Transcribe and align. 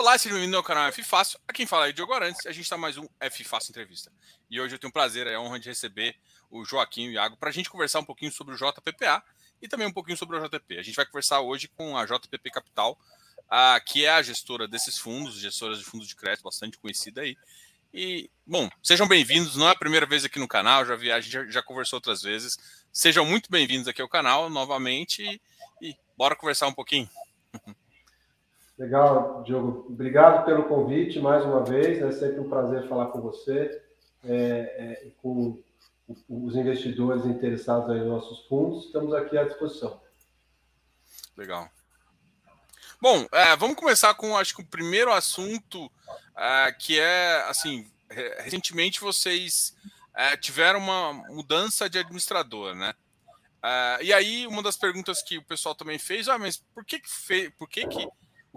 Olá, 0.00 0.16
seja 0.16 0.34
bem-vindo 0.34 0.56
ao 0.56 0.62
canal 0.62 0.88
F 0.88 1.02
Fácil. 1.02 1.38
Aqui 1.46 1.58
quem 1.58 1.66
fala 1.66 1.86
é 1.86 1.92
Diogo 1.92 2.14
Arantes. 2.14 2.46
A 2.46 2.52
gente 2.52 2.62
está 2.62 2.78
mais 2.78 2.96
um 2.96 3.06
F 3.20 3.44
Fácil 3.44 3.70
Entrevista. 3.70 4.10
E 4.48 4.58
hoje 4.58 4.74
eu 4.74 4.78
tenho 4.78 4.88
o 4.88 4.92
prazer, 4.92 5.28
a 5.28 5.38
honra 5.38 5.60
de 5.60 5.68
receber 5.68 6.16
o 6.50 6.64
Joaquim 6.64 7.02
e 7.02 7.08
o 7.10 7.12
Iago 7.12 7.36
para 7.36 7.50
a 7.50 7.52
gente 7.52 7.68
conversar 7.68 8.00
um 8.00 8.04
pouquinho 8.04 8.32
sobre 8.32 8.54
o 8.54 8.56
JPPA 8.56 9.22
e 9.60 9.68
também 9.68 9.86
um 9.86 9.92
pouquinho 9.92 10.16
sobre 10.16 10.38
o 10.38 10.40
JTP. 10.42 10.78
A 10.78 10.82
gente 10.82 10.94
vai 10.94 11.04
conversar 11.04 11.42
hoje 11.42 11.68
com 11.68 11.98
a 11.98 12.06
JPP 12.06 12.50
Capital, 12.50 12.98
a, 13.46 13.78
que 13.78 14.06
é 14.06 14.10
a 14.10 14.22
gestora 14.22 14.66
desses 14.66 14.96
fundos, 14.96 15.38
gestora 15.38 15.76
de 15.76 15.84
fundos 15.84 16.08
de 16.08 16.16
crédito 16.16 16.44
bastante 16.44 16.78
conhecida 16.78 17.20
aí. 17.20 17.36
E, 17.92 18.30
bom, 18.46 18.70
sejam 18.82 19.06
bem-vindos. 19.06 19.54
Não 19.54 19.68
é 19.68 19.72
a 19.72 19.78
primeira 19.78 20.06
vez 20.06 20.24
aqui 20.24 20.38
no 20.38 20.48
canal, 20.48 20.86
já 20.86 20.96
vi, 20.96 21.12
a 21.12 21.20
gente 21.20 21.30
já, 21.30 21.44
já 21.44 21.62
conversou 21.62 21.98
outras 21.98 22.22
vezes. 22.22 22.56
Sejam 22.90 23.26
muito 23.26 23.50
bem-vindos 23.50 23.86
aqui 23.86 24.00
ao 24.00 24.08
canal 24.08 24.48
novamente 24.48 25.22
e, 25.82 25.90
e 25.90 25.96
bora 26.16 26.34
conversar 26.34 26.68
um 26.68 26.74
pouquinho. 26.74 27.06
Legal, 28.80 29.42
Diogo. 29.42 29.84
Obrigado 29.90 30.46
pelo 30.46 30.64
convite 30.64 31.20
mais 31.20 31.44
uma 31.44 31.62
vez. 31.62 32.00
É 32.00 32.10
sempre 32.12 32.40
um 32.40 32.48
prazer 32.48 32.88
falar 32.88 33.08
com 33.08 33.20
você 33.20 33.78
é, 34.24 34.32
é, 34.32 35.10
com 35.20 35.62
os 36.26 36.56
investidores 36.56 37.26
interessados 37.26 37.94
em 37.94 38.08
nossos 38.08 38.46
fundos. 38.46 38.86
Estamos 38.86 39.12
aqui 39.12 39.36
à 39.36 39.44
disposição. 39.44 40.00
Legal. 41.36 41.68
Bom, 42.98 43.26
é, 43.32 43.54
vamos 43.54 43.76
começar 43.76 44.14
com 44.14 44.34
acho 44.34 44.56
que 44.56 44.62
o 44.62 44.66
primeiro 44.66 45.12
assunto 45.12 45.92
é, 46.34 46.72
que 46.72 46.98
é 46.98 47.44
assim 47.50 47.86
recentemente 48.38 48.98
vocês 48.98 49.76
é, 50.14 50.38
tiveram 50.38 50.78
uma 50.78 51.12
mudança 51.28 51.86
de 51.86 51.98
administrador, 51.98 52.74
né? 52.74 52.94
É, 53.62 54.04
e 54.04 54.10
aí 54.10 54.46
uma 54.46 54.62
das 54.62 54.78
perguntas 54.78 55.20
que 55.20 55.36
o 55.36 55.44
pessoal 55.44 55.74
também 55.74 55.98
fez, 55.98 56.28
ah, 56.30 56.38
mas 56.38 56.56
por 56.74 56.82
que 56.82 56.98
que 56.98 57.50
por 57.58 57.68
que 57.68 57.86
que 57.86 58.08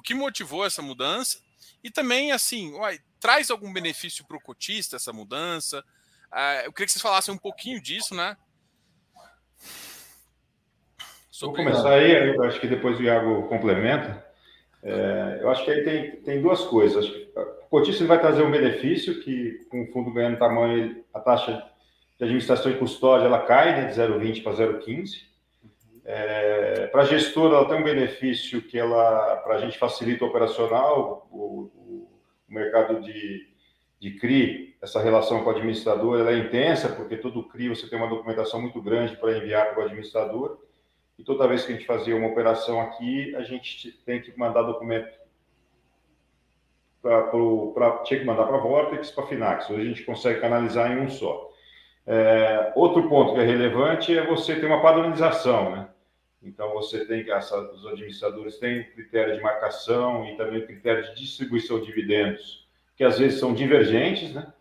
que 0.03 0.13
motivou 0.13 0.65
essa 0.65 0.81
mudança 0.81 1.39
e 1.83 1.89
também, 1.89 2.31
assim, 2.31 2.73
uai, 2.73 2.99
traz 3.19 3.49
algum 3.49 3.71
benefício 3.71 4.25
para 4.25 4.37
o 4.37 4.41
cotista 4.41 4.97
essa 4.97 5.13
mudança? 5.13 5.83
Uh, 6.31 6.65
eu 6.65 6.73
queria 6.73 6.87
que 6.87 6.91
vocês 6.91 7.01
falassem 7.01 7.33
um 7.33 7.37
pouquinho 7.37 7.81
disso, 7.81 8.13
né? 8.13 8.35
Sobre... 11.31 11.63
Vou 11.63 11.71
começar 11.71 11.93
aí, 11.93 12.35
eu 12.35 12.43
acho 12.43 12.59
que 12.59 12.67
depois 12.67 12.99
o 12.99 13.03
Iago 13.03 13.47
complementa. 13.47 14.23
É, 14.83 15.39
eu 15.41 15.49
acho 15.49 15.63
que 15.63 15.71
aí 15.71 15.83
tem, 15.83 16.11
tem 16.17 16.41
duas 16.41 16.61
coisas. 16.65 17.07
O 17.07 17.69
cotista 17.69 18.05
vai 18.05 18.19
trazer 18.19 18.43
um 18.43 18.51
benefício 18.51 19.21
que, 19.21 19.65
com 19.69 19.83
o 19.83 19.91
fundo 19.91 20.11
ganhando 20.11 20.37
tamanho, 20.37 21.03
a 21.13 21.19
taxa 21.19 21.53
de 22.17 22.23
administração 22.23 22.71
e 22.71 22.77
custódia 22.77 23.25
ela 23.25 23.45
cai 23.45 23.71
né, 23.71 23.85
de 23.85 23.99
0,20 23.99 24.43
para 24.43 24.53
0,15. 24.53 25.21
É, 26.05 26.87
para 26.87 27.03
a 27.03 27.05
gestora, 27.05 27.55
ela 27.55 27.69
tem 27.69 27.77
um 27.77 27.83
benefício 27.83 28.61
que 28.61 28.77
ela, 28.77 29.37
para 29.37 29.55
a 29.55 29.59
gente 29.59 29.77
facilita 29.77 30.25
o 30.25 30.27
operacional, 30.27 31.27
o, 31.31 31.71
o, 31.75 32.09
mercado 32.49 33.01
de, 33.01 33.47
de 33.99 34.11
CRI, 34.19 34.75
essa 34.81 35.01
relação 35.01 35.43
com 35.43 35.49
o 35.49 35.53
administrador, 35.53 36.19
ela 36.19 36.31
é 36.31 36.37
intensa, 36.37 36.89
porque 36.89 37.17
todo 37.17 37.47
CRI 37.47 37.69
você 37.69 37.89
tem 37.89 37.97
uma 37.97 38.09
documentação 38.09 38.61
muito 38.61 38.81
grande 38.81 39.15
para 39.15 39.37
enviar 39.37 39.71
para 39.71 39.81
o 39.81 39.85
administrador, 39.85 40.59
e 41.17 41.23
toda 41.23 41.47
vez 41.47 41.65
que 41.65 41.71
a 41.71 41.75
gente 41.75 41.87
fazia 41.87 42.15
uma 42.15 42.27
operação 42.27 42.81
aqui, 42.81 43.35
a 43.35 43.43
gente 43.43 43.91
tem 44.05 44.21
que 44.21 44.37
mandar 44.37 44.63
documento 44.63 45.23
para 47.01 47.97
tinha 48.03 48.19
que 48.19 48.25
mandar 48.25 48.45
para 48.45 48.57
a 48.57 48.61
Vortex, 48.61 49.11
para 49.11 49.25
a 49.25 49.27
Finax. 49.27 49.69
Hoje 49.69 49.81
a 49.81 49.85
gente 49.85 50.05
consegue 50.05 50.39
canalizar 50.39 50.89
em 50.91 51.01
um 51.01 51.09
só. 51.09 51.51
É, 52.07 52.71
outro 52.75 53.09
ponto 53.09 53.33
que 53.33 53.41
é 53.41 53.43
relevante 53.43 54.17
é 54.17 54.25
você 54.25 54.55
ter 54.55 54.65
uma 54.65 54.81
padronização, 54.81 55.71
né? 55.71 55.87
Então, 56.43 56.73
você 56.73 57.05
tem 57.05 57.23
que, 57.23 57.31
os 57.31 57.85
administradores 57.85 58.57
têm 58.57 58.83
critério 58.91 59.35
de 59.35 59.41
marcação 59.41 60.25
e 60.25 60.35
também 60.35 60.65
critério 60.65 61.03
de 61.03 61.15
distribuição 61.15 61.79
de 61.79 61.85
dividendos, 61.85 62.67
que 62.95 63.03
às 63.03 63.17
vezes 63.17 63.39
são 63.39 63.53
divergentes, 63.53 64.33
né? 64.33 64.51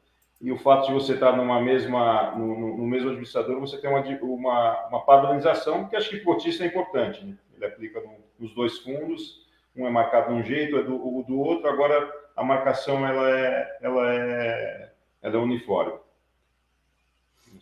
E 0.41 0.50
o 0.50 0.58
fato 0.58 0.86
de 0.88 0.92
você 0.92 1.14
estar 1.14 1.36
numa 1.36 1.60
mesma, 1.60 2.32
no, 2.32 2.76
no 2.76 2.87
mesmo 2.87 3.10
administrador, 3.10 3.60
você 3.60 3.78
tem 3.78 3.88
uma, 3.88 4.00
uma, 4.00 4.88
uma 4.88 5.04
padronização, 5.04 5.88
que 5.88 5.94
acho 5.94 6.10
que 6.10 6.21
cotista 6.21 6.65
é 6.65 6.66
importante, 6.66 7.25
né? 7.25 7.37
Ele 7.54 7.65
aplica 7.65 8.00
no, 8.00 8.16
nos 8.38 8.54
dois 8.54 8.78
fundos, 8.78 9.47
um 9.76 9.87
é 9.87 9.91
marcado 9.91 10.32
de 10.32 10.41
um 10.41 10.42
jeito, 10.42 10.76
é 10.76 10.82
do, 10.82 10.94
o 10.97 11.22
do 11.22 11.38
outro, 11.38 11.69
agora 11.69 12.10
a 12.37 12.42
marcação 12.42 13.06
ela 13.06 13.31
é, 13.31 13.78
ela 13.81 14.15
é, 14.15 14.92
ela 15.22 15.37
é 15.37 15.38
uniforme. 15.38 15.94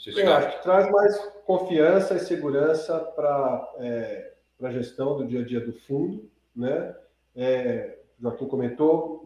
Eu 0.06 0.32
acho 0.32 0.56
que 0.56 0.62
traz 0.62 0.90
mais 0.90 1.18
confiança 1.44 2.14
e 2.14 2.20
segurança 2.20 2.98
para 2.98 3.70
é, 3.78 4.32
a 4.62 4.70
gestão 4.70 5.18
do 5.18 5.26
dia 5.26 5.40
a 5.40 5.44
dia 5.44 5.60
do 5.60 5.74
fundo, 5.74 6.30
né? 6.56 6.94
É, 7.36 7.98
Joaquim 8.18 8.46
comentou, 8.46 9.24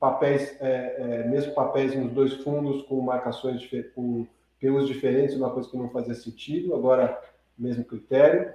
papéis, 0.00 0.56
é, 0.60 0.96
é, 0.98 1.28
mesmo 1.28 1.52
papéis 1.52 1.94
nos 1.94 2.10
dois 2.12 2.32
fundos 2.42 2.82
com 2.82 3.00
marcações 3.02 3.68
com 3.94 4.26
PUs 4.60 4.86
diferentes, 4.86 5.36
uma 5.36 5.50
coisa 5.50 5.68
que 5.68 5.76
não 5.76 5.90
fazia 5.90 6.14
sentido, 6.14 6.74
agora 6.74 7.20
mesmo 7.58 7.84
critério. 7.84 8.50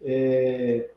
É, 0.00 0.90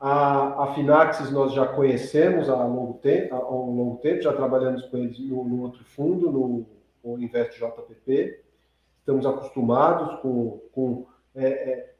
a, 0.00 0.64
a 0.64 0.74
Finaxis 0.74 1.30
nós 1.30 1.52
já 1.52 1.66
conhecemos 1.66 2.48
há 2.48 2.64
longo 2.64 2.94
tempo, 2.94 3.34
há 3.36 3.54
um 3.54 3.76
longo 3.76 3.96
tempo, 3.98 4.20
já 4.20 4.32
trabalhamos 4.32 4.82
com 4.86 4.96
eles 4.96 5.18
no, 5.20 5.44
no 5.44 5.62
outro 5.62 5.84
fundo, 5.84 6.30
no, 6.30 6.66
no 7.04 7.22
Invest 7.22 7.56
JPP 7.56 8.47
estamos 9.08 9.24
acostumados 9.24 10.20
com. 10.20 10.60
com 10.72 11.06
é, 11.34 11.46
é, 11.46 11.94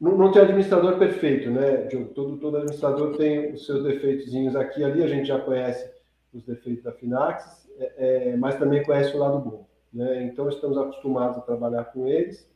não, 0.00 0.16
não, 0.16 0.32
tem 0.32 0.42
administrador 0.42 0.98
perfeito, 0.98 1.50
né, 1.50 1.84
Diogo? 1.84 2.12
Todo, 2.12 2.36
todo 2.38 2.56
administrador 2.56 3.16
tem 3.16 3.52
os 3.52 3.66
seus 3.66 3.84
defeitozinhos 3.84 4.56
aqui 4.56 4.80
e 4.80 4.84
ali, 4.84 5.02
a 5.02 5.08
gente 5.08 5.26
já 5.26 5.40
conhece 5.40 5.92
os 6.32 6.44
defeitos 6.44 6.82
da 6.82 6.92
Finaxis, 6.92 7.68
é, 7.78 8.30
é, 8.30 8.36
mas 8.36 8.58
também 8.58 8.82
conhece 8.82 9.14
o 9.14 9.18
lado 9.18 9.38
bom. 9.38 9.68
Né? 9.92 10.24
Então, 10.24 10.48
estamos 10.48 10.76
acostumados 10.76 11.38
a 11.38 11.42
trabalhar 11.42 11.84
com 11.84 12.08
eles. 12.08 12.48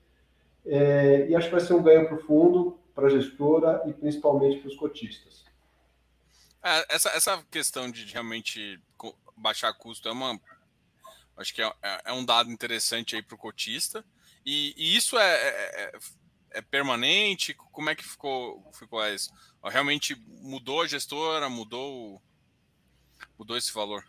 É, 0.64 1.28
e 1.28 1.36
acho 1.36 1.46
que 1.46 1.54
vai 1.54 1.64
ser 1.64 1.74
um 1.74 1.82
ganho 1.82 2.08
para 2.08 2.16
o 2.16 2.22
fundo, 2.22 2.78
para 2.94 3.06
a 3.06 3.10
gestora 3.10 3.82
e 3.86 3.92
principalmente 3.92 4.58
para 4.58 4.68
os 4.68 4.76
cotistas. 4.76 5.44
É, 6.64 6.94
essa, 6.94 7.10
essa 7.10 7.44
questão 7.48 7.88
de 7.88 8.04
realmente 8.12 8.80
baixar 9.36 9.72
custo 9.74 10.08
é 10.08 10.12
uma 10.12 10.40
Acho 11.36 11.54
que 11.54 11.62
é, 11.62 11.70
é, 11.82 12.00
é 12.06 12.12
um 12.12 12.24
dado 12.24 12.50
interessante 12.50 13.14
aí 13.14 13.22
para 13.22 13.34
o 13.34 13.38
cotista. 13.38 14.04
E, 14.44 14.74
e 14.76 14.96
isso 14.96 15.16
é, 15.18 15.34
é, 15.34 15.48
é, 15.48 15.92
é, 16.52 16.62
permanente? 16.62 17.54
Como 17.72 17.90
é 17.90 17.94
que 17.94 18.04
ficou, 18.04 18.64
ficou 18.72 19.04
isso? 19.06 19.30
Realmente 19.64 20.16
mudou 20.42 20.82
a 20.82 20.86
gestora, 20.86 21.48
mudou, 21.48 22.20
mudou 23.38 23.56
esse 23.56 23.72
valor? 23.72 24.04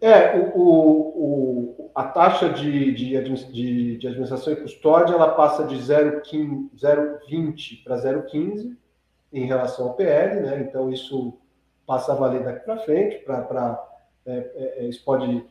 É, 0.00 0.34
o, 0.34 0.50
o, 0.56 1.90
a 1.94 2.04
taxa 2.04 2.48
de, 2.48 2.94
de, 2.94 3.22
de, 3.52 3.98
de, 3.98 4.06
administração 4.06 4.50
e 4.52 4.56
custódia 4.56 5.12
ela 5.12 5.34
passa 5.34 5.66
de 5.66 5.76
0,20 5.76 7.84
para 7.84 7.96
0,15 7.96 8.74
em 9.32 9.46
relação 9.46 9.88
ao 9.88 9.94
PL, 9.94 10.40
né? 10.40 10.60
Então 10.60 10.90
isso 10.90 11.38
passa 11.86 12.12
a 12.12 12.14
valer 12.14 12.44
daqui 12.44 12.64
para 12.64 12.78
frente, 12.78 13.18
para 13.24 13.86
é, 14.24 14.76
é, 14.78 14.86
isso 14.86 15.04
pode 15.04 15.44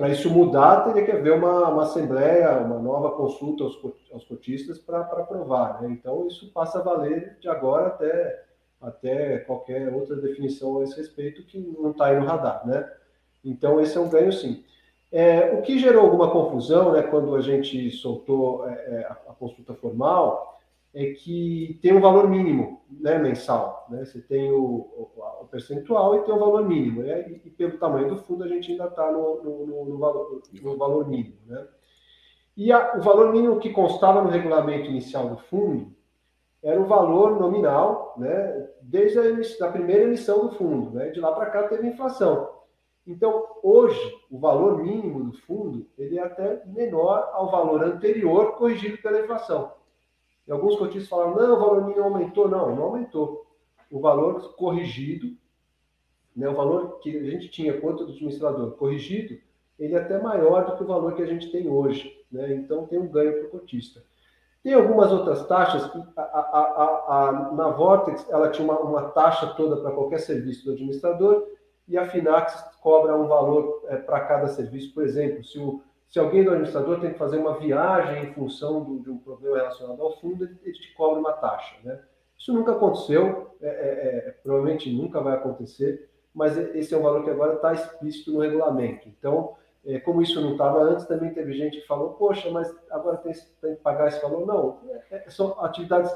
para 0.00 0.08
isso 0.08 0.30
mudar, 0.30 0.84
teria 0.84 1.04
que 1.04 1.10
haver 1.10 1.34
uma, 1.34 1.68
uma 1.68 1.82
assembleia, 1.82 2.58
uma 2.60 2.78
nova 2.78 3.10
consulta 3.10 3.64
aos, 3.64 3.78
aos 4.10 4.24
cotistas 4.24 4.78
para 4.78 5.00
aprovar. 5.00 5.82
Né? 5.82 5.90
Então, 5.90 6.26
isso 6.26 6.50
passa 6.54 6.78
a 6.78 6.82
valer 6.82 7.36
de 7.38 7.50
agora 7.50 7.88
até, 7.88 8.44
até 8.80 9.38
qualquer 9.40 9.92
outra 9.92 10.16
definição 10.16 10.78
a 10.78 10.84
esse 10.84 10.96
respeito 10.96 11.44
que 11.44 11.58
não 11.58 11.90
está 11.90 12.06
aí 12.06 12.18
no 12.18 12.24
radar. 12.24 12.66
Né? 12.66 12.90
Então, 13.44 13.78
esse 13.78 13.94
é 13.98 14.00
um 14.00 14.08
ganho, 14.08 14.32
sim. 14.32 14.64
É, 15.12 15.52
o 15.52 15.60
que 15.60 15.78
gerou 15.78 16.04
alguma 16.04 16.30
confusão 16.30 16.92
né, 16.92 17.02
quando 17.02 17.34
a 17.34 17.42
gente 17.42 17.90
soltou 17.90 18.66
é, 18.70 18.72
é 18.72 19.06
a, 19.06 19.12
a 19.12 19.34
consulta 19.34 19.74
formal 19.74 20.59
é 20.92 21.12
que 21.12 21.78
tem 21.82 21.92
um 21.92 22.00
valor 22.00 22.28
mínimo 22.28 22.82
né, 22.90 23.18
mensal. 23.18 23.86
Né? 23.88 24.04
Você 24.04 24.20
tem 24.20 24.50
o, 24.50 24.58
o, 24.58 25.10
o, 25.42 25.46
percentual 25.46 26.16
e 26.16 26.24
tem 26.24 26.34
o 26.34 26.38
valor 26.38 26.66
mínimo. 26.66 27.02
Né? 27.02 27.28
E, 27.28 27.48
e, 27.48 27.50
pelo 27.50 27.78
tamanho 27.78 28.08
do 28.08 28.16
fundo, 28.16 28.44
a 28.44 28.48
gente 28.48 28.72
ainda 28.72 28.86
está 28.86 29.10
no, 29.10 29.42
no, 29.42 29.84
no, 29.84 29.98
valor, 29.98 30.42
no 30.60 30.76
valor 30.76 31.08
mínimo. 31.08 31.36
Né? 31.46 31.66
E 32.56 32.72
a, 32.72 32.96
o 32.96 33.00
valor 33.00 33.32
mínimo 33.32 33.60
que 33.60 33.70
constava 33.70 34.22
no 34.22 34.30
regulamento 34.30 34.88
inicial 34.88 35.28
do 35.28 35.36
fundo 35.36 35.94
era 36.62 36.80
o 36.80 36.86
valor 36.86 37.40
nominal 37.40 38.14
né, 38.18 38.68
desde 38.82 39.18
a, 39.18 39.66
a 39.66 39.72
primeira 39.72 40.02
emissão 40.04 40.46
do 40.46 40.54
fundo. 40.56 40.90
Né? 40.90 41.10
De 41.10 41.20
lá 41.20 41.32
para 41.32 41.50
cá 41.50 41.68
teve 41.68 41.86
inflação. 41.86 42.58
Então, 43.06 43.46
hoje, 43.62 43.98
o 44.30 44.38
valor 44.38 44.82
mínimo 44.82 45.24
do 45.24 45.32
fundo 45.32 45.86
ele 45.96 46.18
é 46.18 46.22
até 46.22 46.62
menor 46.66 47.30
ao 47.32 47.50
valor 47.50 47.82
anterior 47.82 48.56
corrigido 48.56 48.98
pela 48.98 49.20
inflação. 49.20 49.72
E 50.46 50.52
alguns 50.52 50.76
cotistas 50.76 51.08
falaram, 51.08 51.36
não, 51.36 51.56
o 51.56 51.60
valor 51.60 51.86
mínimo 51.86 52.04
aumentou. 52.04 52.48
Não, 52.48 52.74
não 52.74 52.84
aumentou. 52.84 53.46
O 53.90 54.00
valor 54.00 54.54
corrigido, 54.56 55.36
né, 56.36 56.48
o 56.48 56.54
valor 56.54 56.98
que 57.00 57.16
a 57.16 57.24
gente 57.24 57.48
tinha 57.48 57.80
quanto 57.80 58.04
do 58.04 58.12
administrador 58.12 58.72
corrigido, 58.72 59.38
ele 59.78 59.94
é 59.94 59.98
até 59.98 60.20
maior 60.20 60.66
do 60.66 60.76
que 60.76 60.82
o 60.82 60.86
valor 60.86 61.14
que 61.14 61.22
a 61.22 61.26
gente 61.26 61.50
tem 61.50 61.68
hoje. 61.68 62.24
Né? 62.30 62.54
Então, 62.54 62.86
tem 62.86 62.98
um 62.98 63.08
ganho 63.08 63.38
para 63.38 63.46
o 63.46 63.50
cotista. 63.50 64.02
Tem 64.62 64.74
algumas 64.74 65.10
outras 65.10 65.46
taxas. 65.46 65.90
A, 66.16 66.22
a, 66.22 67.28
a, 67.28 67.52
na 67.52 67.70
Vortex, 67.70 68.28
ela 68.28 68.50
tinha 68.50 68.64
uma, 68.64 68.78
uma 68.78 69.02
taxa 69.10 69.54
toda 69.56 69.78
para 69.78 69.90
qualquer 69.90 70.18
serviço 70.18 70.66
do 70.66 70.72
administrador, 70.72 71.46
e 71.88 71.96
a 71.96 72.06
Finax 72.06 72.62
cobra 72.80 73.16
um 73.16 73.26
valor 73.26 73.82
é, 73.88 73.96
para 73.96 74.20
cada 74.20 74.48
serviço. 74.48 74.94
Por 74.94 75.02
exemplo, 75.02 75.42
se, 75.42 75.58
o, 75.58 75.82
se 76.10 76.18
alguém 76.18 76.42
do 76.42 76.50
administrador 76.50 77.00
tem 77.00 77.12
que 77.12 77.18
fazer 77.18 77.38
uma 77.38 77.56
viagem 77.56 78.24
em 78.24 78.34
função 78.34 78.82
do, 78.82 78.98
de 78.98 79.10
um 79.10 79.18
problema 79.18 79.58
relacionado 79.58 80.02
ao 80.02 80.18
fundo, 80.20 80.44
ele, 80.44 80.72
te 80.72 80.92
cobra 80.94 81.20
uma 81.20 81.32
taxa. 81.34 81.76
Né? 81.84 82.00
Isso 82.36 82.52
nunca 82.52 82.72
aconteceu, 82.72 83.54
é, 83.62 83.68
é, 83.68 84.28
é 84.28 84.30
provavelmente 84.42 84.92
nunca 84.92 85.20
vai 85.20 85.34
acontecer, 85.36 86.10
mas 86.34 86.58
esse 86.58 86.92
é 86.92 86.98
um 86.98 87.02
valor 87.02 87.22
que 87.22 87.30
agora 87.30 87.54
está 87.54 87.72
explícito 87.72 88.32
no 88.32 88.40
regulamento. 88.40 89.08
Então, 89.08 89.54
é, 89.86 90.00
como 90.00 90.20
isso 90.20 90.40
não 90.40 90.52
estava 90.52 90.82
antes, 90.82 91.06
também 91.06 91.32
teve 91.32 91.52
gente 91.52 91.80
que 91.80 91.86
falou, 91.86 92.10
poxa, 92.14 92.50
mas 92.50 92.74
agora 92.90 93.16
tem, 93.18 93.32
tem 93.62 93.76
que 93.76 93.80
pagar 93.80 94.08
esse 94.08 94.20
valor. 94.20 94.44
Não, 94.44 94.80
é, 95.12 95.30
são 95.30 95.62
atividades 95.62 96.12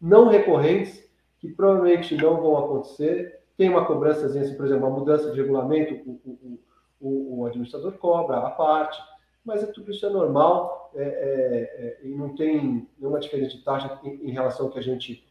não 0.00 0.26
recorrentes 0.26 1.08
que 1.38 1.48
provavelmente 1.48 2.16
não 2.16 2.40
vão 2.40 2.58
acontecer. 2.58 3.40
Tem 3.56 3.68
uma 3.68 3.86
cobrança, 3.86 4.26
assim, 4.26 4.54
por 4.56 4.66
exemplo, 4.66 4.88
uma 4.88 4.98
mudança 4.98 5.30
de 5.30 5.40
regulamento, 5.40 5.94
o, 6.04 6.20
o, 6.26 6.58
o, 7.00 7.40
o 7.40 7.46
administrador 7.46 7.92
cobra 7.92 8.38
a 8.38 8.50
parte, 8.50 9.00
mas 9.46 9.62
é, 9.62 9.66
tudo 9.66 9.90
isso 9.90 10.04
é 10.04 10.10
normal 10.10 10.90
é, 10.94 11.98
é, 12.02 12.06
e 12.06 12.08
não 12.08 12.34
tem 12.34 12.86
nenhuma 12.98 13.20
diferença 13.20 13.56
de 13.56 13.62
taxa 13.62 13.98
em, 14.04 14.28
em 14.28 14.32
relação 14.32 14.66
ao 14.66 14.72
que 14.72 14.78
a 14.78 14.82
gente 14.82 15.24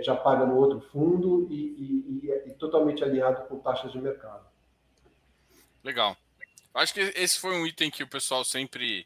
já 0.00 0.14
paga 0.14 0.46
no 0.46 0.54
outro 0.54 0.80
fundo 0.92 1.48
e, 1.50 1.56
e, 1.56 2.24
e, 2.24 2.50
e 2.50 2.52
totalmente 2.52 3.02
alinhado 3.02 3.48
com 3.48 3.58
taxas 3.58 3.90
de 3.90 4.00
mercado. 4.00 4.46
Legal. 5.82 6.16
Acho 6.72 6.94
que 6.94 7.00
esse 7.00 7.40
foi 7.40 7.52
um 7.52 7.66
item 7.66 7.90
que 7.90 8.04
o 8.04 8.06
pessoal 8.06 8.44
sempre 8.44 9.04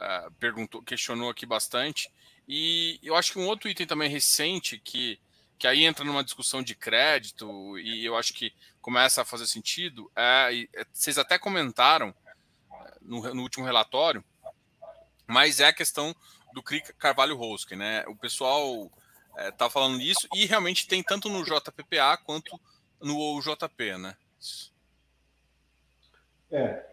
uh, 0.00 0.30
perguntou, 0.40 0.82
questionou 0.82 1.30
aqui 1.30 1.46
bastante. 1.46 2.10
E 2.48 2.98
eu 3.02 3.14
acho 3.14 3.32
que 3.32 3.38
um 3.38 3.46
outro 3.46 3.68
item 3.68 3.86
também 3.86 4.08
recente 4.08 4.78
que, 4.78 5.20
que 5.58 5.66
aí 5.66 5.84
entra 5.84 6.04
numa 6.04 6.24
discussão 6.24 6.62
de 6.62 6.74
crédito 6.74 7.78
e 7.78 8.04
eu 8.04 8.16
acho 8.16 8.34
que 8.34 8.52
começa 8.80 9.22
a 9.22 9.24
fazer 9.24 9.46
sentido 9.46 10.10
é, 10.16 10.66
é 10.74 10.84
vocês 10.92 11.18
até 11.18 11.38
comentaram 11.38 12.12
no, 13.04 13.34
no 13.34 13.42
último 13.42 13.64
relatório, 13.64 14.24
mas 15.26 15.60
é 15.60 15.66
a 15.66 15.72
questão 15.72 16.14
do 16.52 16.62
CRI 16.62 16.82
Carvalho 16.98 17.36
Rosque, 17.36 17.74
né? 17.74 18.04
O 18.06 18.16
pessoal 18.16 18.90
é, 19.36 19.50
tá 19.50 19.70
falando 19.70 20.00
isso 20.00 20.28
e 20.34 20.44
realmente 20.46 20.86
tem 20.86 21.02
tanto 21.02 21.28
no 21.28 21.44
JPPA 21.44 22.16
quanto 22.24 22.58
no 23.00 23.40
JP, 23.40 23.98
né? 23.98 24.14
É, 26.50 26.84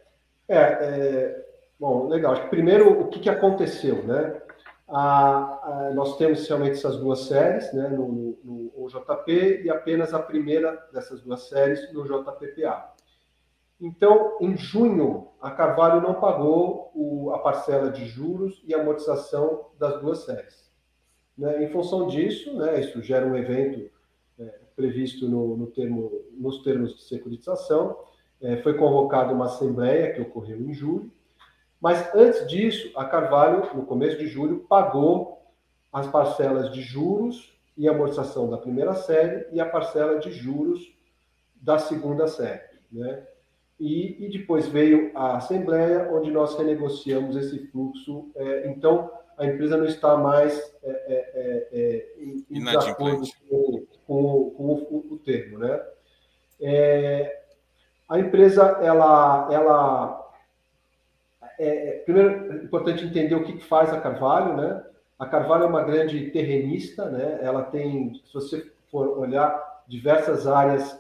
é, 0.47 0.57
é, 0.57 1.45
bom, 1.79 2.07
legal. 2.07 2.49
Primeiro, 2.49 3.01
o 3.01 3.09
que, 3.09 3.19
que 3.19 3.29
aconteceu, 3.29 4.03
né? 4.03 4.41
A, 4.87 5.87
a, 5.87 5.91
nós 5.93 6.17
temos 6.17 6.47
realmente 6.47 6.77
essas 6.77 6.97
duas 6.97 7.19
séries, 7.25 7.71
né, 7.73 7.89
no, 7.89 8.39
no, 8.43 8.83
OJP 8.83 9.61
e 9.63 9.69
apenas 9.69 10.15
a 10.15 10.19
primeira 10.19 10.75
dessas 10.91 11.21
duas 11.21 11.47
séries 11.47 11.93
no 11.93 12.03
JPPA. 12.03 12.91
Então, 13.79 14.37
em 14.41 14.57
junho, 14.57 15.29
a 15.39 15.51
Carvalho 15.51 16.01
não 16.01 16.15
pagou 16.15 16.91
o, 16.93 17.31
a 17.31 17.39
parcela 17.39 17.89
de 17.89 18.05
juros 18.05 18.61
e 18.65 18.73
amortização 18.73 19.67
das 19.79 20.01
duas 20.01 20.19
séries. 20.25 20.69
Né? 21.37 21.63
Em 21.63 21.69
função 21.69 22.07
disso, 22.07 22.53
né, 22.57 22.79
isso 22.79 23.01
gera 23.01 23.25
um 23.25 23.37
evento 23.37 23.89
é, 24.37 24.59
previsto 24.75 25.29
no, 25.29 25.55
no 25.55 25.67
termo, 25.67 26.11
nos 26.33 26.61
termos 26.61 26.95
de 26.95 27.03
securitização, 27.03 27.97
é, 28.41 28.57
foi 28.57 28.77
convocada 28.77 29.33
uma 29.33 29.45
assembleia 29.45 30.13
que 30.13 30.21
ocorreu 30.21 30.59
em 30.61 30.73
julho, 30.73 31.11
mas 31.79 32.13
antes 32.13 32.45
disso, 32.47 32.91
a 32.97 33.05
Carvalho, 33.05 33.73
no 33.73 33.85
começo 33.85 34.17
de 34.17 34.27
julho, 34.27 34.65
pagou 34.67 35.41
as 35.91 36.07
parcelas 36.07 36.71
de 36.71 36.81
juros 36.81 37.57
e 37.77 37.87
amortização 37.87 38.49
da 38.49 38.57
primeira 38.57 38.93
série 38.93 39.47
e 39.53 39.61
a 39.61 39.65
parcela 39.65 40.19
de 40.19 40.31
juros 40.31 40.93
da 41.55 41.79
segunda 41.79 42.27
série. 42.27 42.61
Né? 42.91 43.25
E, 43.79 44.25
e 44.25 44.29
depois 44.29 44.67
veio 44.67 45.11
a 45.15 45.37
Assembleia, 45.37 46.09
onde 46.11 46.29
nós 46.29 46.57
renegociamos 46.57 47.37
esse 47.37 47.67
fluxo. 47.67 48.29
É, 48.35 48.67
então, 48.67 49.09
a 49.37 49.45
empresa 49.45 49.77
não 49.77 49.85
está 49.85 50.17
mais 50.17 50.59
é, 50.83 50.89
é, 50.89 51.29
é, 51.33 51.69
é 51.71 52.13
em, 52.21 52.45
em 52.51 52.67
acordo 52.67 53.25
com, 53.47 53.85
com, 54.05 54.49
com 54.51 54.63
o, 54.65 55.07
o, 55.13 55.17
termo. 55.17 55.59
Né? 55.59 55.81
É, 56.61 57.41
a 58.09 58.19
empresa, 58.19 58.79
ela, 58.81 59.47
ela 59.49 60.29
primeiro, 62.03 62.53
é 62.53 62.63
importante 62.63 63.05
entender 63.05 63.35
o 63.35 63.43
que 63.43 63.63
faz 63.63 63.93
a 63.93 64.01
Carvalho, 64.01 64.57
né? 64.57 64.83
A 65.17 65.25
Carvalho 65.25 65.63
é 65.63 65.67
uma 65.67 65.83
grande 65.83 66.31
terrenista, 66.31 67.05
né? 67.09 67.39
Ela 67.41 67.63
tem, 67.63 68.13
se 68.25 68.33
você 68.33 68.71
for 68.89 69.19
olhar, 69.19 69.83
diversas 69.87 70.47
áreas, 70.47 70.99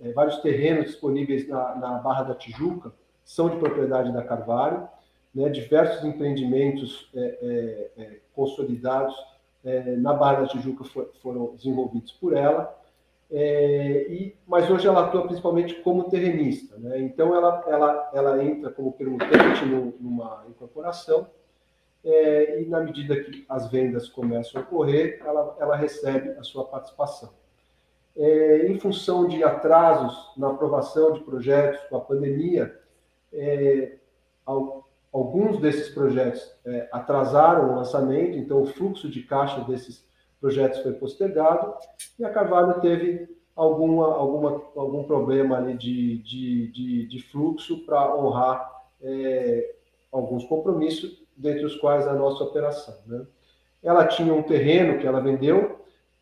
é, 0.00 0.06
é, 0.06 0.10
é 0.10 0.12
vários 0.12 0.38
terrenos 0.38 0.86
disponíveis 0.86 1.48
na, 1.48 1.74
na, 1.76 1.98
Barra 1.98 2.24
da 2.24 2.34
Tijuca 2.34 2.92
são 3.24 3.50
de 3.50 3.56
propriedade 3.56 4.12
da 4.12 4.22
Carvalho, 4.22 4.88
né? 5.34 5.48
Diversos 5.48 6.04
empreendimentos 6.04 7.10
é, 7.14 8.20
consolidados 8.34 9.14
na 9.98 10.14
Barra 10.14 10.42
da 10.42 10.48
Tijuca 10.48 10.84
for, 10.84 11.10
foram 11.20 11.54
desenvolvidos 11.54 12.12
por 12.12 12.34
ela. 12.34 12.74
É, 13.30 14.06
e, 14.08 14.36
mas 14.46 14.70
hoje 14.70 14.86
ela 14.86 15.04
atua 15.04 15.26
principalmente 15.26 15.74
como 15.82 16.08
terrenista. 16.08 16.76
Né? 16.78 17.00
Então, 17.00 17.34
ela, 17.34 17.64
ela, 17.68 18.10
ela 18.14 18.44
entra 18.44 18.70
como 18.70 18.92
permutante 18.92 19.66
no, 19.66 19.94
numa 20.00 20.44
incorporação 20.48 21.26
é, 22.04 22.62
e, 22.62 22.66
na 22.66 22.80
medida 22.80 23.22
que 23.22 23.44
as 23.48 23.70
vendas 23.70 24.08
começam 24.08 24.60
a 24.60 24.64
ocorrer, 24.64 25.20
ela, 25.24 25.56
ela 25.60 25.76
recebe 25.76 26.30
a 26.38 26.42
sua 26.42 26.64
participação. 26.64 27.30
É, 28.16 28.66
em 28.66 28.78
função 28.78 29.28
de 29.28 29.44
atrasos 29.44 30.32
na 30.36 30.48
aprovação 30.48 31.12
de 31.12 31.20
projetos 31.20 31.80
com 31.88 31.96
a 31.96 32.00
pandemia, 32.00 32.76
é, 33.32 33.96
alguns 35.12 35.60
desses 35.60 35.88
projetos 35.90 36.52
é, 36.64 36.88
atrasaram 36.90 37.70
o 37.70 37.76
lançamento, 37.76 38.36
então 38.36 38.62
o 38.62 38.66
fluxo 38.66 39.08
de 39.08 39.22
caixa 39.22 39.60
desses 39.60 40.06
projetos 40.40 40.80
foi 40.80 40.92
postergado 40.92 41.74
e 42.18 42.24
a 42.24 42.30
Carvalho 42.30 42.80
teve 42.80 43.28
alguma, 43.54 44.14
alguma, 44.14 44.62
algum 44.76 45.04
problema 45.04 45.56
ali 45.56 45.76
de, 45.76 46.18
de, 46.18 46.68
de, 46.68 47.06
de 47.06 47.22
fluxo 47.24 47.84
para 47.84 48.14
honrar 48.16 48.70
é, 49.02 49.74
alguns 50.12 50.44
compromissos, 50.44 51.24
dentre 51.36 51.64
os 51.64 51.76
quais 51.76 52.06
a 52.06 52.14
nossa 52.14 52.44
operação. 52.44 52.96
Né? 53.06 53.26
Ela 53.82 54.06
tinha 54.06 54.32
um 54.32 54.42
terreno 54.42 54.98
que 54.98 55.06
ela 55.06 55.20
vendeu, 55.20 55.77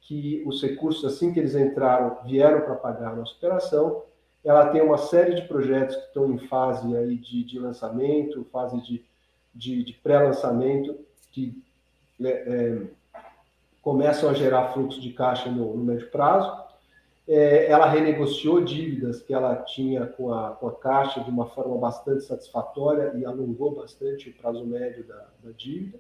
que 0.07 0.45
os 0.47 0.63
recursos, 0.63 1.05
assim 1.05 1.33
que 1.33 1.41
eles 1.41 1.57
entraram, 1.57 2.19
vieram 2.25 2.61
para 2.61 2.77
pagar 2.77 3.11
a 3.11 3.17
nossa 3.17 3.33
operação. 3.33 4.05
Ela 4.45 4.69
tem 4.69 4.81
uma 4.81 4.99
série 4.99 5.35
de 5.35 5.43
projetos 5.43 5.97
que 5.97 6.07
estão 6.07 6.31
em 6.31 6.39
fase 6.39 6.97
aí 6.97 7.17
de, 7.17 7.43
de 7.43 7.59
lançamento, 7.59 8.47
fase 8.53 8.81
de, 8.83 9.05
de, 9.53 9.83
de 9.83 9.93
pré-lançamento, 9.95 10.97
que 11.33 11.61
é, 12.23 12.29
é, 12.29 12.83
começam 13.83 14.31
a 14.31 14.33
gerar 14.33 14.73
fluxo 14.73 15.01
de 15.01 15.13
caixa 15.13 15.51
no, 15.51 15.77
no 15.77 15.83
médio 15.83 16.09
prazo. 16.09 16.65
É, 17.27 17.69
ela 17.69 17.87
renegociou 17.87 18.61
dívidas 18.61 19.21
que 19.21 19.35
ela 19.35 19.57
tinha 19.57 20.07
com 20.07 20.33
a, 20.33 20.51
com 20.53 20.69
a 20.69 20.77
Caixa 20.77 21.21
de 21.21 21.29
uma 21.29 21.47
forma 21.47 21.77
bastante 21.77 22.23
satisfatória 22.23 23.13
e 23.17 23.25
alongou 23.25 23.75
bastante 23.75 24.31
o 24.31 24.35
prazo 24.35 24.65
médio 24.65 25.03
da, 25.03 25.27
da 25.43 25.51
dívida. 25.51 25.99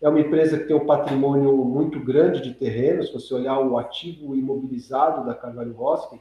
É 0.00 0.08
uma 0.08 0.20
empresa 0.20 0.58
que 0.58 0.64
tem 0.64 0.76
um 0.76 0.86
patrimônio 0.86 1.56
muito 1.56 1.98
grande 2.00 2.40
de 2.40 2.54
terrenos. 2.54 3.08
Se 3.08 3.12
você 3.12 3.34
olhar 3.34 3.58
o 3.58 3.76
ativo 3.78 4.34
imobilizado 4.34 5.26
da 5.26 5.34
Carvalho 5.34 5.80
Hoskin, 5.80 6.20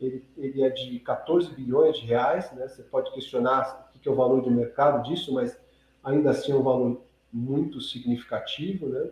ele, 0.00 0.24
ele 0.36 0.62
é 0.62 0.70
de 0.70 0.98
14 1.00 1.52
bilhões 1.54 1.98
de 1.98 2.06
reais. 2.06 2.50
Né? 2.52 2.66
Você 2.66 2.82
pode 2.82 3.12
questionar 3.12 3.90
o 3.94 3.98
que 3.98 4.08
é 4.08 4.12
o 4.12 4.14
valor 4.14 4.42
de 4.42 4.50
mercado 4.50 5.08
disso, 5.08 5.32
mas 5.34 5.58
ainda 6.02 6.30
assim 6.30 6.52
é 6.52 6.54
um 6.54 6.62
valor 6.62 7.02
muito 7.32 7.80
significativo. 7.80 8.86
Né? 8.86 9.08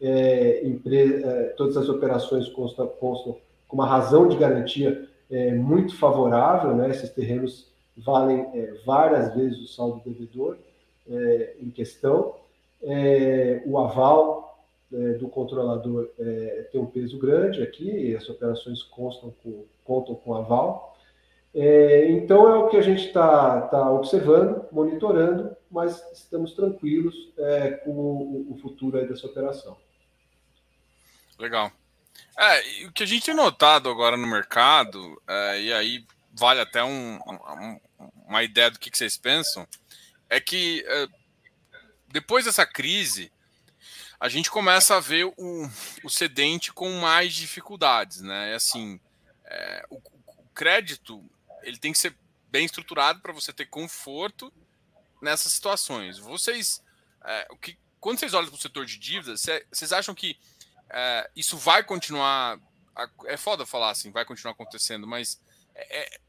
é, 0.00 0.62
é, 0.64 1.42
todas 1.56 1.76
as 1.76 1.88
operações 1.88 2.48
constam, 2.48 2.86
constam, 2.86 3.36
com 3.66 3.76
uma 3.76 3.86
razão 3.86 4.28
de 4.28 4.36
garantia 4.36 5.08
é, 5.30 5.52
muito 5.52 5.96
favorável, 5.96 6.74
né? 6.74 6.90
esses 6.90 7.10
terrenos 7.10 7.70
valem 7.96 8.48
é, 8.54 8.74
várias 8.86 9.34
vezes 9.34 9.58
o 9.58 9.66
saldo 9.66 10.02
devedor 10.04 10.56
é, 11.08 11.56
em 11.60 11.70
questão. 11.70 12.36
É, 12.82 13.62
o 13.66 13.78
aval 13.78 14.46
do 15.20 15.28
controlador 15.28 16.08
tem 16.72 16.80
um 16.80 16.86
peso 16.86 17.18
grande 17.18 17.62
aqui, 17.62 18.16
as 18.16 18.26
operações 18.26 18.82
constam 18.82 19.34
com, 19.42 19.66
contam 19.84 20.14
com 20.14 20.34
aval. 20.34 20.96
então, 21.54 22.48
é 22.48 22.54
o 22.54 22.68
que 22.68 22.78
a 22.78 22.80
gente 22.80 23.06
está 23.06 23.60
tá 23.62 23.90
observando, 23.90 24.64
monitorando, 24.72 25.54
mas 25.70 26.02
estamos 26.12 26.54
tranquilos 26.54 27.14
com 27.84 27.90
o, 27.90 28.52
o 28.52 28.58
futuro 28.62 29.06
dessa 29.06 29.26
operação. 29.26 29.76
Legal. 31.38 31.70
É, 32.38 32.86
o 32.86 32.92
que 32.92 33.02
a 33.02 33.06
gente 33.06 33.24
tem 33.26 33.34
notado 33.34 33.88
agora 33.88 34.16
no 34.16 34.26
mercado, 34.26 35.20
é, 35.26 35.60
e 35.60 35.72
aí 35.72 36.06
vale 36.32 36.60
até 36.60 36.82
um, 36.84 37.16
um, 37.16 37.80
uma 38.26 38.42
ideia 38.42 38.70
do 38.70 38.78
que, 38.78 38.90
que, 38.90 38.98
vocês 38.98 39.16
pensam, 39.16 39.66
é 40.30 40.40
que 40.40 40.84
é, 40.86 41.06
depois 42.08 42.44
dessa 42.44 42.66
crise, 42.66 43.30
a 44.18 44.28
gente 44.28 44.50
começa 44.50 44.96
a 44.96 45.00
ver 45.00 45.24
o, 45.24 45.70
o 46.02 46.10
cedente 46.10 46.72
com 46.72 46.90
mais 47.00 47.34
dificuldades, 47.34 48.20
né? 48.20 48.54
Assim, 48.54 49.00
é, 49.44 49.86
o, 49.90 50.00
crédito 50.58 51.24
ele 51.62 51.78
tem 51.78 51.92
que 51.92 51.98
ser 51.98 52.16
bem 52.50 52.64
estruturado 52.64 53.20
para 53.20 53.32
você 53.32 53.52
ter 53.52 53.66
conforto 53.66 54.52
nessas 55.22 55.52
situações. 55.52 56.18
Vocês, 56.18 56.82
é, 57.24 57.46
o 57.50 57.56
que, 57.56 57.78
quando 58.00 58.18
vocês 58.18 58.34
olham 58.34 58.48
para 58.48 58.58
o 58.58 58.60
setor 58.60 58.84
de 58.84 58.98
dívidas, 58.98 59.46
vocês 59.70 59.92
acham 59.92 60.16
que 60.16 60.36
é, 60.90 61.30
isso 61.36 61.56
vai 61.56 61.84
continuar? 61.84 62.58
É 63.26 63.36
foda 63.36 63.64
falar 63.64 63.90
assim, 63.90 64.10
vai 64.10 64.24
continuar 64.24 64.52
acontecendo, 64.52 65.06
mas 65.06 65.40
é, 65.76 66.00
é, 66.00 66.20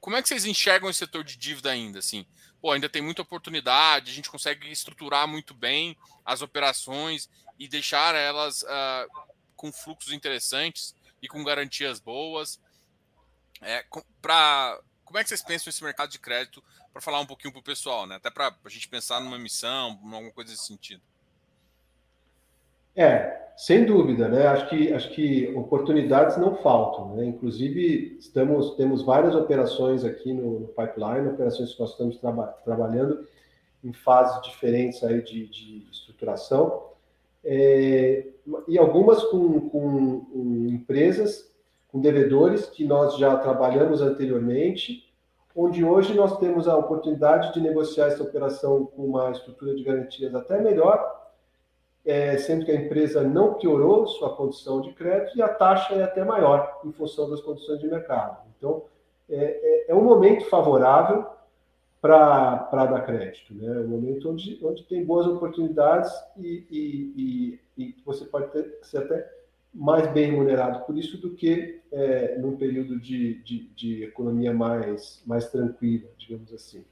como 0.00 0.16
é 0.16 0.22
que 0.22 0.28
vocês 0.28 0.44
enxergam 0.44 0.90
o 0.90 0.94
setor 0.94 1.22
de 1.22 1.36
dívida 1.36 1.70
ainda? 1.70 2.00
Assim, 2.00 2.26
pô, 2.60 2.72
ainda 2.72 2.88
tem 2.88 3.02
muita 3.02 3.22
oportunidade, 3.22 4.10
a 4.10 4.14
gente 4.14 4.30
consegue 4.30 4.70
estruturar 4.70 5.26
muito 5.26 5.54
bem 5.54 5.96
as 6.24 6.42
operações 6.42 7.28
e 7.58 7.66
deixar 7.66 8.14
elas 8.14 8.62
uh, 8.62 9.26
com 9.56 9.72
fluxos 9.72 10.12
interessantes 10.12 10.94
e 11.22 11.28
com 11.28 11.42
garantias 11.44 12.00
boas. 12.00 12.60
É, 13.60 13.84
pra, 14.22 14.78
como 15.04 15.18
é 15.18 15.22
que 15.22 15.28
vocês 15.28 15.42
pensam 15.42 15.64
nesse 15.66 15.84
mercado 15.84 16.10
de 16.10 16.18
crédito 16.18 16.62
para 16.92 17.02
falar 17.02 17.20
um 17.20 17.26
pouquinho 17.26 17.52
para 17.52 17.60
o 17.60 17.64
pessoal, 17.64 18.06
né? 18.06 18.16
Até 18.16 18.30
para 18.30 18.54
a 18.64 18.68
gente 18.68 18.88
pensar 18.88 19.20
numa 19.20 19.38
missão, 19.38 19.90
alguma 20.02 20.32
coisa 20.32 20.50
nesse 20.50 20.66
sentido. 20.66 21.02
É, 23.00 23.52
sem 23.56 23.86
dúvida, 23.86 24.28
né? 24.28 24.46
Acho 24.46 24.68
que, 24.68 24.92
acho 24.92 25.10
que 25.14 25.50
oportunidades 25.56 26.36
não 26.36 26.56
faltam, 26.56 27.16
né? 27.16 27.24
Inclusive, 27.24 28.18
estamos, 28.20 28.74
temos 28.76 29.02
várias 29.02 29.34
operações 29.34 30.04
aqui 30.04 30.34
no, 30.34 30.60
no 30.60 30.68
pipeline, 30.68 31.28
operações 31.28 31.72
que 31.72 31.80
nós 31.80 31.92
estamos 31.92 32.18
traba 32.18 32.48
trabalhando 32.62 33.26
em 33.82 33.90
fases 33.94 34.42
diferentes 34.42 35.02
aí 35.02 35.22
de, 35.22 35.46
de 35.46 35.88
estruturação, 35.90 36.90
é, 37.42 38.26
e 38.68 38.76
algumas 38.76 39.22
com, 39.24 39.70
com, 39.70 40.20
com 40.20 40.66
empresas, 40.68 41.50
com 41.88 42.02
devedores 42.02 42.66
que 42.66 42.84
nós 42.84 43.16
já 43.16 43.34
trabalhamos 43.38 44.02
anteriormente, 44.02 45.10
onde 45.56 45.82
hoje 45.82 46.12
nós 46.12 46.36
temos 46.38 46.68
a 46.68 46.76
oportunidade 46.76 47.54
de 47.54 47.62
negociar 47.62 48.08
essa 48.08 48.22
operação 48.22 48.84
com 48.84 49.06
uma 49.06 49.30
estrutura 49.30 49.74
de 49.74 49.82
garantias 49.82 50.34
até 50.34 50.60
melhor, 50.60 51.19
é, 52.04 52.36
sendo 52.38 52.64
que 52.64 52.72
a 52.72 52.74
empresa 52.74 53.22
não 53.22 53.54
piorou 53.54 54.06
sua 54.06 54.34
condição 54.34 54.80
de 54.80 54.92
crédito 54.92 55.36
e 55.36 55.42
a 55.42 55.48
taxa 55.48 55.94
é 55.94 56.02
até 56.02 56.24
maior 56.24 56.80
em 56.84 56.92
função 56.92 57.28
das 57.28 57.40
condições 57.40 57.80
de 57.80 57.86
mercado. 57.86 58.38
Então, 58.56 58.84
é, 59.28 59.36
é, 59.36 59.92
é 59.92 59.94
um 59.94 60.02
momento 60.02 60.46
favorável 60.46 61.26
para 62.00 62.86
dar 62.86 63.04
crédito, 63.04 63.54
né? 63.54 63.66
É 63.66 63.80
um 63.80 63.88
momento 63.88 64.30
onde, 64.30 64.58
onde 64.64 64.82
tem 64.84 65.04
boas 65.04 65.26
oportunidades 65.26 66.10
e, 66.38 66.64
e, 66.70 67.60
e, 67.76 67.82
e 67.82 67.96
você 68.04 68.24
pode 68.24 68.50
ter, 68.52 68.78
ser 68.82 68.98
até 68.98 69.30
mais 69.72 70.10
bem 70.12 70.30
remunerado 70.30 70.84
por 70.84 70.96
isso 70.96 71.18
do 71.18 71.30
que 71.34 71.80
é, 71.92 72.36
num 72.38 72.56
período 72.56 72.98
de, 72.98 73.34
de, 73.42 73.68
de, 73.74 74.04
economia 74.04 74.52
mais, 74.52 75.22
mais 75.26 75.48
tranquila, 75.48 76.08
digamos 76.18 76.52
assim. 76.52 76.84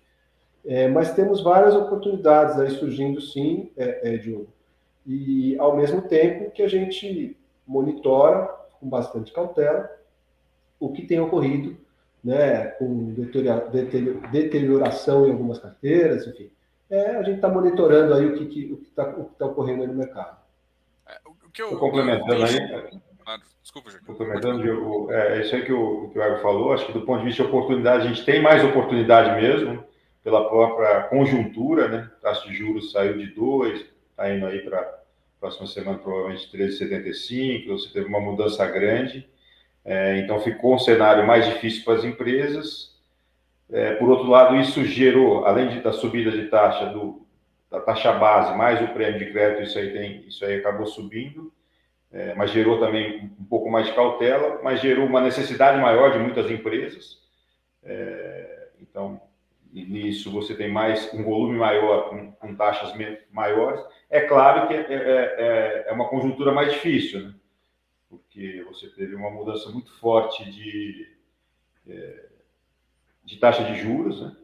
É, 0.64 0.86
mas 0.88 1.14
temos 1.14 1.42
várias 1.42 1.74
oportunidades 1.74 2.58
aí 2.58 2.70
surgindo, 2.70 3.20
sim, 3.20 3.72
é, 3.76 4.14
é, 4.14 4.18
Diogo. 4.18 4.48
E, 5.08 5.58
ao 5.58 5.74
mesmo 5.74 6.02
tempo 6.02 6.50
que 6.50 6.62
a 6.62 6.68
gente 6.68 7.34
monitora 7.66 8.46
com 8.78 8.88
bastante 8.88 9.32
cautela 9.32 9.90
o 10.78 10.92
que 10.92 11.02
tem 11.02 11.18
ocorrido, 11.18 11.76
né, 12.22 12.66
com 12.72 13.14
deterioração 14.30 15.26
em 15.26 15.30
algumas 15.30 15.58
carteiras, 15.58 16.26
enfim. 16.26 16.50
É, 16.90 17.16
a 17.16 17.22
gente 17.22 17.36
está 17.36 17.48
monitorando 17.48 18.14
aí 18.14 18.26
o 18.26 18.48
que 18.48 18.78
está 18.82 19.06
tá 19.06 19.46
ocorrendo 19.46 19.86
no 19.86 19.94
mercado. 19.94 20.36
É, 21.06 21.18
o 21.26 21.50
que 21.50 21.62
eu, 21.62 21.76
complementando 21.78 22.44
aí, 22.44 22.90
claro. 23.24 23.42
Desculpa, 23.62 23.90
Jair. 23.90 24.04
Complementando, 24.04 24.62
Diego, 24.62 25.10
é, 25.10 25.38
é 25.38 25.40
isso 25.40 25.54
aí 25.54 25.64
que 25.64 25.72
o, 25.72 26.10
que 26.10 26.18
o 26.18 26.22
Ego 26.22 26.40
falou, 26.40 26.72
acho 26.72 26.86
que 26.86 26.92
do 26.92 27.04
ponto 27.04 27.20
de 27.20 27.26
vista 27.26 27.42
de 27.42 27.48
oportunidade, 27.48 28.06
a 28.06 28.08
gente 28.08 28.24
tem 28.24 28.42
mais 28.42 28.62
oportunidade 28.64 29.40
mesmo, 29.40 29.84
pela 30.22 30.48
própria 30.48 31.02
conjuntura, 31.04 31.88
né? 31.88 32.10
A 32.18 32.28
taxa 32.28 32.48
de 32.48 32.54
juros 32.54 32.92
saiu 32.92 33.18
de 33.18 33.26
2, 33.34 33.84
está 34.10 34.34
indo 34.34 34.46
aí 34.46 34.60
para 34.60 34.97
próxima 35.40 35.66
semana 35.66 35.98
provavelmente 35.98 36.50
13,75, 36.50 37.68
você 37.68 37.88
teve 37.90 38.06
uma 38.06 38.20
mudança 38.20 38.66
grande, 38.66 39.28
é, 39.84 40.18
então 40.18 40.40
ficou 40.40 40.74
um 40.74 40.78
cenário 40.78 41.26
mais 41.26 41.46
difícil 41.46 41.84
para 41.84 41.94
as 41.94 42.04
empresas. 42.04 42.96
É, 43.70 43.94
por 43.94 44.08
outro 44.08 44.28
lado, 44.28 44.56
isso 44.56 44.84
gerou, 44.84 45.44
além 45.44 45.68
de, 45.68 45.80
da 45.80 45.92
subida 45.92 46.30
de 46.30 46.46
taxa 46.46 46.86
do, 46.86 47.26
da 47.70 47.80
taxa 47.80 48.12
base 48.12 48.56
mais 48.56 48.82
o 48.82 48.92
prêmio 48.92 49.18
de 49.18 49.30
crédito, 49.30 49.62
isso 49.62 49.78
aí, 49.78 49.92
tem, 49.92 50.24
isso 50.26 50.44
aí 50.44 50.56
acabou 50.56 50.86
subindo, 50.86 51.52
é, 52.12 52.34
mas 52.34 52.50
gerou 52.50 52.78
também 52.80 53.30
um 53.38 53.44
pouco 53.44 53.70
mais 53.70 53.86
de 53.86 53.94
cautela, 53.94 54.60
mas 54.62 54.80
gerou 54.80 55.06
uma 55.06 55.20
necessidade 55.20 55.80
maior 55.80 56.12
de 56.12 56.18
muitas 56.18 56.50
empresas. 56.50 57.18
É, 57.84 58.58
então, 59.72 59.88
nisso 59.88 60.30
você 60.30 60.54
tem 60.54 60.70
mais 60.70 61.12
um 61.12 61.22
volume 61.22 61.58
maior, 61.58 62.10
com, 62.10 62.32
com 62.32 62.54
taxas 62.54 62.92
maiores. 63.30 63.80
É 64.10 64.20
claro 64.20 64.68
que 64.68 64.74
é, 64.74 64.80
é, 64.80 64.96
é, 64.96 65.84
é 65.88 65.92
uma 65.92 66.08
conjuntura 66.08 66.52
mais 66.52 66.72
difícil, 66.72 67.20
né? 67.20 67.34
porque 68.08 68.64
você 68.66 68.88
teve 68.88 69.14
uma 69.14 69.30
mudança 69.30 69.70
muito 69.70 69.92
forte 69.98 70.50
de, 70.50 71.06
é, 71.86 72.24
de 73.24 73.36
taxa 73.38 73.62
de 73.64 73.78
juros, 73.80 74.22
né? 74.22 74.34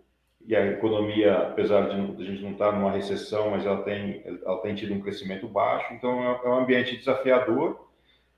e 0.47 0.55
a 0.55 0.67
economia, 0.67 1.39
apesar 1.39 1.89
de 1.89 1.95
a 1.95 2.27
gente 2.27 2.43
não 2.43 2.53
estar 2.53 2.71
numa 2.73 2.91
recessão, 2.91 3.51
mas 3.51 3.65
ela 3.65 3.83
tem, 3.83 4.23
ela 4.45 4.61
tem 4.61 4.75
tido 4.75 4.93
um 4.93 5.01
crescimento 5.01 5.49
baixo, 5.49 5.95
então 5.95 6.23
é, 6.23 6.39
é 6.45 6.49
um 6.49 6.59
ambiente 6.59 6.99
desafiador. 6.99 7.89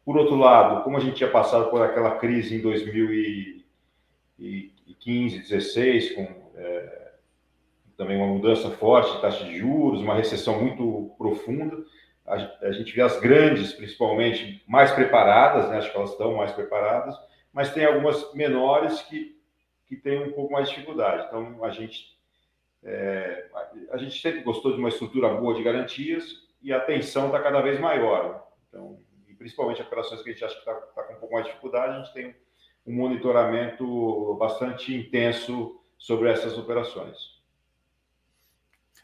Por 0.04 0.16
outro 0.16 0.36
lado, 0.36 0.84
como 0.84 0.96
a 0.96 1.00
gente 1.00 1.16
tinha 1.16 1.28
passado 1.28 1.68
por 1.68 1.82
aquela 1.82 2.12
crise 2.18 2.54
em 2.54 2.60
2015, 2.60 5.40
16, 5.40 6.14
com 6.14 6.45
é, 6.56 7.12
também 7.96 8.16
uma 8.16 8.26
mudança 8.26 8.70
forte 8.70 9.14
de 9.14 9.20
taxa 9.20 9.44
de 9.44 9.58
juros, 9.58 10.00
uma 10.00 10.14
recessão 10.14 10.60
muito 10.60 11.14
profunda, 11.16 11.76
a, 12.26 12.72
gente 12.72 12.92
vê 12.92 13.02
as 13.02 13.20
grandes, 13.20 13.72
principalmente, 13.72 14.60
mais 14.66 14.90
preparadas, 14.90 15.70
né? 15.70 15.78
acho 15.78 15.92
que 15.92 15.96
elas 15.96 16.10
estão 16.10 16.34
mais 16.34 16.50
preparadas, 16.50 17.16
mas 17.52 17.72
tem 17.72 17.84
algumas 17.84 18.34
menores 18.34 19.00
que 19.02 19.36
que 19.86 19.96
tem 19.96 20.22
um 20.22 20.32
pouco 20.32 20.52
mais 20.52 20.68
de 20.68 20.74
dificuldade. 20.74 21.26
Então, 21.26 21.64
a 21.64 21.70
gente, 21.70 22.16
é, 22.82 23.48
a 23.90 23.96
gente 23.96 24.20
sempre 24.20 24.42
gostou 24.42 24.72
de 24.72 24.78
uma 24.78 24.88
estrutura 24.88 25.28
boa 25.28 25.54
de 25.54 25.62
garantias 25.62 26.44
e 26.60 26.72
a 26.72 26.80
tensão 26.80 27.26
está 27.26 27.40
cada 27.40 27.60
vez 27.60 27.78
maior. 27.78 28.28
Né? 28.28 28.40
Então, 28.68 28.98
e 29.28 29.34
principalmente 29.34 29.80
operações 29.80 30.22
que 30.22 30.30
a 30.30 30.32
gente 30.32 30.44
acha 30.44 30.54
que 30.54 30.60
está 30.60 30.74
tá 30.74 31.02
com 31.04 31.14
um 31.14 31.16
pouco 31.16 31.34
mais 31.34 31.46
de 31.46 31.52
dificuldade, 31.52 31.94
a 31.94 31.98
gente 32.02 32.12
tem 32.12 32.34
um 32.84 32.94
monitoramento 32.94 34.34
bastante 34.34 34.94
intenso 34.94 35.80
sobre 35.98 36.30
essas 36.30 36.56
operações. 36.56 37.36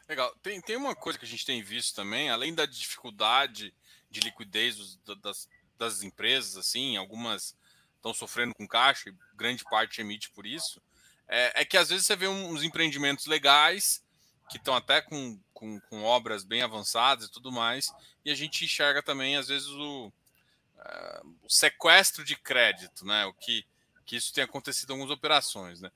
Legal. 0.07 0.33
Tem, 0.41 0.61
tem 0.61 0.75
uma 0.75 0.95
coisa 0.95 1.17
que 1.17 1.25
a 1.25 1.27
gente 1.27 1.45
tem 1.45 1.61
visto 1.61 1.95
também, 1.95 2.29
além 2.29 2.53
da 2.53 2.65
dificuldade 2.65 3.73
de 4.09 4.19
liquidez 4.19 4.99
das, 5.21 5.49
das 5.77 6.03
empresas, 6.03 6.57
assim, 6.57 6.97
algumas 6.97 7.55
estão 7.95 8.13
sofrendo 8.13 8.53
com 8.53 8.67
caixa, 8.67 9.09
e 9.09 9.15
grande 9.33 9.63
parte 9.63 10.01
emite 10.01 10.29
por 10.31 10.45
isso, 10.45 10.81
é, 11.27 11.61
é, 11.61 11.65
que 11.65 11.77
às 11.77 11.89
vezes 11.89 12.05
você 12.05 12.17
vê 12.17 12.27
uns 12.27 12.61
empreendimentos 12.61 13.25
legais 13.25 14.03
que 14.49 14.57
estão 14.57 14.75
até 14.75 15.01
com, 15.01 15.39
com, 15.53 15.79
com, 15.79 16.03
obras 16.03 16.43
bem 16.43 16.61
avançadas 16.61 17.25
e 17.25 17.31
tudo 17.31 17.49
mais, 17.49 17.93
e 18.25 18.29
a 18.29 18.35
gente 18.35 18.65
enxerga 18.65 19.01
também, 19.01 19.37
às 19.37 19.47
vezes, 19.47 19.69
o, 19.69 20.07
uh, 20.07 21.37
o 21.41 21.49
sequestro 21.49 22.25
de 22.25 22.35
crédito, 22.35 23.05
né? 23.05 23.25
O 23.25 23.33
que, 23.33 23.65
que 24.05 24.17
isso 24.17 24.33
tem 24.33 24.43
acontecido 24.43 24.89
em 24.89 24.93
algumas 24.93 25.15
operações, 25.15 25.79
né? 25.79 25.89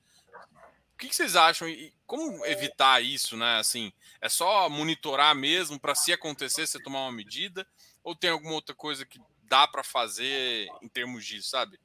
O 0.98 1.00
que, 1.00 1.14
vocês 1.14 1.36
acham 1.36 1.70
e 1.70 1.94
como 2.08 2.44
evitar 2.44 3.04
isso, 3.04 3.38
né? 3.38 3.60
Assim, 3.60 3.94
é 4.20 4.28
só 4.28 4.68
monitorar 4.68 5.36
mesmo 5.36 5.80
para 5.80 5.94
se 5.94 6.12
acontecer, 6.12 6.66
você 6.66 6.82
tomar 6.82 7.02
uma 7.02 7.12
medida, 7.12 7.68
ou 8.04 8.16
tem 8.16 8.32
alguma 8.32 8.56
outra 8.56 8.74
coisa 8.74 9.06
que 9.06 9.22
dá 9.44 9.68
para 9.68 9.84
fazer 9.84 10.68
em 10.82 10.90
termos 10.90 11.24
disso, 11.24 11.50
sabe? 11.50 11.80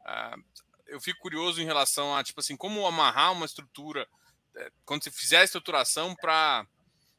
Uh, 0.00 0.42
eu 0.88 1.00
fico 1.00 1.20
curioso 1.20 1.62
em 1.62 1.64
relação 1.64 2.16
a, 2.16 2.24
tipo 2.24 2.40
assim, 2.40 2.56
como 2.56 2.84
amarrar 2.84 3.30
uma 3.30 3.46
estrutura, 3.46 4.04
é, 4.56 4.72
quando 4.84 5.04
você 5.04 5.12
fizer 5.12 5.38
a 5.38 5.44
estruturação, 5.44 6.16
para 6.16 6.66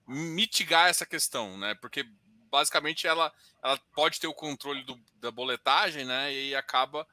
mitigar 0.06 0.89
essa 0.89 1.06
questão, 1.06 1.58
né? 1.58 1.75
Porque 1.75 2.06
basicamente 2.51 3.08
ela, 3.08 3.32
ela 3.63 3.80
pode 3.96 4.20
ter 4.20 4.27
o 4.27 4.34
controle 4.34 4.84
do, 4.84 5.00
da 5.16 5.32
boletagem, 5.32 6.04
né? 6.04 6.34
E 6.34 6.54
acaba 6.54 7.08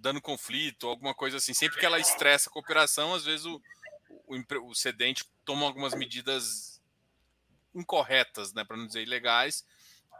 dando 0.00 0.20
conflito, 0.20 0.88
alguma 0.88 1.14
coisa 1.14 1.36
assim. 1.36 1.54
Sempre 1.54 1.78
que 1.78 1.86
ela 1.86 1.98
estressa 1.98 2.48
a 2.48 2.52
cooperação, 2.52 3.14
às 3.14 3.24
vezes 3.24 3.46
o, 3.46 3.60
o, 4.26 4.70
o 4.70 4.74
cedente 4.74 5.24
toma 5.44 5.66
algumas 5.66 5.94
medidas 5.94 6.80
incorretas, 7.74 8.52
né? 8.52 8.64
Para 8.64 8.76
não 8.76 8.86
dizer 8.86 9.02
ilegais, 9.02 9.64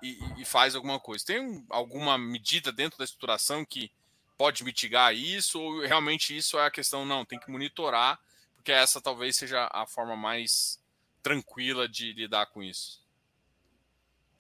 e, 0.03 0.19
e, 0.39 0.45
faz 0.45 0.75
alguma 0.75 1.01
coisa. 1.01 1.25
Tem 1.25 1.65
alguma 1.71 2.17
medida 2.17 2.71
dentro 2.71 2.99
da 2.99 3.05
estruturação 3.05 3.65
que 3.65 3.91
pode 4.37 4.63
mitigar 4.63 5.15
isso, 5.15 5.61
ou 5.61 5.81
realmente 5.81 6.37
isso 6.37 6.59
é 6.59 6.67
a 6.67 6.71
questão, 6.71 7.05
não, 7.05 7.25
tem 7.25 7.41
que 7.41 7.51
monitorar, 7.51 8.21
porque 8.55 8.71
essa 8.71 9.01
talvez 9.01 9.37
seja 9.37 9.69
a 9.73 9.87
forma 9.87 10.17
mais 10.17 10.81
tranquila 11.23 11.89
de 11.89 12.13
lidar 12.13 12.47
com 12.47 12.63
isso. 12.63 13.03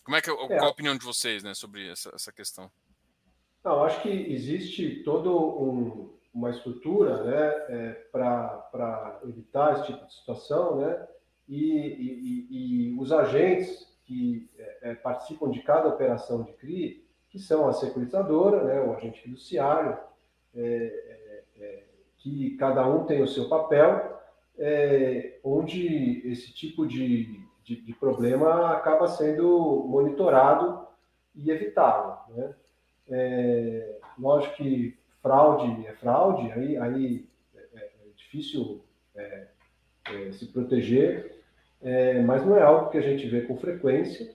Como 0.04 0.16
é 0.16 0.22
que 0.22 0.30
é. 0.30 0.34
qual 0.34 0.64
a 0.64 0.68
opinião 0.68 0.96
de 0.96 1.04
vocês 1.04 1.42
né, 1.42 1.52
sobre 1.52 1.90
essa, 1.90 2.10
essa 2.14 2.32
questão? 2.32 2.70
Não, 3.68 3.84
acho 3.84 4.00
que 4.00 4.08
existe 4.08 5.02
todo 5.02 5.36
um, 5.62 6.08
uma 6.32 6.48
estrutura 6.48 7.22
né, 7.22 7.66
é, 7.68 7.92
para 8.10 9.20
evitar 9.24 9.74
esse 9.74 9.92
tipo 9.92 10.06
de 10.06 10.14
situação, 10.14 10.76
né, 10.76 11.06
e, 11.46 11.76
e, 11.76 12.46
e 12.94 12.98
os 12.98 13.12
agentes 13.12 13.94
que 14.06 14.48
é, 14.56 14.78
é, 14.90 14.94
participam 14.94 15.50
de 15.50 15.60
cada 15.60 15.86
operação 15.86 16.44
de 16.44 16.54
CRI, 16.54 17.06
que 17.28 17.38
são 17.38 17.68
a 17.68 17.74
securitizadora, 17.74 18.64
né, 18.64 18.80
o 18.80 18.94
agente 18.94 19.20
fiduciário, 19.20 19.98
é, 20.54 20.64
é, 20.64 21.44
é 21.60 21.84
que 22.16 22.56
cada 22.56 22.88
um 22.88 23.04
tem 23.04 23.20
o 23.22 23.28
seu 23.28 23.50
papel, 23.50 24.16
onde 25.44 26.22
esse 26.26 26.54
tipo 26.54 26.86
de, 26.86 27.46
de, 27.62 27.82
de, 27.82 27.92
problema 27.92 28.72
acaba 28.72 29.06
sendo 29.06 29.84
monitorado 29.86 30.88
e 31.34 31.50
evitado. 31.50 32.32
Né? 32.34 32.54
Lógico 34.18 34.56
que 34.56 34.98
fraude 35.22 35.86
é 35.86 35.92
fraude, 35.92 36.50
aí, 36.52 36.76
aí 36.76 37.28
é, 37.54 37.58
é, 37.58 37.80
é 37.80 38.10
difícil 38.16 38.82
é, 39.14 39.46
é, 40.06 40.32
se 40.32 40.46
proteger, 40.46 41.42
é, 41.82 42.20
mas 42.22 42.44
não 42.44 42.56
é 42.56 42.62
algo 42.62 42.90
que 42.90 42.98
a 42.98 43.02
gente 43.02 43.28
vê 43.28 43.42
com 43.42 43.56
frequência, 43.56 44.34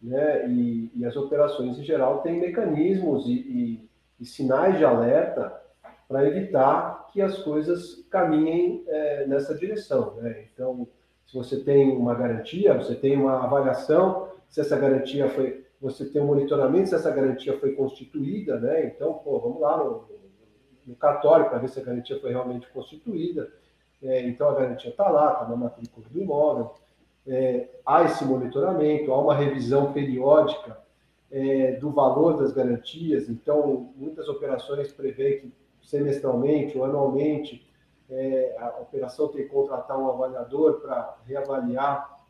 né? 0.00 0.48
E, 0.48 0.90
e 0.94 1.04
as 1.04 1.16
operações 1.16 1.78
em 1.78 1.84
geral 1.84 2.20
têm 2.20 2.38
mecanismos 2.38 3.26
e, 3.26 3.32
e, 3.32 3.90
e 4.20 4.26
sinais 4.26 4.78
de 4.78 4.84
alerta 4.84 5.60
para 6.06 6.26
evitar 6.26 7.08
que 7.12 7.20
as 7.20 7.38
coisas 7.38 8.06
caminhem 8.10 8.84
nessa 9.26 9.54
direção, 9.54 10.14
né? 10.16 10.44
Então, 10.52 10.86
se 11.26 11.34
você 11.34 11.60
tem 11.64 11.90
uma 11.90 12.14
garantia, 12.14 12.74
você 12.74 12.94
tem 12.94 13.16
uma 13.16 13.42
avaliação 13.42 14.28
se 14.48 14.60
essa 14.60 14.76
garantia 14.78 15.28
foi, 15.30 15.65
você 15.86 16.04
tem 16.04 16.20
um 16.20 16.26
monitoramento 16.26 16.88
se 16.88 16.96
essa 16.96 17.10
garantia 17.12 17.56
foi 17.58 17.72
constituída, 17.72 18.58
né? 18.58 18.86
Então, 18.86 19.14
pô, 19.14 19.38
vamos 19.38 19.60
lá 19.60 19.76
no, 19.76 20.04
no 20.84 20.96
cartório 20.96 21.48
para 21.48 21.58
ver 21.58 21.68
se 21.68 21.78
a 21.78 21.84
garantia 21.84 22.20
foi 22.20 22.30
realmente 22.30 22.66
constituída. 22.70 23.48
É, 24.02 24.26
então, 24.26 24.48
a 24.48 24.54
garantia 24.54 24.90
está 24.90 25.08
lá, 25.08 25.32
está 25.32 25.48
na 25.48 25.56
matrícula 25.56 26.04
do 26.10 26.20
imóvel. 26.20 26.74
É, 27.24 27.68
há 27.86 28.02
esse 28.02 28.24
monitoramento, 28.24 29.12
há 29.12 29.20
uma 29.20 29.34
revisão 29.34 29.92
periódica 29.92 30.76
é, 31.30 31.72
do 31.72 31.90
valor 31.90 32.36
das 32.36 32.52
garantias. 32.52 33.28
Então, 33.28 33.92
muitas 33.94 34.28
operações 34.28 34.92
prevêem 34.92 35.38
que 35.38 35.52
semestralmente 35.82 36.76
ou 36.76 36.84
anualmente 36.84 37.64
é, 38.10 38.56
a 38.58 38.80
operação 38.80 39.28
tem 39.28 39.44
que 39.44 39.48
contratar 39.50 39.96
um 39.96 40.08
avaliador 40.08 40.80
para 40.80 41.16
reavaliar 41.24 42.26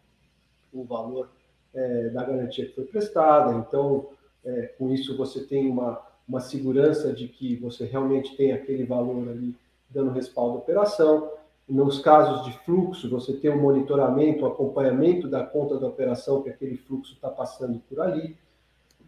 o 0.72 0.84
valor 0.84 1.30
é, 1.76 2.08
da 2.08 2.24
garantia 2.24 2.66
que 2.66 2.74
foi 2.74 2.84
prestada. 2.84 3.54
Então, 3.54 4.08
é, 4.44 4.62
com 4.78 4.92
isso, 4.92 5.16
você 5.16 5.44
tem 5.44 5.70
uma 5.70 6.04
uma 6.28 6.40
segurança 6.40 7.12
de 7.12 7.28
que 7.28 7.56
você 7.56 7.84
realmente 7.84 8.36
tem 8.36 8.52
aquele 8.52 8.84
valor 8.84 9.28
ali 9.28 9.54
dando 9.88 10.10
respaldo 10.10 10.56
à 10.56 10.58
operação. 10.58 11.30
Nos 11.68 12.00
casos 12.00 12.44
de 12.44 12.52
fluxo, 12.64 13.08
você 13.08 13.32
tem 13.32 13.50
um 13.50 13.60
monitoramento, 13.60 14.44
um 14.44 14.48
acompanhamento 14.48 15.28
da 15.28 15.44
conta 15.44 15.78
da 15.78 15.86
operação 15.86 16.42
que 16.42 16.50
aquele 16.50 16.76
fluxo 16.76 17.14
está 17.14 17.28
passando 17.28 17.80
por 17.88 18.00
ali, 18.00 18.36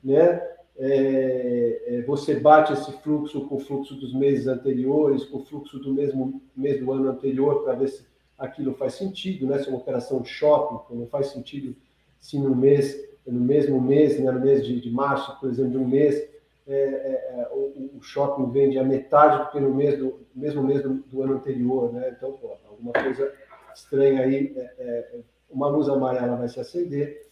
né? 0.03 0.43
É, 0.81 1.83
é, 1.87 2.03
você 2.03 2.39
bate 2.39 2.73
esse 2.73 2.93
fluxo 3.01 3.49
com 3.49 3.57
o 3.57 3.61
fluxo 3.61 3.97
dos 3.97 4.15
meses 4.15 4.47
anteriores, 4.47 5.25
com 5.25 5.39
o 5.39 5.45
fluxo 5.45 5.77
do 5.81 5.93
mesmo 5.93 6.41
mês 6.57 6.79
do 6.79 6.93
ano 6.93 7.09
anterior, 7.09 7.65
para 7.65 7.75
ver 7.75 7.89
se 7.89 8.07
aquilo 8.39 8.75
faz 8.75 8.95
sentido, 8.95 9.47
né? 9.47 9.59
Se 9.59 9.67
é 9.67 9.71
uma 9.71 9.79
operação 9.79 10.21
de 10.21 10.29
shopping, 10.29 10.95
não 10.95 11.07
faz 11.09 11.29
sentido 11.29 11.75
se 12.21 12.39
no 12.39 12.55
mês, 12.55 12.97
no 13.27 13.41
mesmo 13.41 13.81
mês, 13.81 14.19
né? 14.19 14.31
no 14.31 14.41
mês 14.41 14.67
de, 14.67 14.81
de 14.81 14.91
março, 14.91 15.39
por 15.41 15.49
exemplo, 15.49 15.73
de 15.73 15.79
um 15.79 15.87
mês, 15.87 16.29
é, 16.69 16.75
é, 16.75 17.41
é, 17.41 17.49
o, 17.51 17.97
o, 17.97 18.03
shopping 18.03 18.51
vende 18.51 18.79
a 18.79 18.85
metade 18.85 19.43
do 19.43 19.51
que 19.51 19.59
no 19.59 19.75
mês 19.75 19.99
do, 19.99 20.21
mesmo 20.35 20.63
mês 20.63 20.83
do, 20.83 20.97
do 20.97 21.23
ano 21.23 21.37
anterior, 21.37 21.91
né? 21.91 22.15
Então, 22.15 22.33
pô, 22.33 22.59
alguma 22.69 22.93
coisa 22.93 23.33
estranha 23.75 24.21
aí, 24.21 24.53
é, 24.55 24.75
é, 24.79 25.21
uma 25.49 25.67
luz 25.67 25.89
amarela 25.89 26.37
vai 26.37 26.47
se 26.47 26.61
acender. 26.61 27.27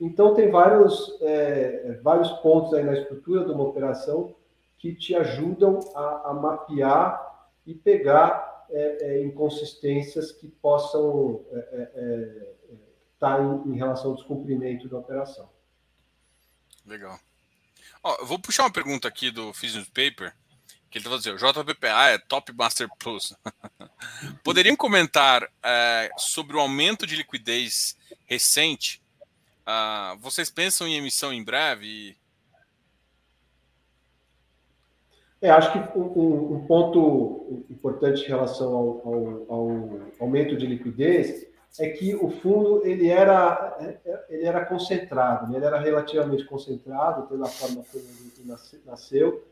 Então, 0.00 0.34
tem 0.34 0.50
vários, 0.50 1.16
é, 1.22 2.00
vários 2.02 2.32
pontos 2.40 2.74
aí 2.74 2.82
na 2.82 2.94
estrutura 2.94 3.44
de 3.44 3.52
uma 3.52 3.62
operação 3.62 4.34
que 4.76 4.92
te 4.92 5.14
ajudam 5.14 5.78
a, 5.94 6.30
a 6.30 6.34
mapear 6.34 7.46
e 7.64 7.74
pegar 7.74 8.50
inconsistências 9.22 10.30
que 10.30 10.46
possam 10.46 11.40
estar 13.20 13.36
tá 13.36 13.42
em, 13.42 13.72
em 13.72 13.76
relação 13.76 14.10
ao 14.10 14.16
descumprimento 14.16 14.88
da 14.88 14.98
operação. 14.98 15.48
Legal. 16.86 17.20
Ó, 18.02 18.16
eu 18.16 18.26
vou 18.26 18.38
puxar 18.38 18.62
uma 18.62 18.72
pergunta 18.72 19.06
aqui 19.06 19.30
do 19.30 19.52
Physics 19.52 19.88
Paper, 19.88 20.34
que 20.90 20.98
ele 20.98 21.04
está 21.04 21.16
dizendo, 21.18 21.36
o 21.36 21.38
JPPA 21.38 22.08
é 22.08 22.18
Top 22.18 22.50
Master 22.52 22.88
Plus. 22.98 23.36
Poderiam 24.42 24.74
comentar 24.74 25.46
é, 25.62 26.10
sobre 26.16 26.56
o 26.56 26.60
aumento 26.60 27.06
de 27.06 27.14
liquidez 27.14 27.96
recente? 28.26 29.02
Uh, 29.60 30.18
vocês 30.18 30.50
pensam 30.50 30.88
em 30.88 30.96
emissão 30.96 31.32
em 31.32 31.44
breve? 31.44 32.16
É, 35.42 35.50
acho 35.50 35.72
que 35.72 35.98
um, 35.98 36.56
um, 36.56 36.66
ponto 36.66 37.64
importante 37.70 38.22
em 38.22 38.28
relação 38.28 38.74
ao, 38.74 38.88
ao, 39.06 39.52
ao 39.52 40.00
aumento 40.18 40.56
de 40.56 40.66
liquidez 40.66 41.49
é 41.78 41.88
que 41.88 42.14
o 42.14 42.30
fundo 42.30 42.84
ele 42.84 43.08
era, 43.08 43.96
ele 44.28 44.44
era 44.44 44.64
concentrado, 44.64 45.50
né? 45.50 45.56
ele 45.56 45.66
era 45.66 45.78
relativamente 45.78 46.44
concentrado 46.44 47.28
pela 47.28 47.46
forma 47.46 47.84
como 47.90 48.04
ele 48.04 48.56
nasceu. 48.84 49.44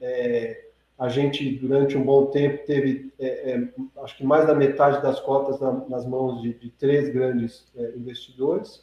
É, 0.00 0.66
a 0.98 1.08
gente, 1.08 1.58
durante 1.58 1.96
um 1.96 2.02
bom 2.02 2.26
tempo, 2.26 2.64
teve, 2.66 3.12
é, 3.18 3.52
é, 3.52 3.68
acho 4.02 4.16
que 4.16 4.24
mais 4.24 4.46
da 4.46 4.54
metade 4.54 5.02
das 5.02 5.20
cotas 5.20 5.60
na, 5.60 5.72
nas 5.88 6.06
mãos 6.06 6.40
de, 6.42 6.54
de 6.54 6.70
três 6.70 7.08
grandes 7.10 7.66
é, 7.76 7.92
investidores. 7.96 8.82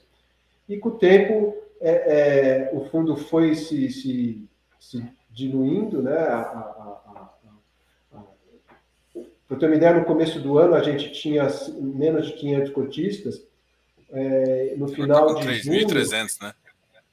E 0.69 0.77
com 0.77 0.89
o 0.89 0.97
tempo, 0.97 1.55
é, 1.81 2.69
o 2.71 2.85
fundo 2.85 3.17
foi 3.17 3.55
se, 3.55 3.89
se, 3.89 4.47
se 4.79 5.03
diluindo, 5.31 6.01
né? 6.01 6.17
A, 6.17 6.39
a, 6.39 7.02
para 9.53 9.59
ter 9.59 9.65
uma 9.67 9.75
ideia, 9.75 9.93
no 9.93 10.05
começo 10.05 10.39
do 10.39 10.57
ano 10.57 10.73
a 10.73 10.81
gente 10.81 11.11
tinha 11.11 11.47
menos 11.79 12.27
de 12.27 12.33
500 12.33 12.69
cotistas. 12.71 13.47
É, 14.11 14.75
no 14.77 14.87
final 14.87 15.35
de 15.35 15.45
3.300, 15.47 16.41
né? 16.41 16.53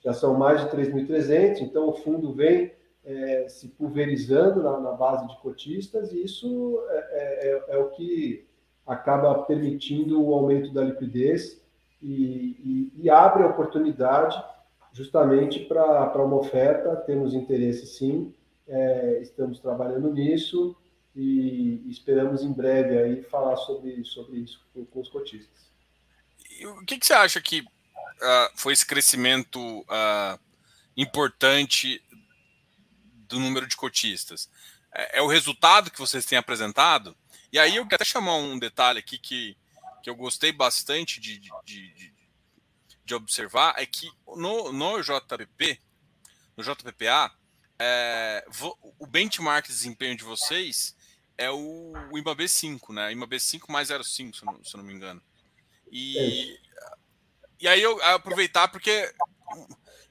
Já 0.03 0.15
são 0.15 0.35
mais 0.35 0.63
de 0.63 0.71
3.300, 0.71 1.61
então 1.61 1.89
o 1.89 1.93
fundo 1.93 2.33
vem 2.33 2.73
é, 3.05 3.47
se 3.49 3.69
pulverizando 3.69 4.63
na, 4.63 4.79
na, 4.81 4.93
base 4.93 5.27
de 5.27 5.37
cotistas 5.41 6.13
e 6.13 6.25
isso 6.25 6.83
é, 6.89 6.97
é, 6.97 7.49
é, 7.49 7.65
é, 7.75 7.79
o 7.79 7.89
que 7.91 8.47
acaba 8.87 9.43
permitindo 9.43 10.23
o 10.23 10.35
aumento 10.35 10.73
da 10.73 10.83
liquidez 10.83 11.61
e, 12.03 12.91
e, 12.95 13.03
e 13.03 13.11
abre 13.11 13.43
a 13.43 13.49
oportunidade 13.49 14.43
justamente 14.93 15.61
para 15.61 16.25
uma 16.25 16.37
oferta. 16.37 16.97
Temos 16.97 17.35
interesse 17.35 17.87
sim, 17.87 18.35
é, 18.67 19.19
estamos 19.21 19.59
trabalhando 19.59 20.11
nisso 20.13 20.77
e 21.15 21.91
esperamos 21.91 22.43
em 22.43 22.53
breve 22.53 22.99
aí 22.99 23.23
falar 23.25 23.57
sobre, 23.57 24.05
sobre 24.05 24.41
isso 24.41 24.65
com, 24.73 25.01
os 25.01 25.09
cotistas. 25.09 25.71
E 26.59 26.67
o 26.67 26.85
que, 26.85 26.99
que, 26.99 27.07
você 27.07 27.15
acha 27.15 27.41
que 27.41 27.61
uh, 27.61 28.51
foi 28.55 28.73
esse 28.73 28.87
crescimento 28.87 29.61
uh, 29.81 30.39
importante 30.97 32.03
do 33.29 33.41
número 33.41 33.67
de 33.67 33.77
cotistas? 33.77 34.49
É, 34.95 35.19
é, 35.19 35.23
o 35.23 35.27
resultado 35.27 35.91
que 35.91 35.99
vocês 35.99 36.25
têm 36.25 36.39
apresentado? 36.39 37.17
E 37.53 37.59
aí 37.59 37.77
eu 37.77 37.85
quero 37.85 37.97
até 37.97 38.05
chamar 38.05 38.37
um 38.37 38.59
detalhe 38.59 39.01
aqui 39.01 39.19
que, 39.19 39.57
que 40.03 40.11
eu 40.11 40.15
gostei 40.15 40.53
bastante 40.53 41.21
de, 41.21 41.39
de, 41.39 41.51
de, 41.65 42.15
de 43.05 43.15
observar, 43.15 43.75
é 43.77 43.85
que 43.85 44.09
no, 44.37 44.73
no 44.73 45.03
JPP, 45.03 45.81
no 46.57 46.63
JPPA, 46.63 47.35
é, 47.81 48.45
o 48.99 49.07
benchmark 49.07 49.67
de 49.67 49.73
desempenho 49.73 50.17
de 50.17 50.23
vocês 50.23 50.95
é 51.41 51.51
o, 51.51 51.93
o 52.13 52.19
IMAB 52.19 52.47
5, 52.47 52.93
né? 52.93 53.11
IMAB 53.13 53.41
5 53.41 53.73
mais 53.73 53.89
0,5, 53.89 54.05
se, 54.37 54.43
eu 54.45 54.53
não, 54.53 54.63
se 54.63 54.77
eu 54.77 54.79
não 54.79 54.85
me 54.85 54.93
engano. 54.93 55.23
E, 55.91 56.61
e 57.59 57.67
aí 57.67 57.81
eu 57.81 58.01
aproveitar 58.05 58.69
porque 58.69 59.13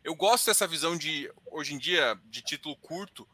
eu 0.03 0.15
gosto 0.15 0.47
dessa 0.47 0.65
visão 0.65 0.97
de, 0.97 1.31
hoje 1.51 1.75
em 1.75 1.77
dia, 1.77 2.19
de 2.25 2.41
título 2.41 2.75
curto 2.77 3.29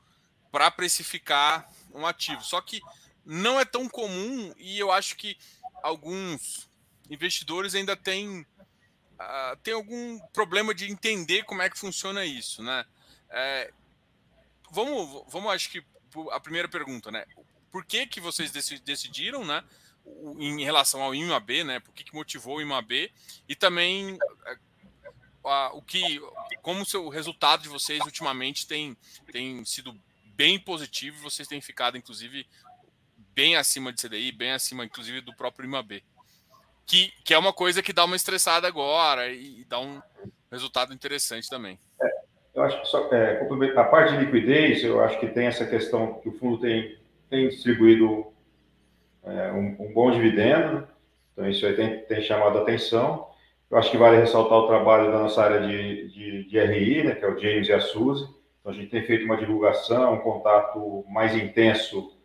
para 0.51 0.69
precificar 0.69 1.71
um 1.93 2.05
ativo. 2.05 2.43
Só 2.43 2.60
que 2.60 2.81
não 3.25 3.58
é 3.58 3.63
tão 3.63 3.88
comum 3.88 4.53
e 4.58 4.77
eu 4.77 4.91
acho 4.91 5.15
que 5.15 5.38
alguns 5.81 6.69
investidores 7.10 7.75
ainda 7.75 7.95
têm, 7.95 8.41
uh, 8.41 9.55
têm 9.63 9.73
algum 9.73 10.19
problema 10.34 10.75
de 10.75 10.91
entender 10.91 11.43
como 11.43 11.62
é 11.62 11.69
que 11.69 11.79
funciona 11.79 12.25
isso, 12.25 12.62
né? 12.62 12.86
É, 13.29 13.73
vamos, 14.69 15.23
vamos, 15.31 15.51
acho 15.51 15.69
que 15.69 15.81
a 16.31 16.39
primeira 16.41 16.67
pergunta, 16.67 17.10
né? 17.10 17.25
Por 17.75 17.83
que, 17.83 18.07
que 18.07 18.21
vocês 18.21 18.53
decidiram, 18.85 19.43
né? 19.43 19.61
Em 20.39 20.63
relação 20.63 21.01
ao 21.01 21.13
IMAB, 21.13 21.65
né? 21.65 21.81
Por 21.81 21.93
que, 21.93 22.05
que 22.05 22.15
motivou 22.15 22.55
o 22.55 22.61
IMAB 22.61 23.11
e 23.49 23.53
também 23.53 24.17
é, 24.45 24.57
a, 25.43 25.71
o 25.73 25.81
que, 25.81 26.21
como 26.61 26.83
o 26.83 26.85
seu 26.85 27.09
resultado 27.09 27.63
de 27.63 27.67
vocês 27.67 27.99
ultimamente 28.05 28.65
tem, 28.65 28.95
tem 29.29 29.65
sido 29.65 29.93
bem 30.27 30.57
positivo. 30.57 31.21
Vocês 31.29 31.49
têm 31.49 31.59
ficado, 31.59 31.97
inclusive, 31.97 32.47
bem 33.33 33.57
acima 33.57 33.91
de 33.91 34.01
CDI, 34.01 34.31
bem 34.31 34.53
acima, 34.53 34.85
inclusive, 34.85 35.19
do 35.19 35.35
próprio 35.35 35.67
IMAB. 35.67 36.01
Que, 36.85 37.11
que 37.25 37.33
é 37.33 37.38
uma 37.38 37.51
coisa 37.51 37.83
que 37.83 37.91
dá 37.91 38.05
uma 38.05 38.15
estressada 38.15 38.69
agora 38.69 39.27
e, 39.27 39.59
e 39.59 39.65
dá 39.65 39.81
um 39.81 40.01
resultado 40.49 40.93
interessante 40.93 41.49
também. 41.49 41.77
É, 42.01 42.07
eu 42.55 42.63
acho 42.63 42.79
que 42.79 42.88
só 42.88 43.09
é, 43.11 43.45
a 43.75 43.83
parte 43.83 44.13
de 44.13 44.23
liquidez, 44.23 44.81
eu 44.81 45.03
acho 45.03 45.19
que 45.19 45.27
tem 45.27 45.47
essa 45.47 45.65
questão 45.65 46.21
que 46.21 46.29
o 46.29 46.39
fundo 46.39 46.61
tem, 46.61 47.03
tem 47.36 47.50
distribuído 47.50 48.28
é, 49.26 49.52
um, 49.52 49.76
um, 49.80 49.93
bom 49.93 50.10
dividendo, 50.10 50.88
então 51.34 51.50
isso 51.50 51.65
aí 51.65 51.74
tem, 51.74 52.00
tem 52.02 52.21
chamado 52.21 52.58
a 52.58 52.62
atenção. 52.62 53.28
Eu 53.69 53.78
acho 53.78 53.91
que 53.91 53.98
vale 53.98 54.17
ressaltar 54.17 54.58
o 54.60 54.67
trabalho 54.67 55.12
da 55.12 55.19
nossa 55.19 55.43
área 55.43 55.67
de, 55.67 56.08
de, 56.10 56.43
de 56.45 56.60
RI, 56.60 57.04
né, 57.04 57.15
que 57.15 57.26
é 57.26 57.28
o 57.28 57.38
James 57.38 57.67
e 57.67 57.74
a 57.74 57.82
Suzy. 57.82 58.24
Então, 58.60 58.71
a 58.71 58.76
gente 58.76 58.89
tem 58.89 59.04
feito 59.04 59.26
uma 59.26 59.36
divulgação, 59.36 60.13
um 60.13 60.19
contato 60.19 61.04
mais 61.10 61.36
intenso 61.36 62.15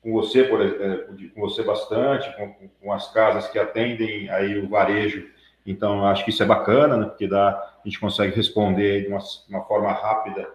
com 0.00 0.12
você, 0.12 0.44
por 0.44 0.60
exemplo, 0.60 1.16
com 1.34 1.40
você 1.40 1.62
bastante, 1.64 2.34
com, 2.36 2.68
com, 2.80 2.92
as 2.92 3.12
casas 3.12 3.48
que 3.48 3.58
atendem 3.58 4.30
aí 4.30 4.58
o 4.58 4.68
varejo. 4.68 5.28
Então, 5.66 6.06
acho 6.06 6.24
que 6.24 6.30
isso 6.30 6.42
é 6.42 6.46
bacana, 6.46 6.96
né, 6.96 7.06
porque 7.06 7.26
dá, 7.26 7.48
a 7.48 7.80
gente 7.84 7.98
consegue 7.98 8.36
responder 8.36 9.02
de 9.02 9.08
uma, 9.08 9.18
uma 9.48 9.64
forma 9.64 9.90
rápida, 9.92 10.42
é, 10.42 10.46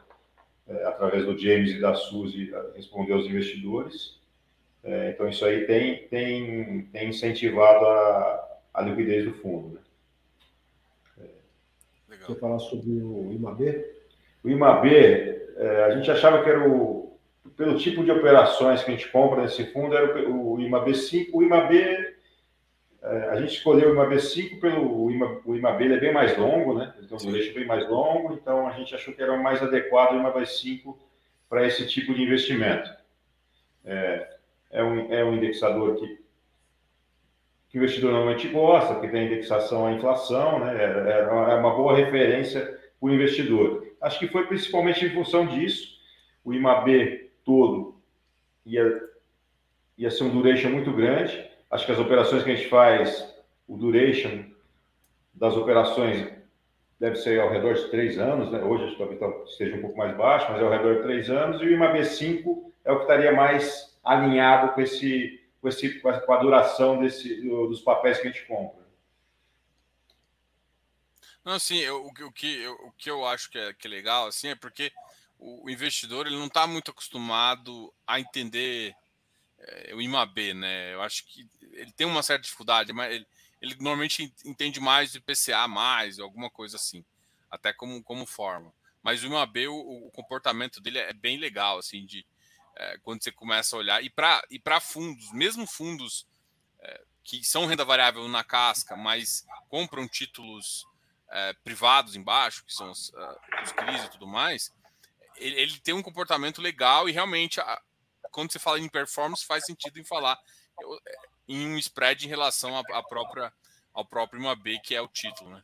através 0.85 1.25
do 1.25 1.37
James 1.37 1.71
e 1.71 1.79
da 1.79 1.93
Suzy, 1.95 2.51
responder 2.75 3.13
aos 3.13 3.25
investidores. 3.25 4.19
É, 4.83 5.11
então, 5.11 5.29
isso 5.29 5.45
aí 5.45 5.65
tem, 5.65 6.07
tem, 6.07 6.85
tem 6.91 7.09
incentivado 7.09 7.85
a, 7.85 8.59
a 8.73 8.81
liquidez 8.81 9.25
do 9.25 9.33
fundo. 9.35 9.79
Né? 11.17 11.27
Legal. 12.09 12.27
Você 12.27 12.35
falar 12.35 12.59
sobre 12.59 12.89
o 12.89 13.31
IMAB? 13.31 13.85
O 14.43 14.49
IMAB, 14.49 14.87
é, 14.87 15.83
a 15.85 15.95
gente 15.95 16.09
achava 16.09 16.43
que 16.43 16.49
era 16.49 16.67
o, 16.67 17.15
pelo 17.55 17.77
tipo 17.77 18.03
de 18.03 18.11
operações 18.11 18.83
que 18.83 18.91
a 18.91 18.95
gente 18.95 19.09
compra 19.09 19.43
nesse 19.43 19.65
fundo, 19.65 19.95
era 19.95 20.29
o, 20.29 20.53
o 20.53 20.61
IMAB 20.61 20.95
5. 20.95 21.37
O 21.37 21.43
IMAB, 21.43 21.77
é, 21.77 22.13
a 23.01 23.35
gente 23.37 23.55
escolheu 23.55 23.89
o 23.89 23.93
IMAB 23.93 24.19
5 24.19 24.59
pelo 24.59 25.05
o 25.05 25.11
IMAB, 25.11 25.41
o 25.45 25.93
é 25.93 25.99
bem 25.99 26.13
mais 26.13 26.37
longo, 26.37 26.77
né? 26.77 26.93
Então, 27.01 27.17
um 27.17 27.31
duration 27.31 27.53
bem 27.53 27.65
mais 27.65 27.89
longo, 27.89 28.33
então 28.33 28.67
a 28.67 28.71
gente 28.73 28.93
achou 28.93 29.13
que 29.13 29.21
era 29.21 29.35
mais 29.37 29.61
adequado 29.61 30.13
o 30.13 30.19
IMAB 30.19 30.45
5 30.45 30.97
para 31.49 31.65
esse 31.65 31.87
tipo 31.87 32.13
de 32.13 32.21
investimento. 32.21 32.89
É, 33.83 34.37
é, 34.69 34.83
um, 34.83 35.13
é 35.13 35.25
um 35.25 35.35
indexador 35.35 35.95
que 35.95 36.21
que 37.71 37.77
o 37.77 37.79
investidor 37.79 38.11
normalmente 38.11 38.49
gosta, 38.49 38.93
porque 38.93 39.07
tem 39.07 39.27
indexação 39.27 39.87
à 39.87 39.93
inflação, 39.93 40.59
né? 40.59 40.75
É, 40.75 41.09
é, 41.09 41.19
é 41.21 41.55
uma 41.55 41.73
boa 41.73 41.95
referência 41.95 42.65
para 42.99 43.07
o 43.07 43.09
investidor. 43.09 43.87
Acho 44.01 44.19
que 44.19 44.27
foi 44.27 44.45
principalmente 44.45 45.05
em 45.05 45.09
função 45.11 45.47
disso, 45.47 45.97
o 46.43 46.53
IMAB 46.53 47.29
todo 47.45 47.95
ia, 48.65 49.01
ia 49.97 50.11
ser 50.11 50.25
um 50.25 50.29
duration 50.29 50.69
muito 50.69 50.91
grande. 50.91 51.49
Acho 51.71 51.85
que 51.85 51.91
as 51.91 51.99
operações 51.99 52.43
que 52.43 52.51
a 52.51 52.55
gente 52.55 52.69
faz, 52.69 53.33
o 53.67 53.77
duration 53.77 54.43
das 55.33 55.55
operações 55.55 56.29
deve 56.99 57.15
ser 57.15 57.39
ao 57.39 57.49
redor 57.49 57.73
de 57.73 57.89
três 57.89 58.17
anos, 58.19 58.51
né? 58.51 58.61
Hoje 58.61 58.95
talvez 58.97 59.19
esteja 59.49 59.77
um 59.77 59.81
pouco 59.81 59.97
mais 59.97 60.15
baixo, 60.15 60.51
mas 60.51 60.61
é 60.61 60.63
ao 60.63 60.69
redor 60.69 60.97
de 60.97 61.03
três 61.03 61.29
anos, 61.29 61.61
e 61.61 61.65
o 61.65 61.71
IMAB 61.71 62.03
5 62.03 62.73
é 62.83 62.91
o 62.91 62.97
que 62.97 63.01
estaria 63.03 63.31
mais 63.31 63.97
alinhado 64.03 64.73
com 64.73 64.81
esse 64.81 65.39
com, 65.61 65.69
esse, 65.69 65.99
com 65.99 66.33
a 66.33 66.37
duração 66.37 66.99
desse, 66.99 67.39
dos 67.41 67.81
papéis 67.81 68.19
que 68.19 68.27
a 68.27 68.31
gente 68.31 68.45
compra. 68.45 68.81
Não, 71.45 71.53
assim, 71.53 71.77
eu, 71.77 72.05
o, 72.05 72.31
que, 72.31 72.61
eu, 72.61 72.73
o 72.73 72.91
que 72.93 73.09
eu 73.09 73.25
acho 73.25 73.49
que 73.49 73.57
é, 73.57 73.73
que 73.73 73.87
é 73.87 73.89
legal 73.89 74.27
assim, 74.27 74.49
é 74.49 74.55
porque 74.55 74.91
o 75.39 75.69
investidor 75.69 76.27
ele 76.27 76.37
não 76.37 76.47
está 76.47 76.67
muito 76.67 76.91
acostumado 76.91 77.93
a 78.05 78.19
entender 78.19 78.95
é, 79.67 79.95
o 79.95 80.01
IMAB, 80.01 80.53
né? 80.53 80.93
Eu 80.93 81.01
acho 81.01 81.25
que 81.25 81.47
ele 81.73 81.91
tem 81.91 82.07
uma 82.07 82.23
certa 82.23 82.43
dificuldade, 82.43 82.93
mas 82.93 83.13
ele, 83.13 83.27
ele 83.61 83.75
normalmente 83.75 84.33
entende 84.45 84.79
mais 84.79 85.11
de 85.11 85.19
PCA, 85.19 85.67
mais, 85.67 86.19
alguma 86.19 86.49
coisa 86.49 86.77
assim, 86.77 87.03
até 87.49 87.71
como, 87.71 88.03
como 88.03 88.25
forma. 88.25 88.73
Mas 89.03 89.23
o 89.23 89.27
IMAB, 89.27 89.67
o, 89.67 90.07
o 90.07 90.11
comportamento 90.11 90.79
dele 90.79 90.99
é 90.99 91.13
bem 91.13 91.37
legal, 91.37 91.77
assim, 91.77 92.05
de, 92.05 92.25
é, 92.75 92.97
quando 93.03 93.23
você 93.23 93.31
começa 93.31 93.75
a 93.75 93.79
olhar. 93.79 94.03
E 94.03 94.09
para 94.09 94.43
e 94.49 94.61
fundos, 94.81 95.31
mesmo 95.31 95.65
fundos 95.67 96.27
é, 96.79 97.01
que 97.23 97.43
são 97.43 97.65
renda 97.65 97.85
variável 97.85 98.27
na 98.27 98.43
casca, 98.43 98.95
mas 98.95 99.45
compram 99.69 100.07
títulos 100.07 100.85
é, 101.29 101.53
privados 101.63 102.15
embaixo, 102.15 102.65
que 102.65 102.73
são 102.73 102.91
os, 102.91 103.09
uh, 103.09 103.39
os 103.63 103.71
CRIs 103.71 104.03
e 104.05 104.09
tudo 104.11 104.27
mais, 104.27 104.73
ele, 105.37 105.59
ele, 105.59 105.79
tem 105.79 105.93
um 105.93 106.01
comportamento 106.01 106.61
legal 106.61 107.07
e 107.07 107.11
realmente, 107.11 107.59
a, 107.61 107.81
quando 108.31 108.51
você 108.51 108.59
fala 108.59 108.79
em 108.79 108.89
performance, 108.89 109.45
faz 109.45 109.65
sentido 109.65 109.99
em 109.99 110.03
falar 110.03 110.39
é, 110.79 111.15
em 111.47 111.67
um 111.67 111.77
spread 111.77 112.25
em 112.25 112.29
relação 112.29 112.75
à, 112.77 112.81
à 112.97 113.03
própria, 113.03 113.53
ao 113.93 114.05
próprio 114.05 114.39
IMAB, 114.39 114.79
que 114.83 114.95
é 114.95 115.01
o 115.01 115.07
título. 115.07 115.51
Né? 115.51 115.63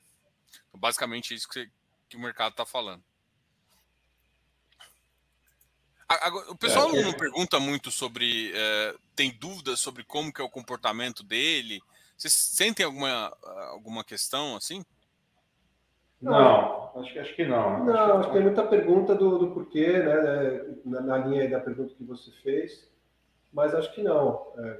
Então, 0.67 0.80
basicamente, 0.80 1.34
é 1.34 1.38
isso 1.38 1.47
que, 1.47 1.53
você, 1.53 1.71
que 2.10 2.17
o 2.17 2.19
mercado 2.19 2.51
está 2.51 2.65
falando. 2.65 3.03
Agora, 6.08 6.51
o 6.51 6.56
pessoal 6.56 6.89
é, 6.95 7.01
não, 7.01 7.12
pergunta 7.12 7.60
muito 7.60 7.91
sobre. 7.91 8.53
É, 8.56 8.95
tem 9.13 9.30
dúvidas 9.30 9.80
sobre 9.82 10.06
como 10.06 10.32
que 10.32 10.39
é 10.39 10.43
o 10.43 10.49
comportamento 10.49 11.21
dele? 11.21 11.82
Vocês 12.17 12.34
sentem 12.34 12.86
alguma, 12.86 13.38
alguma 13.71 14.03
questão 14.06 14.56
assim? 14.56 14.86
Não, 16.21 16.91
acho 16.99 17.13
que, 17.13 17.19
acho 17.19 17.36
que 17.36 17.45
não. 17.45 17.86
Não, 17.86 17.93
acho, 17.93 18.13
acho 18.13 18.27
que 18.30 18.34
tem 18.34 18.43
muita 18.43 18.63
pergunta 18.63 19.13
do, 19.13 19.38
do 19.38 19.51
porquê, 19.51 19.88
né? 19.88 20.65
Na, 20.86 21.01
na 21.01 21.17
linha 21.17 21.49
da 21.49 21.60
pergunta 21.60 21.93
que 21.95 22.03
você 22.03 22.32
fez, 22.43 22.91
mas 23.53 23.75
acho 23.75 23.93
que 23.93 24.01
não. 24.01 24.53
É, 24.58 24.80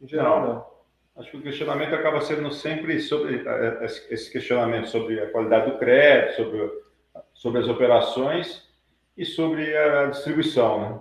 em 0.00 0.06
geral, 0.06 0.40
não. 0.40 0.54
não. 0.54 0.78
Acho 1.16 1.32
que 1.32 1.36
o 1.38 1.42
questionamento 1.42 1.92
acaba 1.94 2.20
sendo 2.20 2.52
sempre 2.52 3.00
sobre 3.00 3.42
é, 3.44 3.84
esse 3.84 4.30
questionamento 4.30 4.88
sobre 4.88 5.20
a 5.20 5.28
qualidade 5.32 5.72
do 5.72 5.78
crédito, 5.78 6.36
sobre, 6.36 6.70
sobre 7.34 7.60
as 7.60 7.68
operações 7.68 8.68
e 9.16 9.24
sobre 9.24 9.76
a 9.76 10.06
distribuição, 10.06 10.80
né? 10.80 11.00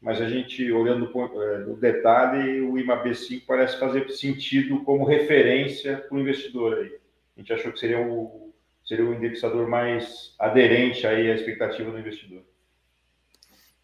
Mas 0.00 0.20
a 0.20 0.28
gente, 0.28 0.70
olhando 0.72 1.10
é, 1.42 1.58
no 1.58 1.76
detalhe, 1.76 2.60
o 2.60 2.78
IMAB 2.78 3.14
5 3.14 3.46
parece 3.46 3.78
fazer 3.78 4.10
sentido 4.10 4.82
como 4.84 5.04
referência 5.04 5.98
para 5.98 6.16
o 6.16 6.20
investidor 6.20 6.78
aí. 6.78 6.98
A 7.36 7.40
gente 7.40 7.52
achou 7.52 7.72
que 7.72 7.80
seria 7.80 8.00
o, 8.00 8.53
seria 8.84 9.04
o 9.04 9.14
indexador 9.14 9.68
mais 9.68 10.34
aderente 10.38 11.06
aí 11.06 11.30
à 11.30 11.34
expectativa 11.34 11.90
do 11.90 11.98
investidor. 11.98 12.44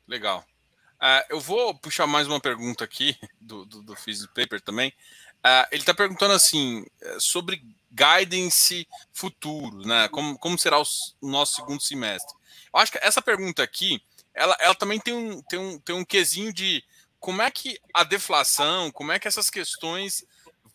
Legal. 0.07 0.45
Uh, 1.01 1.25
eu 1.31 1.41
vou 1.41 1.75
puxar 1.75 2.07
mais 2.07 2.27
uma 2.27 2.41
pergunta 2.41 2.85
aqui 2.85 3.17
do, 3.41 3.65
do, 3.65 3.83
do 3.83 3.95
Paper 4.35 4.61
também. 4.61 4.93
Uh, 5.39 5.65
ele 5.73 5.81
está 5.81 5.95
perguntando 5.95 6.35
assim 6.35 6.85
é, 7.01 7.19
sobre 7.19 7.65
guidance 7.91 8.87
futuro, 9.11 9.87
né? 9.87 10.07
Como, 10.09 10.39
como 10.39 10.59
será 10.59 10.79
o, 10.79 10.85
o 11.23 11.29
nosso 11.29 11.55
segundo 11.55 11.81
semestre? 11.81 12.37
Eu 12.73 12.79
acho 12.79 12.93
que 12.93 12.99
essa 13.01 13.23
pergunta 13.23 13.63
aqui, 13.63 14.03
ela, 14.35 14.55
ela 14.61 14.75
também 14.75 15.01
tem 15.01 15.15
um, 15.15 15.41
tem, 15.43 15.59
um, 15.59 15.79
tem 15.79 15.97
um 15.97 16.05
quesinho 16.05 16.53
de 16.53 16.85
como 17.19 17.41
é 17.41 17.51
que 17.51 17.81
a 17.95 18.05
deflação, 18.05 18.91
como 18.91 19.13
é 19.13 19.19
que 19.19 19.27
essas 19.27 19.49
questões 19.49 20.27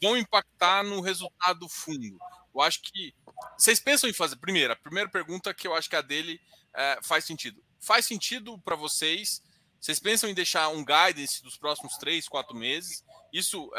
vão 0.01 0.17
impactar 0.17 0.83
no 0.83 0.99
resultado 0.99 1.59
do 1.59 1.69
fundo. 1.69 2.17
Eu 2.55 2.61
acho 2.61 2.81
que 2.81 3.13
vocês 3.57 3.79
pensam 3.79 4.09
em 4.09 4.13
fazer. 4.13 4.37
Primeiro, 4.37 4.73
a 4.73 4.75
primeira 4.75 5.09
pergunta 5.09 5.53
que 5.53 5.67
eu 5.67 5.75
acho 5.75 5.89
que 5.89 5.95
a 5.95 6.01
dele 6.01 6.39
é, 6.73 6.99
faz 7.03 7.25
sentido. 7.25 7.61
Faz 7.79 8.05
sentido 8.05 8.57
para 8.59 8.75
vocês? 8.75 9.43
Vocês 9.79 9.99
pensam 9.99 10.29
em 10.29 10.33
deixar 10.33 10.69
um 10.69 10.83
guidance 10.83 11.43
dos 11.43 11.57
próximos 11.57 11.97
três, 11.97 12.27
quatro 12.27 12.55
meses? 12.55 13.03
Isso 13.31 13.69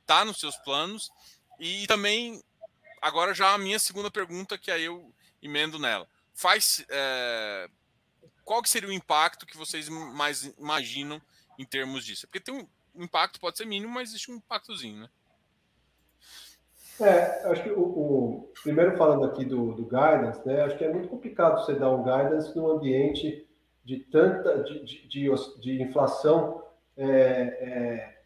está 0.00 0.20
é, 0.20 0.24
nos 0.24 0.38
seus 0.38 0.56
planos? 0.58 1.10
E 1.58 1.86
também, 1.86 2.42
agora 3.02 3.34
já 3.34 3.52
a 3.52 3.58
minha 3.58 3.78
segunda 3.78 4.10
pergunta, 4.10 4.56
que 4.56 4.70
aí 4.70 4.84
eu 4.84 5.12
emendo 5.42 5.78
nela 5.78 6.08
faz. 6.40 6.84
É, 6.88 7.68
qual 8.44 8.62
que 8.62 8.70
seria 8.70 8.88
o 8.88 8.92
impacto 8.92 9.46
que 9.46 9.56
vocês 9.56 9.88
mais 9.88 10.44
imaginam 10.58 11.20
em 11.58 11.64
termos 11.64 12.04
disso? 12.04 12.26
Porque 12.26 12.40
tem 12.40 12.54
um, 12.54 13.02
impacto, 13.02 13.38
pode 13.38 13.58
ser 13.58 13.66
mínimo, 13.66 13.92
mas 13.92 14.08
existe 14.08 14.30
um 14.30 14.36
impactozinho, 14.36 15.02
né? 15.02 15.10
É, 17.00 17.50
acho 17.50 17.62
que 17.62 17.70
o, 17.70 17.80
o, 17.80 18.52
primeiro 18.62 18.96
falando 18.96 19.24
aqui 19.24 19.44
do, 19.44 19.72
do 19.72 19.84
guidance, 19.84 20.46
né? 20.46 20.62
Acho 20.62 20.76
que 20.76 20.84
é 20.84 20.92
muito 20.92 21.08
complicado 21.08 21.64
você 21.64 21.74
dar 21.74 21.90
um 21.90 22.02
guidance 22.02 22.54
num 22.54 22.70
ambiente 22.70 23.46
de 23.84 23.98
tanta 23.98 24.62
de, 24.62 24.84
de, 24.84 25.08
de, 25.08 25.60
de 25.60 25.82
inflação 25.82 26.62
é, 26.96 27.08
é, 27.08 28.18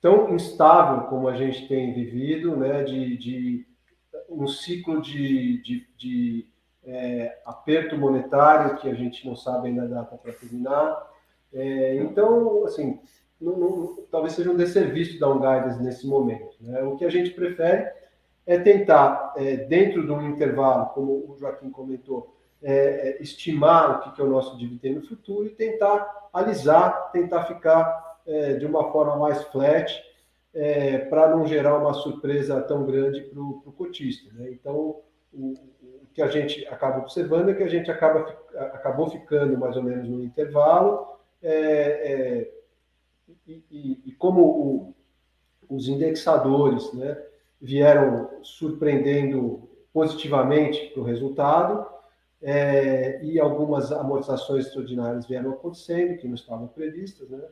tão 0.00 0.34
instável 0.34 1.08
como 1.08 1.28
a 1.28 1.36
gente 1.36 1.68
tem 1.68 1.94
vivido, 1.94 2.56
né? 2.56 2.82
De, 2.82 3.16
de 3.16 3.66
um 4.28 4.48
ciclo 4.48 5.00
de, 5.00 5.62
de, 5.62 5.86
de 5.96 6.48
é, 6.84 7.40
aperto 7.46 7.96
monetário 7.96 8.76
que 8.78 8.88
a 8.88 8.94
gente 8.94 9.26
não 9.26 9.36
sabe 9.36 9.68
ainda 9.68 9.84
a 9.84 9.86
data 9.86 10.16
para 10.16 10.32
terminar. 10.32 11.10
É, 11.52 11.96
então, 11.96 12.64
assim, 12.64 13.00
não, 13.40 13.56
não, 13.58 13.98
talvez 14.10 14.34
seja 14.34 14.50
um 14.50 14.56
desserviço 14.56 15.18
dar 15.18 15.30
um 15.30 15.40
guidance 15.40 15.82
nesse 15.82 16.06
momento. 16.06 16.56
Né? 16.60 16.82
O 16.82 16.96
que 16.96 17.04
a 17.04 17.10
gente 17.10 17.30
prefere 17.30 17.90
é 18.46 18.58
tentar, 18.58 19.34
é, 19.36 19.56
dentro 19.56 20.04
de 20.04 20.12
um 20.12 20.28
intervalo, 20.28 20.86
como 20.86 21.12
o 21.30 21.36
Joaquim 21.38 21.70
comentou, 21.70 22.34
é, 22.62 23.18
estimar 23.20 23.90
o 23.90 24.00
que, 24.00 24.12
que 24.16 24.20
é 24.20 24.24
o 24.24 24.30
nosso 24.30 24.56
dividendo 24.56 25.06
futuro 25.06 25.46
e 25.46 25.50
tentar 25.50 26.28
alisar, 26.32 27.10
tentar 27.12 27.44
ficar 27.44 28.18
é, 28.26 28.54
de 28.54 28.64
uma 28.64 28.90
forma 28.90 29.16
mais 29.16 29.42
flat, 29.44 30.02
é, 30.54 30.98
para 30.98 31.28
não 31.28 31.46
gerar 31.46 31.76
uma 31.76 31.92
surpresa 31.92 32.60
tão 32.62 32.86
grande 32.86 33.22
para 33.22 33.40
o 33.40 33.74
cotista. 33.76 34.32
Né? 34.34 34.50
Então, 34.52 35.00
o, 35.32 35.54
o, 35.82 36.06
que 36.14 36.22
a 36.22 36.28
gente 36.28 36.66
acaba 36.68 36.98
observando 36.98 37.50
é 37.50 37.54
que 37.54 37.62
a 37.62 37.68
gente 37.68 37.90
acaba, 37.90 38.20
acabou 38.72 39.10
ficando 39.10 39.58
mais 39.58 39.76
ou 39.76 39.82
menos 39.82 40.08
no 40.08 40.22
intervalo, 40.22 41.08
é, 41.42 41.52
é, 41.52 42.50
e, 43.46 43.64
e, 43.70 44.02
e, 44.06 44.12
como 44.12 44.42
o, 44.42 44.94
os 45.68 45.88
indexadores 45.88 46.92
né, 46.92 47.16
vieram 47.60 48.42
surpreendendo 48.42 49.68
positivamente 49.92 50.90
para 50.90 51.02
o 51.02 51.04
resultado, 51.04 51.86
é, 52.42 53.24
e 53.24 53.40
algumas 53.40 53.90
amortizações 53.90 54.66
extraordinárias 54.66 55.26
vieram 55.26 55.52
acontecendo, 55.52 56.18
que 56.18 56.28
não 56.28 56.34
estavam 56.34 56.68
previstas, 56.68 57.28
né? 57.30 57.42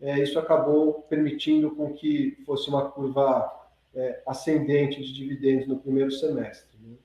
É, 0.00 0.18
isso 0.18 0.38
acabou 0.38 1.02
permitindo 1.02 1.70
com 1.76 1.92
que 1.92 2.42
fosse 2.46 2.68
uma 2.68 2.90
curva 2.90 3.52
é, 3.94 4.22
ascendente 4.26 5.00
de 5.00 5.12
dividendos 5.12 5.68
no 5.68 5.78
primeiro 5.78 6.10
semestre. 6.10 6.78
Né? 6.78 6.96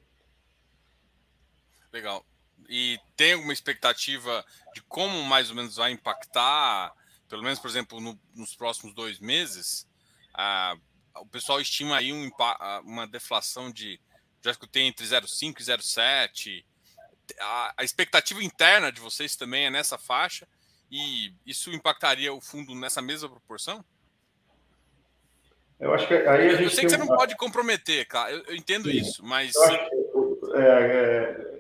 Legal. 1.92 2.26
E 2.70 2.98
tem 3.18 3.34
alguma 3.34 3.54
expectativa 3.54 4.44
de 4.74 4.82
como 4.84 5.22
mais 5.24 5.50
ou 5.50 5.56
menos 5.56 5.76
vai 5.76 5.92
impactar, 5.92 6.94
pelo 7.30 7.44
menos, 7.44 7.60
por 7.60 7.70
exemplo, 7.70 8.00
no, 8.00 8.20
nos 8.34 8.56
próximos 8.56 8.94
dois 8.94 9.20
meses? 9.20 9.88
Ah, 10.34 10.76
o 11.18 11.26
pessoal 11.26 11.62
estima 11.62 11.98
aí 11.98 12.12
um, 12.12 12.30
uma 12.84 13.08
deflação 13.08 13.72
de, 13.72 14.00
já 14.42 14.52
escutei, 14.52 14.84
entre 14.84 15.06
0,5 15.06 15.60
e 15.60 15.64
0,7 15.64 16.66
a, 17.40 17.74
a 17.78 17.84
expectativa 17.84 18.44
interna 18.44 18.92
de 18.92 19.02
vocês 19.02 19.36
também 19.36 19.66
é 19.66 19.70
nessa 19.70 19.98
faixa 19.98 20.48
e 20.92 21.34
isso 21.46 21.72
impactaria 21.72 22.34
o 22.34 22.42
fundo 22.42 22.76
nessa 22.76 23.02
mesma 23.02 23.30
proporção? 23.30 23.84
Eu 25.80 25.94
acho 25.94 26.08
que 26.08 26.14
aí 26.14 26.48
a 26.48 26.52
gente. 26.52 26.64
Eu 26.64 26.70
sei 26.70 26.84
que 26.86 26.90
você 26.90 26.96
um... 26.96 27.00
não 27.00 27.08
pode 27.08 27.36
comprometer, 27.36 28.08
cara. 28.08 28.32
Eu, 28.32 28.44
eu 28.46 28.56
entendo 28.56 28.90
Sim. 28.90 28.98
isso, 28.98 29.26
mas. 29.26 29.52
Que, 29.52 29.74
é, 30.56 30.62
é, 30.62 31.60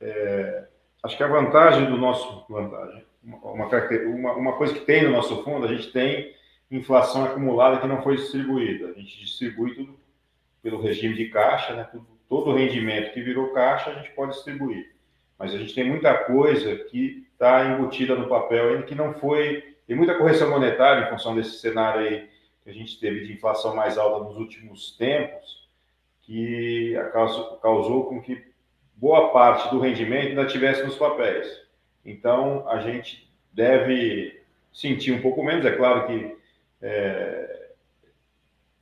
é, 0.00 0.68
acho 1.02 1.16
que 1.16 1.22
a 1.22 1.28
vantagem 1.28 1.86
do 1.86 1.96
nosso. 1.96 2.44
Vantagem. 2.48 3.06
Uma, 3.24 3.38
uma, 3.38 4.32
uma 4.34 4.52
coisa 4.56 4.74
que 4.74 4.80
tem 4.80 5.04
no 5.04 5.10
nosso 5.10 5.42
fundo, 5.42 5.66
a 5.66 5.74
gente 5.74 5.90
tem 5.92 6.34
inflação 6.70 7.24
acumulada 7.24 7.80
que 7.80 7.86
não 7.86 8.02
foi 8.02 8.16
distribuída. 8.16 8.88
A 8.88 8.92
gente 8.92 9.18
distribui 9.18 9.74
tudo 9.74 9.98
pelo 10.62 10.80
regime 10.80 11.14
de 11.14 11.28
caixa, 11.28 11.74
né? 11.74 11.88
Tudo 11.90 12.14
todo 12.28 12.50
o 12.50 12.56
rendimento 12.56 13.12
que 13.12 13.22
virou 13.22 13.52
caixa 13.52 13.90
a 13.90 13.94
gente 13.94 14.10
pode 14.10 14.32
distribuir. 14.32 14.92
Mas 15.38 15.54
a 15.54 15.58
gente 15.58 15.74
tem 15.74 15.84
muita 15.88 16.12
coisa 16.14 16.76
que 16.76 17.26
está 17.32 17.64
embutida 17.66 18.14
no 18.14 18.28
papel 18.28 18.70
ainda 18.70 18.82
que 18.82 18.94
não 18.94 19.14
foi. 19.14 19.76
Tem 19.86 19.96
muita 19.96 20.16
correção 20.16 20.50
monetária 20.50 21.06
em 21.06 21.10
função 21.10 21.34
desse 21.34 21.58
cenário 21.58 22.00
aí 22.00 22.28
que 22.62 22.70
a 22.70 22.72
gente 22.72 22.98
teve 22.98 23.26
de 23.26 23.34
inflação 23.34 23.76
mais 23.76 23.98
alta 23.98 24.24
nos 24.24 24.36
últimos 24.36 24.96
tempos, 24.96 25.68
que 26.22 26.94
causou, 27.12 27.56
causou 27.58 28.04
com 28.06 28.22
que 28.22 28.42
boa 28.96 29.30
parte 29.32 29.70
do 29.70 29.78
rendimento 29.78 30.28
ainda 30.28 30.46
tivesse 30.46 30.82
nos 30.82 30.96
papéis. 30.96 31.46
Então 32.04 32.68
a 32.68 32.80
gente 32.80 33.30
deve 33.52 34.42
sentir 34.72 35.12
um 35.12 35.22
pouco 35.22 35.42
menos. 35.42 35.64
É 35.64 35.70
claro 35.70 36.06
que 36.06 36.36
é, 36.82 37.70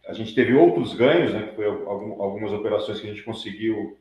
a 0.06 0.12
gente 0.12 0.34
teve 0.34 0.54
outros 0.54 0.94
ganhos, 0.94 1.32
né, 1.32 1.52
foi 1.54 1.66
algumas 1.66 2.52
operações 2.52 3.00
que 3.00 3.06
a 3.06 3.10
gente 3.10 3.22
conseguiu 3.22 3.96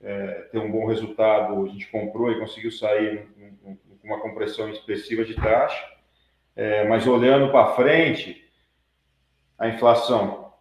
é, 0.00 0.48
ter 0.50 0.58
um 0.58 0.70
bom 0.70 0.86
resultado, 0.86 1.64
a 1.64 1.68
gente 1.68 1.88
comprou 1.88 2.30
e 2.30 2.38
conseguiu 2.38 2.70
sair 2.70 3.28
com 3.62 3.76
uma 4.02 4.20
compressão 4.20 4.68
expressiva 4.68 5.24
de 5.24 5.34
taxa, 5.34 5.84
é, 6.54 6.86
mas 6.88 7.06
olhando 7.06 7.50
para 7.50 7.74
frente, 7.74 8.44
a 9.58 9.68
inflação, 9.68 10.52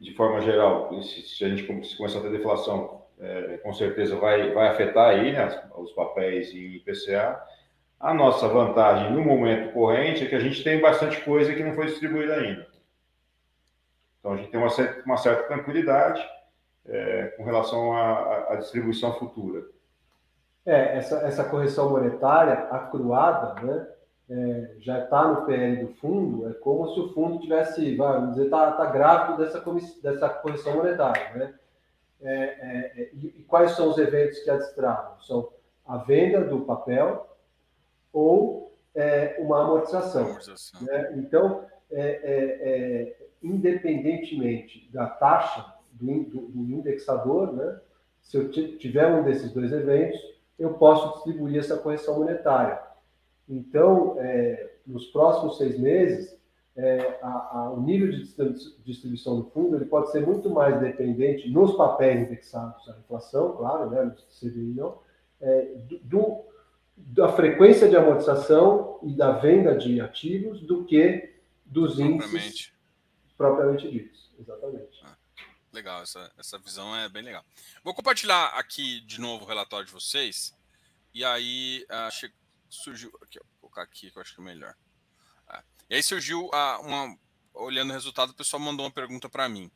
de, 0.00 0.12
forma 0.14 0.40
geral, 0.40 1.02
se, 1.02 1.44
a 1.44 1.48
gente 1.48 1.64
começar 1.64 2.18
a 2.18 2.22
ter 2.22 2.30
deflação, 2.30 2.97
é, 3.20 3.58
com 3.58 3.72
certeza 3.72 4.16
vai, 4.16 4.52
vai 4.52 4.68
afetar 4.68 5.10
aí 5.10 5.32
né, 5.32 5.48
os 5.76 5.92
papéis 5.92 6.52
em 6.54 6.76
IPCA. 6.76 7.40
A 7.98 8.14
nossa 8.14 8.46
vantagem 8.48 9.12
no 9.12 9.22
momento 9.22 9.72
corrente 9.72 10.24
é 10.24 10.28
que 10.28 10.34
a 10.34 10.40
gente 10.40 10.62
tem 10.62 10.80
bastante 10.80 11.20
coisa 11.22 11.52
que 11.54 11.64
não 11.64 11.74
foi 11.74 11.86
distribuída 11.86 12.34
ainda. 12.34 12.66
Então, 14.20 14.32
a 14.32 14.36
gente 14.36 14.50
tem 14.50 14.60
uma 14.60 14.70
certa, 14.70 15.02
uma 15.04 15.16
certa 15.16 15.42
tranquilidade 15.44 16.24
é, 16.86 17.34
com 17.36 17.44
relação 17.44 17.92
à, 17.92 18.52
à, 18.52 18.56
distribuição 18.56 19.14
futura. 19.14 19.64
É, 20.64 20.98
essa, 20.98 21.16
essa 21.26 21.44
correção 21.44 21.90
monetária 21.90 22.68
acruada, 22.70 23.60
né, 23.62 23.86
é, 24.30 24.74
já 24.80 25.04
está 25.04 25.26
no 25.26 25.46
PL 25.46 25.86
do 25.86 25.94
fundo, 25.94 26.48
é 26.48 26.52
como 26.54 26.88
se 26.92 27.00
o 27.00 27.12
fundo 27.14 27.40
tivesse, 27.40 27.96
vamos 27.96 28.30
dizer, 28.30 28.44
está 28.44 28.72
tá 28.72 28.86
grávido 28.86 29.38
dessa, 29.38 29.64
dessa 30.02 30.28
correção 30.28 30.76
monetária. 30.76 31.30
Né? 31.34 31.54
É, 32.20 32.34
é, 32.34 33.02
é, 33.02 33.10
e, 33.12 33.26
e, 33.38 33.44
quais 33.44 33.72
são 33.72 33.90
os 33.90 33.98
eventos 33.98 34.40
que 34.40 34.50
a 34.50 34.56
destravam? 34.56 35.20
São 35.20 35.52
a 35.86 35.98
venda 35.98 36.42
do 36.44 36.62
papel 36.62 37.36
ou 38.12 38.76
é, 38.94 39.36
uma 39.38 39.62
amortização. 39.62 40.26
amortização. 40.26 40.82
Né? 40.82 41.14
Então, 41.16 41.66
independentemente 43.42 44.90
da 44.92 45.06
taxa 45.06 45.74
do, 45.92 46.24
do, 46.24 46.40
do 46.48 46.60
indexador, 46.72 47.52
né, 47.52 47.80
se 48.20 48.36
eu 48.36 48.50
tiver 48.50 49.06
um 49.06 49.24
desses 49.24 49.52
dois 49.52 49.72
eventos, 49.72 50.20
eu 50.58 50.74
posso 50.74 51.14
distribuir 51.14 51.60
essa 51.60 51.78
correção 51.78 52.18
monetária. 52.18 52.80
Então, 53.48 54.16
é, 54.18 54.70
nos 54.86 55.06
próximos 55.06 55.56
seis 55.56 55.78
meses, 55.78 56.37
é, 56.78 57.18
a, 57.20 57.58
a, 57.58 57.70
o 57.70 57.82
nível 57.82 58.08
de 58.08 58.22
distribuição 58.84 59.40
do 59.40 59.50
fundo 59.50 59.74
ele 59.74 59.84
pode 59.84 60.12
ser 60.12 60.24
muito 60.24 60.48
mais 60.48 60.80
dependente 60.80 61.50
nos 61.50 61.76
papéis 61.76 62.20
indexados 62.20 62.88
à 62.88 62.96
inflação, 62.98 63.56
claro, 63.56 63.90
né, 63.90 64.04
no 64.04 64.12
CDI 64.12 64.74
não, 64.74 65.00
é, 65.40 65.74
do, 66.04 66.44
da 66.96 67.32
frequência 67.32 67.88
de 67.88 67.96
amortização 67.96 69.00
e 69.02 69.12
da 69.12 69.32
venda 69.32 69.76
de 69.76 70.00
ativos 70.00 70.60
do 70.60 70.84
que 70.84 71.34
dos 71.66 71.98
índices 71.98 72.72
propriamente 73.36 73.90
dito. 73.90 74.16
Exatamente. 74.38 75.00
Ah, 75.02 75.16
legal, 75.72 76.02
essa, 76.02 76.30
essa 76.38 76.58
visão 76.58 76.94
é 76.96 77.08
bem 77.08 77.24
legal. 77.24 77.44
Vou 77.82 77.92
compartilhar 77.92 78.46
aqui 78.54 79.00
de 79.00 79.20
novo 79.20 79.44
o 79.44 79.48
relatório 79.48 79.86
de 79.86 79.92
vocês. 79.92 80.56
E 81.12 81.24
aí 81.24 81.84
uh, 81.90 82.30
surgiu. 82.68 83.10
Aqui, 83.20 83.40
vou 83.40 83.46
colocar 83.62 83.82
aqui 83.82 84.12
que 84.12 84.16
eu 84.16 84.22
acho 84.22 84.34
que 84.34 84.40
é 84.40 84.44
melhor. 84.44 84.76
E 85.88 85.96
aí 85.96 86.02
surgiu 86.02 86.46
uh, 86.46 86.80
uma. 86.82 87.16
Olhando 87.54 87.90
o 87.90 87.92
resultado, 87.92 88.30
o 88.30 88.34
pessoal 88.34 88.60
mandou 88.60 88.86
uma 88.86 88.92
pergunta 88.92 89.28
para 89.28 89.48
mim. 89.48 89.68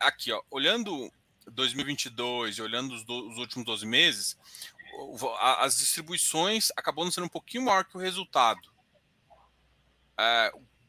aqui, 0.00 0.30
ó, 0.32 0.42
olhando 0.50 1.10
2022 1.50 2.58
e 2.58 2.62
olhando 2.62 2.94
os, 2.94 3.04
do, 3.04 3.30
os 3.30 3.38
últimos 3.38 3.64
12 3.64 3.86
meses, 3.86 4.36
as 5.40 5.78
distribuições 5.78 6.70
acabam 6.76 7.10
sendo 7.10 7.24
um 7.24 7.30
pouquinho 7.30 7.64
maior 7.64 7.86
que 7.86 7.96
o 7.96 8.00
resultado. 8.00 8.70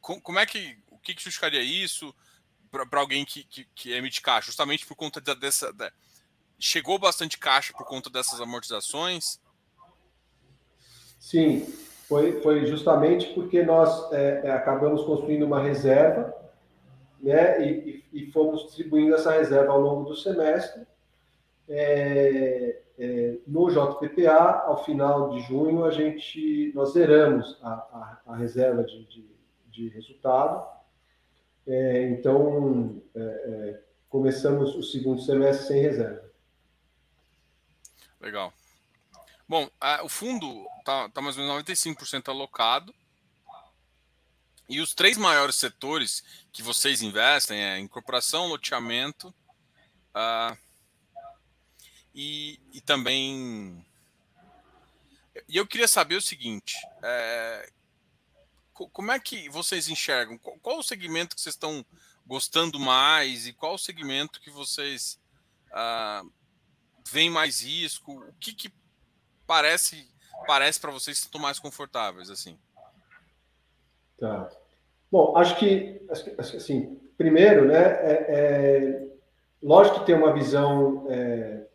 como 0.01 0.37
é 0.37 0.45
que 0.45 0.77
que, 1.07 1.15
que 1.15 1.23
justificaria 1.23 1.61
isso 1.61 2.13
para 2.69 2.99
alguém 2.99 3.23
que, 3.23 3.43
que, 3.45 3.65
que, 3.73 3.91
emite 3.91 4.21
caixa? 4.21 4.47
Justamente 4.47 4.85
por 4.85 4.95
conta 4.95 5.21
dessa. 5.35 5.73
Chegou 6.59 6.99
bastante 6.99 7.37
caixa 7.37 7.71
por 7.73 7.85
conta 7.85 8.09
dessas 8.09 8.41
amortizações? 8.41 9.39
Sim, 11.19 11.65
foi, 12.07 12.41
foi 12.41 12.65
justamente 12.65 13.33
porque 13.33 13.63
nós 13.63 14.11
é, 14.11 14.41
é 14.45 14.51
acabamos 14.51 15.03
construindo 15.03 15.43
uma 15.43 15.61
reserva 15.61 16.33
né, 17.19 17.65
e, 17.65 18.03
e, 18.13 18.31
fomos 18.31 18.65
distribuindo 18.65 19.15
essa 19.15 19.31
reserva 19.31 19.71
ao 19.71 19.81
longo 19.81 20.09
do 20.09 20.15
semestre. 20.15 20.85
É, 21.67 22.79
é, 22.99 23.37
no 23.45 23.69
JPPA, 23.69 24.63
ao 24.65 24.83
final 24.83 25.29
de 25.31 25.41
junho, 25.41 25.83
a 25.83 25.91
gente 25.91 26.71
nós 26.73 26.93
zeramos 26.93 27.59
a, 27.61 27.69
a, 27.69 28.21
a 28.27 28.35
reserva 28.35 28.83
de, 28.83 29.05
de, 29.05 29.27
de 29.69 29.89
resultado 29.89 30.77
é, 31.67 32.07
então, 32.07 33.01
é, 33.13 33.79
começamos 34.07 34.73
o 34.73 34.81
segundo 34.81 35.21
semestre 35.21 35.67
sem 35.67 35.81
reserva. 35.81 36.23
Legal. 38.21 38.53
Bom, 39.47 39.69
a, 39.79 40.03
o 40.03 40.09
fundo 40.09 40.67
está 40.79 41.07
tá 41.09 41.21
mais 41.21 41.37
ou 41.37 41.43
menos 41.43 41.63
95% 41.63 42.27
alocado. 42.27 42.93
E 44.69 44.81
os 44.81 44.93
três 44.93 45.17
maiores 45.17 45.55
setores 45.55 46.23
que 46.51 46.61
vocês 46.61 47.01
investem 47.01 47.63
é 47.63 47.79
incorporação, 47.79 48.47
loteamento 48.47 49.33
uh, 50.09 50.57
e, 52.13 52.59
e 52.73 52.81
também. 52.81 53.85
E 55.47 55.55
eu 55.55 55.65
queria 55.65 55.87
saber 55.87 56.15
o 56.15 56.21
seguinte: 56.21 56.75
é, 57.01 57.71
como 58.73 59.11
é 59.11 59.19
que 59.19 59.47
vocês 59.47 59.87
enxergam? 59.87 60.37
Qual, 60.37 60.79
o 60.79 60.83
segmento 60.83 61.35
que 61.35 61.41
vocês 61.41 61.55
estão 61.55 61.85
gostando 62.25 62.77
mais 62.77 63.47
e 63.47 63.53
qual 63.53 63.75
o 63.75 63.79
segmento 63.79 64.41
que 64.41 64.49
vocês 64.49 65.17
ah, 65.71 66.23
vem 67.09 67.29
mais 67.29 67.61
risco? 67.61 68.19
O 68.19 68.33
que, 68.33 68.53
que 68.53 68.73
parece 69.47 70.05
parece 70.45 70.79
para 70.79 70.91
vocês 70.91 71.17
que 71.19 71.25
estão 71.25 71.41
mais 71.41 71.57
confortáveis 71.57 72.29
assim? 72.29 72.57
Tá. 74.19 74.49
Bom, 75.11 75.35
acho 75.37 75.57
que 75.57 76.01
assim, 76.37 76.99
primeiro, 77.17 77.65
né, 77.65 77.83
é, 77.83 78.25
é 78.29 79.07
lógico 79.63 79.99
que 79.99 80.05
tem 80.05 80.15
uma 80.15 80.33
visão 80.33 81.07
é, 81.09 81.65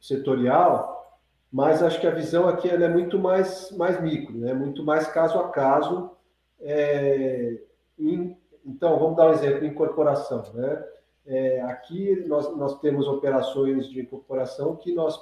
setorial, 0.00 1.20
mas 1.52 1.82
acho 1.82 2.00
que 2.00 2.06
a 2.06 2.12
visão 2.14 2.48
aqui 2.48 2.68
é 2.68 2.88
muito 2.88 3.18
mais 3.18 3.70
mais 3.72 4.00
micro, 4.00 4.38
né, 4.38 4.54
muito 4.54 4.84
mais 4.84 5.06
caso 5.08 5.38
a 5.38 5.50
caso. 5.50 6.12
É, 6.60 7.60
em, 7.98 8.36
então, 8.64 8.98
vamos 8.98 9.16
dar 9.16 9.28
um 9.28 9.32
exemplo: 9.32 9.64
incorporação. 9.64 10.44
Né? 10.54 10.84
É, 11.26 11.62
aqui 11.62 12.24
nós, 12.26 12.56
nós 12.56 12.78
temos 12.80 13.06
operações 13.06 13.88
de 13.88 14.00
incorporação 14.00 14.76
que 14.76 14.92
nós 14.92 15.18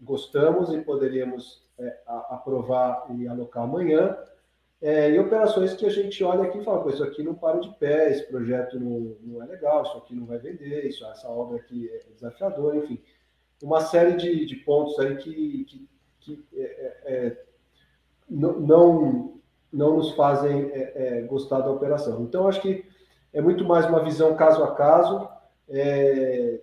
gostamos 0.00 0.72
e 0.72 0.80
poderíamos 0.80 1.62
é, 1.78 1.98
aprovar 2.06 3.06
e 3.10 3.26
alocar 3.26 3.64
amanhã, 3.64 4.16
é, 4.80 5.10
e 5.10 5.18
operações 5.18 5.74
que 5.74 5.84
a 5.84 5.90
gente 5.90 6.22
olha 6.22 6.44
aqui 6.44 6.58
e 6.58 6.64
fala, 6.64 6.88
isso 6.90 7.02
aqui 7.02 7.22
não 7.22 7.34
para 7.34 7.58
de 7.58 7.68
pé, 7.76 8.10
esse 8.10 8.28
projeto 8.28 8.78
não, 8.78 9.16
não 9.22 9.42
é 9.42 9.46
legal, 9.46 9.82
isso 9.82 9.96
aqui 9.98 10.14
não 10.14 10.24
vai 10.24 10.38
vender, 10.38 10.86
isso, 10.86 11.04
essa 11.06 11.28
obra 11.28 11.56
aqui 11.56 11.90
é 11.90 12.12
desafiadora, 12.14 12.76
enfim. 12.76 13.00
Uma 13.60 13.80
série 13.80 14.16
de, 14.16 14.46
de 14.46 14.56
pontos 14.56 14.98
aí 15.00 15.16
que, 15.16 15.64
que, 15.64 15.88
que 16.20 16.46
é, 16.54 16.62
é, 16.62 17.26
é 17.26 17.44
não, 18.30 19.40
não 19.72 19.96
nos 19.96 20.12
fazem 20.12 20.70
gostar 21.26 21.60
da 21.60 21.70
operação. 21.70 22.22
Então, 22.22 22.46
acho 22.46 22.60
que 22.60 22.84
é 23.32 23.40
muito 23.40 23.64
mais 23.64 23.86
uma 23.86 24.02
visão 24.04 24.36
caso 24.36 24.62
a 24.62 24.74
caso, 24.74 25.28
é, 25.68 26.60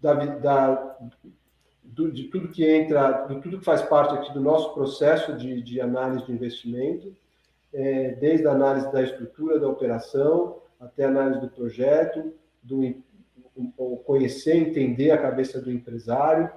da, 0.00 0.14
da, 0.14 0.98
do, 1.92 2.10
de 2.10 2.24
tudo 2.24 2.48
que 2.48 2.64
entra, 2.64 3.26
de 3.28 3.40
tudo 3.40 3.58
que 3.58 3.64
faz 3.64 3.82
parte 3.82 4.14
aqui 4.14 4.32
do 4.32 4.40
nosso 4.40 4.72
processo 4.72 5.36
de, 5.36 5.62
de 5.62 5.80
análise 5.80 6.24
de 6.24 6.32
investimento, 6.32 7.14
é, 7.72 8.12
desde 8.12 8.46
a 8.46 8.52
análise 8.52 8.90
da 8.90 9.02
estrutura 9.02 9.58
da 9.58 9.68
operação 9.68 10.60
até 10.80 11.04
a 11.04 11.08
análise 11.08 11.40
do 11.40 11.48
projeto, 11.48 12.32
do 12.62 13.02
conhecer, 14.04 14.56
entender 14.56 15.10
a 15.10 15.18
cabeça 15.18 15.60
do 15.60 15.70
empresário, 15.70 16.50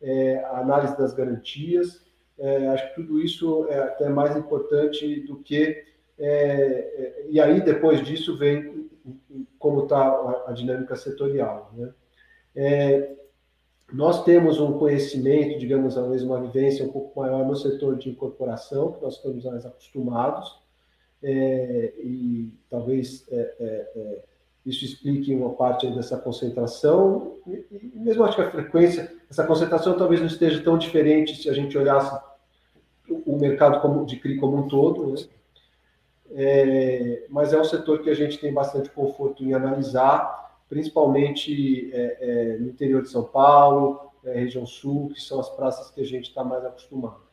é, 0.00 0.38
a 0.44 0.58
análise 0.58 0.96
das 0.96 1.12
garantias. 1.12 2.02
É, 2.38 2.68
acho 2.68 2.88
que 2.88 3.02
tudo 3.02 3.20
isso 3.20 3.66
é 3.68 3.78
até 3.78 4.08
mais 4.08 4.36
importante 4.36 5.20
do 5.20 5.36
que. 5.36 5.84
É, 6.18 6.30
é, 6.30 7.26
e 7.28 7.40
aí, 7.40 7.60
depois 7.60 8.04
disso, 8.04 8.36
vem 8.36 8.88
como 9.58 9.82
está 9.82 9.98
a, 9.98 10.44
a, 10.48 10.52
dinâmica 10.52 10.96
setorial. 10.96 11.72
Né? 11.76 11.92
É, 12.56 13.17
nós 13.92 14.22
temos 14.24 14.60
um 14.60 14.78
conhecimento, 14.78 15.58
digamos, 15.58 15.94
vezes 15.94 16.22
uma 16.22 16.40
vivência 16.40 16.84
um 16.84 16.92
pouco 16.92 17.18
maior 17.18 17.46
no 17.46 17.56
setor 17.56 17.96
de 17.96 18.10
incorporação, 18.10 18.92
que 18.92 19.02
nós 19.02 19.14
estamos 19.14 19.44
mais 19.44 19.64
acostumados, 19.64 20.58
é, 21.22 21.94
e 21.98 22.52
talvez 22.68 23.26
é, 23.30 23.54
é, 23.60 23.90
é 23.96 24.24
isso 24.66 24.84
explique 24.84 25.34
uma 25.34 25.54
parte 25.54 25.90
dessa 25.90 26.18
concentração, 26.18 27.36
e, 27.46 27.64
e, 27.70 27.98
mesmo 27.98 28.24
acho 28.24 28.36
que 28.36 28.42
a 28.42 28.50
frequência, 28.50 29.10
essa 29.30 29.44
concentração 29.44 29.96
talvez 29.96 30.20
não 30.20 30.26
esteja 30.26 30.62
tão 30.62 30.76
diferente 30.76 31.40
se 31.40 31.48
a 31.48 31.54
gente 31.54 31.76
olhasse 31.78 32.14
o 33.08 33.36
mercado 33.38 33.80
como, 33.80 34.04
de 34.04 34.16
CRI 34.16 34.36
como 34.36 34.58
um 34.58 34.68
todo, 34.68 35.12
né? 35.12 35.16
É, 36.30 37.24
mas 37.30 37.54
é 37.54 37.58
um 37.58 37.64
setor 37.64 38.02
que 38.02 38.10
a 38.10 38.14
gente 38.14 38.38
tem 38.38 38.52
bastante 38.52 38.90
conforto 38.90 39.42
em 39.42 39.54
analisar, 39.54 40.47
principalmente 40.68 41.90
é, 41.92 42.18
é, 42.20 42.58
no 42.58 42.68
interior 42.68 43.02
de 43.02 43.08
São 43.08 43.24
Paulo, 43.24 44.12
é, 44.24 44.34
região 44.34 44.66
sul, 44.66 45.10
que 45.14 45.20
são 45.20 45.40
as 45.40 45.48
praças 45.50 45.90
que 45.90 46.00
a 46.00 46.04
gente 46.04 46.28
está 46.28 46.44
mais 46.44 46.64
acostumado. 46.64 47.26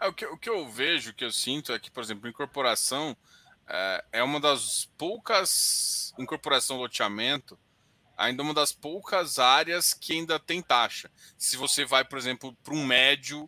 É, 0.00 0.06
o, 0.08 0.12
que, 0.12 0.26
o 0.26 0.38
que 0.38 0.48
eu 0.48 0.68
vejo, 0.68 1.10
o 1.10 1.14
que 1.14 1.24
eu 1.24 1.32
sinto 1.32 1.72
é 1.72 1.78
que, 1.78 1.90
por 1.90 2.02
exemplo, 2.02 2.28
incorporação 2.28 3.16
é, 3.68 4.04
é 4.12 4.22
uma 4.22 4.40
das 4.40 4.88
poucas 4.96 6.14
incorporação 6.18 6.78
loteamento, 6.78 7.58
ainda 8.16 8.42
uma 8.42 8.54
das 8.54 8.72
poucas 8.72 9.38
áreas 9.38 9.92
que 9.92 10.14
ainda 10.14 10.38
tem 10.38 10.62
taxa. 10.62 11.10
Se 11.36 11.56
você 11.56 11.84
vai, 11.84 12.04
por 12.04 12.16
exemplo, 12.16 12.56
para 12.64 12.74
um 12.74 12.84
médio, 12.86 13.44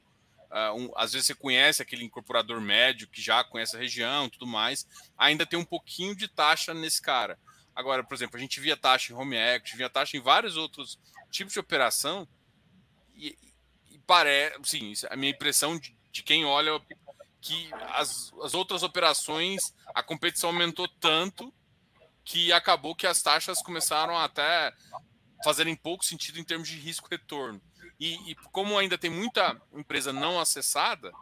uh, 0.51 0.75
um, 0.77 0.91
às 0.97 1.13
vezes 1.13 1.29
você 1.29 1.35
conhece 1.35 1.81
aquele 1.81 2.05
incorporador 2.05 2.61
médio 2.61 3.09
que 3.09 3.23
já 3.23 3.43
conhece 3.43 3.77
a 3.77 3.79
região, 3.79 4.29
tudo 4.29 4.47
mais, 4.47 4.87
ainda 5.17 5.47
tem 5.47 5.59
um 5.59 5.65
pouquinho 5.65 6.15
de 6.15 6.29
taxa 6.29 6.75
nesse 6.75 7.01
cara. 7.01 7.39
Agora, 7.79 8.03
por 8.03 8.13
exemplo, 8.13 8.37
a 8.37 8.41
gente 8.41 8.59
via 8.59 8.77
taxa 8.77 9.13
em 9.13 9.15
home 9.15 9.37
equity, 9.37 9.77
via 9.77 9.89
taxa 9.89 10.17
em 10.17 10.21
vários 10.21 10.57
outros 10.57 10.99
tipos 11.31 11.53
de 11.53 11.61
operação 11.61 12.27
e, 13.15 13.39
e 13.89 14.01
parece, 14.01 14.59
sim, 14.65 14.93
a 15.09 15.15
minha 15.15 15.31
impressão 15.31 15.79
de, 15.79 15.97
de 16.11 16.25
quem 16.25 16.45
olha 16.45 16.73
que 17.41 17.71
as, 17.95 18.33
as 18.43 18.53
outras 18.53 18.83
operações, 18.83 19.73
a 19.95 20.03
competição 20.03 20.51
aumentou 20.51 20.89
tanto 20.89 21.55
que 22.25 22.53
acabou 22.53 22.97
que 22.97 23.07
as 23.07 23.23
taxas 23.23 23.63
começaram 23.63 24.19
até 24.19 24.73
fazerem 25.45 25.77
pouco 25.77 26.05
sentido 26.05 26.41
em 26.41 26.45
termos 26.45 26.67
de 26.67 26.81
risco-retorno. 26.81 27.63
E, 28.01 28.33
e, 28.33 28.35
como 28.51 28.77
ainda 28.77 28.99
tem 28.99 29.09
muita 29.09 29.57
empresa 29.73 30.13
não 30.13 30.41
acessada, 30.41 31.13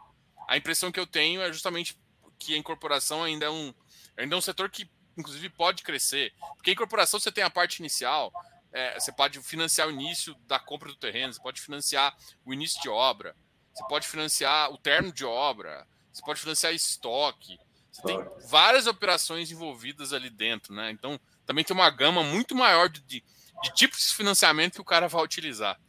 a 0.49 0.57
impressão 0.57 0.91
que 0.91 0.99
eu 0.99 1.07
tenho 1.07 1.43
é 1.43 1.53
justamente 1.53 2.01
que 2.39 2.55
a 2.55 2.57
incorporação 2.57 3.23
ainda 3.23 3.45
é 3.45 3.51
um, 3.51 3.75
ainda 4.17 4.35
é 4.35 4.39
um 4.39 4.41
setor 4.41 4.71
que 4.71 4.89
inclusive 5.17 5.49
pode 5.49 5.83
crescer. 5.83 6.33
Porque 6.55 6.71
a 6.71 6.73
incorporação 6.73 7.19
você 7.19 7.33
tem 7.33 7.45
a 7.45 7.51
parte 7.51 7.79
inicial, 7.79 8.33
é, 8.73 8.99
você 8.99 9.11
pode 9.13 9.41
financiar 9.41 9.89
o 9.89 9.91
início 9.91 10.35
da 10.47 10.59
compra 10.59 10.89
do 10.89 10.97
terreno, 10.97 11.33
você 11.33 11.41
pode 11.41 11.61
financiar 11.61 12.17
o 12.45 12.53
início 12.53 12.81
de 12.83 12.89
obra, 12.89 13.35
você 13.73 13.87
pode 13.89 14.07
financiar 14.07 14.71
o 14.71 14.79
terno 14.79 15.13
de 15.13 15.25
obra, 15.25 15.87
você 16.13 16.23
pode 16.23 16.41
financiar 16.41 16.75
estoque. 16.75 17.59
Você 17.91 18.03
tem 18.03 18.19
várias 18.49 18.87
operações 18.87 19.51
envolvidas 19.51 20.13
ali 20.13 20.29
dentro, 20.29 20.75
né? 20.75 20.91
Então 20.91 21.19
também 21.47 21.65
tem 21.65 21.75
uma 21.75 21.89
gama 21.89 22.23
muito 22.23 22.55
maior 22.55 22.89
de, 22.89 23.01
de, 23.03 23.25
de 23.63 23.75
tipos 23.75 24.01
de 24.01 24.15
financiamento 24.15 24.75
que 24.75 24.81
o 24.81 24.85
cara 24.85 25.09
vai 25.09 25.23
utilizar. 25.23 25.81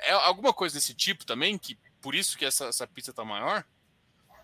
É 0.00 0.12
alguma 0.12 0.52
coisa 0.52 0.74
desse 0.74 0.94
tipo 0.94 1.24
também, 1.24 1.58
que 1.58 1.78
por 2.00 2.14
isso 2.14 2.36
que 2.36 2.44
essa, 2.44 2.66
essa 2.66 2.86
pizza 2.86 3.10
está 3.10 3.24
maior? 3.24 3.64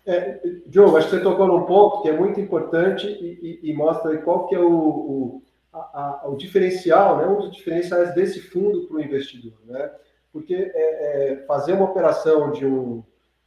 É, 0.05 0.41
Diogo, 0.65 0.97
acho 0.97 1.09
que 1.09 1.15
você 1.15 1.23
tocou 1.23 1.47
num 1.47 1.65
ponto 1.65 2.01
que 2.01 2.09
é 2.09 2.17
muito 2.17 2.39
importante 2.39 3.07
e, 3.07 3.59
e, 3.63 3.69
e 3.71 3.73
mostra 3.73 4.17
qual 4.19 4.47
que 4.47 4.55
é 4.55 4.59
o, 4.59 4.71
o, 4.71 5.43
a, 5.71 6.23
a, 6.23 6.29
o 6.29 6.35
diferencial, 6.35 7.17
né, 7.17 7.27
um 7.27 7.37
dos 7.37 7.51
diferenciais 7.51 8.13
desse 8.15 8.41
fundo 8.41 8.87
para 8.87 8.97
o 8.97 9.01
investidor. 9.01 9.53
Né? 9.65 9.91
Porque 10.33 10.55
é, 10.55 11.33
é, 11.33 11.35
fazer 11.45 11.73
uma 11.73 11.85
operação 11.85 12.51
de 12.51 12.65
um, 12.65 13.03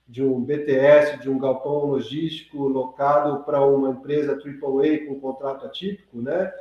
de 0.09 0.23
um 0.23 0.41
BTS, 0.41 1.19
de 1.19 1.29
um 1.29 1.39
galpão 1.39 1.87
logístico 1.87 2.69
locado 2.69 3.43
para 3.45 3.65
uma 3.65 3.91
empresa 3.91 4.33
AAA 4.33 5.07
com 5.07 5.15
um 5.15 5.21
contrato 5.21 5.67
atípico, 5.67 6.21
né? 6.21 6.53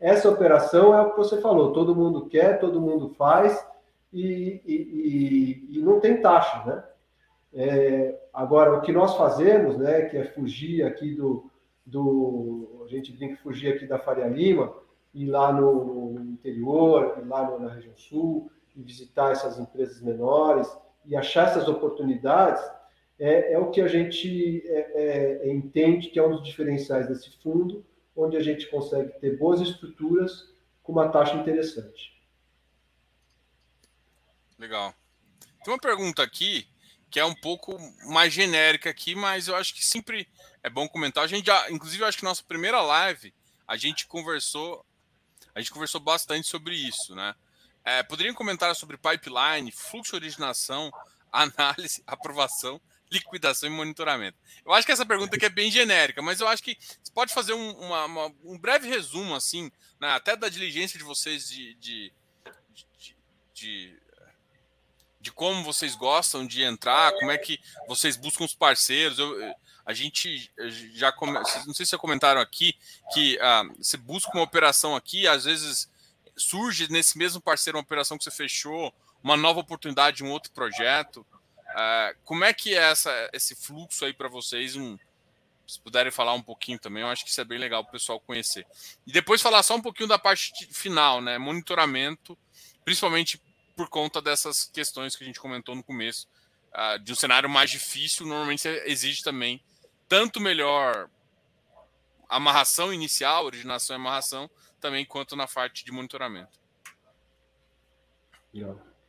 essa 0.00 0.28
operação 0.28 0.92
é 0.92 1.00
o 1.00 1.10
que 1.10 1.16
você 1.16 1.40
falou, 1.40 1.72
todo 1.72 1.94
mundo 1.94 2.26
quer, 2.26 2.58
todo 2.58 2.80
mundo 2.80 3.10
faz 3.10 3.64
e, 4.12 4.60
e 4.66 5.78
não 5.78 6.00
tem 6.00 6.20
taxa, 6.20 6.64
né? 6.66 6.82
É, 7.54 8.18
agora, 8.32 8.74
o 8.74 8.80
que 8.80 8.92
nós 8.92 9.16
fazemos, 9.16 9.76
né, 9.76 10.02
que 10.02 10.16
é 10.16 10.24
fugir 10.24 10.84
aqui 10.84 11.14
do, 11.14 11.50
do. 11.84 12.82
A 12.84 12.88
gente 12.88 13.16
tem 13.16 13.34
que 13.34 13.42
fugir 13.42 13.74
aqui 13.74 13.86
da 13.86 13.98
Faria 13.98 14.26
Lima, 14.26 14.74
ir 15.14 15.26
lá 15.26 15.52
no, 15.52 16.12
no 16.12 16.24
interior, 16.32 17.18
ir 17.18 17.26
lá 17.26 17.58
na 17.58 17.72
região 17.74 17.96
sul, 17.96 18.50
e 18.74 18.82
visitar 18.82 19.32
essas 19.32 19.58
empresas 19.58 20.00
menores 20.00 20.66
e 21.04 21.16
achar 21.16 21.48
essas 21.48 21.68
oportunidades, 21.68 22.62
é, 23.18 23.52
é 23.52 23.58
o 23.58 23.70
que 23.70 23.80
a 23.80 23.88
gente 23.88 24.62
é, 24.66 25.42
é, 25.44 25.52
entende 25.52 26.08
que 26.08 26.18
é 26.18 26.26
um 26.26 26.30
dos 26.30 26.44
diferenciais 26.44 27.08
desse 27.08 27.30
fundo, 27.42 27.84
onde 28.16 28.36
a 28.36 28.42
gente 28.42 28.70
consegue 28.70 29.12
ter 29.20 29.36
boas 29.36 29.60
estruturas 29.60 30.52
com 30.82 30.92
uma 30.92 31.08
taxa 31.08 31.36
interessante. 31.36 32.12
Legal. 34.58 34.94
Tem 35.64 35.72
uma 35.72 35.80
pergunta 35.80 36.22
aqui 36.22 36.66
que 37.12 37.20
é 37.20 37.24
um 37.26 37.34
pouco 37.34 37.78
mais 38.06 38.32
genérica 38.32 38.88
aqui, 38.88 39.14
mas 39.14 39.46
eu 39.46 39.54
acho 39.54 39.74
que 39.74 39.84
sempre 39.84 40.26
é 40.62 40.70
bom 40.70 40.88
comentar. 40.88 41.22
A 41.22 41.26
gente 41.26 41.44
já, 41.44 41.70
inclusive, 41.70 42.02
eu 42.02 42.08
acho 42.08 42.16
que 42.16 42.24
nossa 42.24 42.42
primeira 42.42 42.80
live 42.80 43.34
a 43.68 43.76
gente 43.76 44.06
conversou, 44.06 44.82
a 45.54 45.60
gente 45.60 45.70
conversou 45.70 46.00
bastante 46.00 46.48
sobre 46.48 46.74
isso, 46.74 47.14
né? 47.14 47.34
É, 47.84 48.02
poderiam 48.02 48.34
comentar 48.34 48.74
sobre 48.74 48.96
pipeline, 48.96 49.70
fluxo 49.70 50.12
de 50.12 50.24
originação, 50.24 50.90
análise, 51.30 52.02
aprovação, 52.06 52.80
liquidação 53.10 53.68
e 53.68 53.72
monitoramento. 53.72 54.38
Eu 54.64 54.72
acho 54.72 54.86
que 54.86 54.92
essa 54.92 55.04
pergunta 55.04 55.36
aqui 55.36 55.44
é 55.44 55.50
bem 55.50 55.70
genérica, 55.70 56.22
mas 56.22 56.40
eu 56.40 56.48
acho 56.48 56.62
que 56.62 56.78
você 56.80 57.12
pode 57.12 57.34
fazer 57.34 57.52
um, 57.52 57.72
uma, 57.72 58.06
uma, 58.06 58.34
um 58.42 58.58
breve 58.58 58.88
resumo, 58.88 59.34
assim, 59.34 59.70
né, 60.00 60.08
até 60.12 60.34
da 60.34 60.48
diligência 60.48 60.98
de 60.98 61.04
vocês 61.04 61.46
de, 61.46 61.74
de, 61.74 62.12
de, 62.96 63.16
de 63.52 64.01
de 65.22 65.30
como 65.30 65.62
vocês 65.62 65.94
gostam 65.94 66.44
de 66.44 66.64
entrar, 66.64 67.12
como 67.12 67.30
é 67.30 67.38
que 67.38 67.60
vocês 67.86 68.16
buscam 68.16 68.44
os 68.44 68.56
parceiros. 68.56 69.20
Eu, 69.20 69.54
a 69.86 69.94
gente 69.94 70.50
já 70.94 71.12
come... 71.12 71.32
não 71.64 71.72
sei 71.72 71.86
se 71.86 71.96
comentaram 71.96 72.40
aqui 72.40 72.74
que 73.14 73.38
ah, 73.40 73.62
você 73.78 73.96
busca 73.96 74.32
uma 74.34 74.42
operação 74.42 74.96
aqui, 74.96 75.28
às 75.28 75.44
vezes 75.44 75.88
surge 76.36 76.90
nesse 76.90 77.16
mesmo 77.16 77.40
parceiro 77.40 77.78
uma 77.78 77.84
operação 77.84 78.18
que 78.18 78.24
você 78.24 78.32
fechou, 78.32 78.92
uma 79.22 79.36
nova 79.36 79.60
oportunidade, 79.60 80.24
um 80.24 80.30
outro 80.30 80.50
projeto. 80.50 81.24
É, 81.68 82.16
como 82.24 82.44
é 82.44 82.52
que 82.52 82.74
é 82.74 82.90
essa, 82.90 83.30
esse 83.32 83.54
fluxo 83.54 84.04
aí 84.04 84.12
para 84.12 84.28
vocês? 84.28 84.74
Um, 84.74 84.98
se 85.68 85.78
puderem 85.78 86.10
falar 86.10 86.34
um 86.34 86.42
pouquinho 86.42 86.80
também, 86.80 87.04
eu 87.04 87.08
acho 87.08 87.24
que 87.24 87.30
isso 87.30 87.40
é 87.40 87.44
bem 87.44 87.58
legal 87.58 87.84
para 87.84 87.90
o 87.90 87.92
pessoal 87.92 88.18
conhecer. 88.18 88.66
E 89.06 89.12
depois 89.12 89.40
falar 89.40 89.62
só 89.62 89.76
um 89.76 89.80
pouquinho 89.80 90.08
da 90.08 90.18
parte 90.18 90.52
final, 90.72 91.20
né? 91.20 91.38
Monitoramento, 91.38 92.36
principalmente 92.84 93.40
por 93.76 93.88
conta 93.88 94.20
dessas 94.20 94.64
questões 94.64 95.16
que 95.16 95.24
a 95.24 95.26
gente 95.26 95.40
comentou 95.40 95.74
no 95.74 95.82
começo, 95.82 96.28
uh, 96.72 96.98
de 96.98 97.12
um 97.12 97.14
cenário 97.14 97.48
mais 97.48 97.70
difícil, 97.70 98.26
normalmente 98.26 98.68
exige 98.86 99.22
também 99.22 99.62
tanto 100.08 100.40
melhor 100.40 101.08
amarração 102.28 102.92
inicial, 102.92 103.44
originação 103.44 103.96
e 103.96 103.98
amarração, 103.98 104.50
também 104.80 105.04
quanto 105.04 105.36
na 105.36 105.46
parte 105.46 105.84
de 105.84 105.92
monitoramento. 105.92 106.60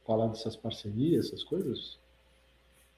Falar 0.05 0.27
dessas 0.27 0.55
parcerias, 0.55 1.27
essas 1.27 1.43
coisas? 1.43 1.97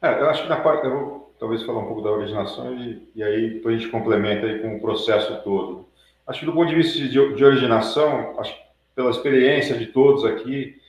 É, 0.02 0.22
eu 0.22 0.30
acho 0.30 0.44
que 0.44 0.50
na 0.50 0.60
parte, 0.60 0.86
eu 0.86 0.92
vou 0.92 1.36
talvez 1.40 1.64
falar 1.64 1.80
um 1.80 1.88
pouco 1.88 2.02
da 2.02 2.12
originação 2.12 2.76
e, 2.78 3.08
e 3.16 3.24
aí 3.24 3.56
depois 3.56 3.76
a 3.76 3.80
gente 3.80 3.92
complementa 3.92 4.46
aí 4.46 4.60
com 4.60 4.76
o 4.76 4.82
processo 4.82 5.42
todo. 5.44 5.88
Acho 6.28 6.40
que 6.40 6.46
do 6.46 6.54
ponto 6.54 6.70
de 6.70 6.76
vista 6.76 6.98
de, 6.98 7.10
de 7.10 7.46
originação, 7.46 8.40
acho 8.40 8.56
que 8.56 8.66
pela 8.96 9.12
experiência 9.12 9.78
de 9.78 9.88
todos 9.88 10.26
aqui, 10.26 10.80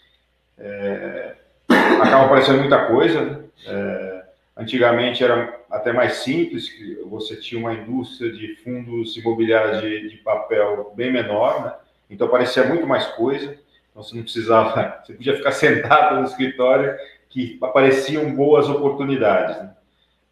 é, 0.59 1.35
acaba 1.69 2.27
aparecendo 2.27 2.61
muita 2.61 2.87
coisa. 2.87 3.25
Né? 3.25 3.45
É, 3.67 4.25
antigamente 4.57 5.23
era 5.23 5.61
até 5.71 5.93
mais 5.93 6.19
simples, 6.19 6.69
que 6.69 6.97
você 7.07 7.37
tinha 7.37 7.61
uma 7.61 7.75
indústria 7.75 8.33
de 8.33 8.57
fundos 8.57 9.17
imobiliários 9.17 9.83
de, 9.83 10.09
de 10.09 10.17
papel 10.19 10.93
bem 10.97 11.13
menor, 11.13 11.65
né? 11.65 11.75
então 12.09 12.27
aparecia 12.27 12.65
muito 12.65 12.87
mais 12.87 13.07
coisa. 13.07 13.59
Então 13.91 14.03
você 14.03 14.15
não 14.15 14.23
precisava, 14.23 15.01
você 15.05 15.15
podia 15.15 15.37
ficar 15.37 15.53
sentado 15.53 16.17
no 16.17 16.25
escritório 16.25 16.97
que 17.29 17.59
apareciam 17.63 18.35
boas 18.35 18.69
oportunidades. 18.69 19.57
Né? 19.59 19.77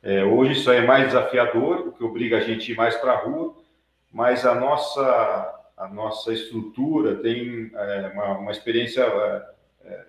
É, 0.02 0.24
hoje 0.24 0.52
isso 0.52 0.70
é 0.70 0.86
mais 0.86 1.06
desafiador, 1.06 1.88
o 1.88 1.92
que 1.92 2.04
obriga 2.04 2.36
a 2.36 2.40
gente 2.40 2.70
a 2.70 2.74
ir 2.74 2.76
mais 2.76 2.94
para 2.96 3.12
a 3.12 3.16
rua, 3.16 3.54
mas 4.12 4.44
a 4.44 4.54
nossa, 4.54 5.64
a 5.76 5.88
nossa 5.88 6.32
estrutura 6.32 7.16
tem 7.16 7.70
é, 7.74 8.10
uma, 8.12 8.38
uma, 8.38 8.52
experiência 8.52 9.02
é, 9.02 9.42
é 9.86 10.04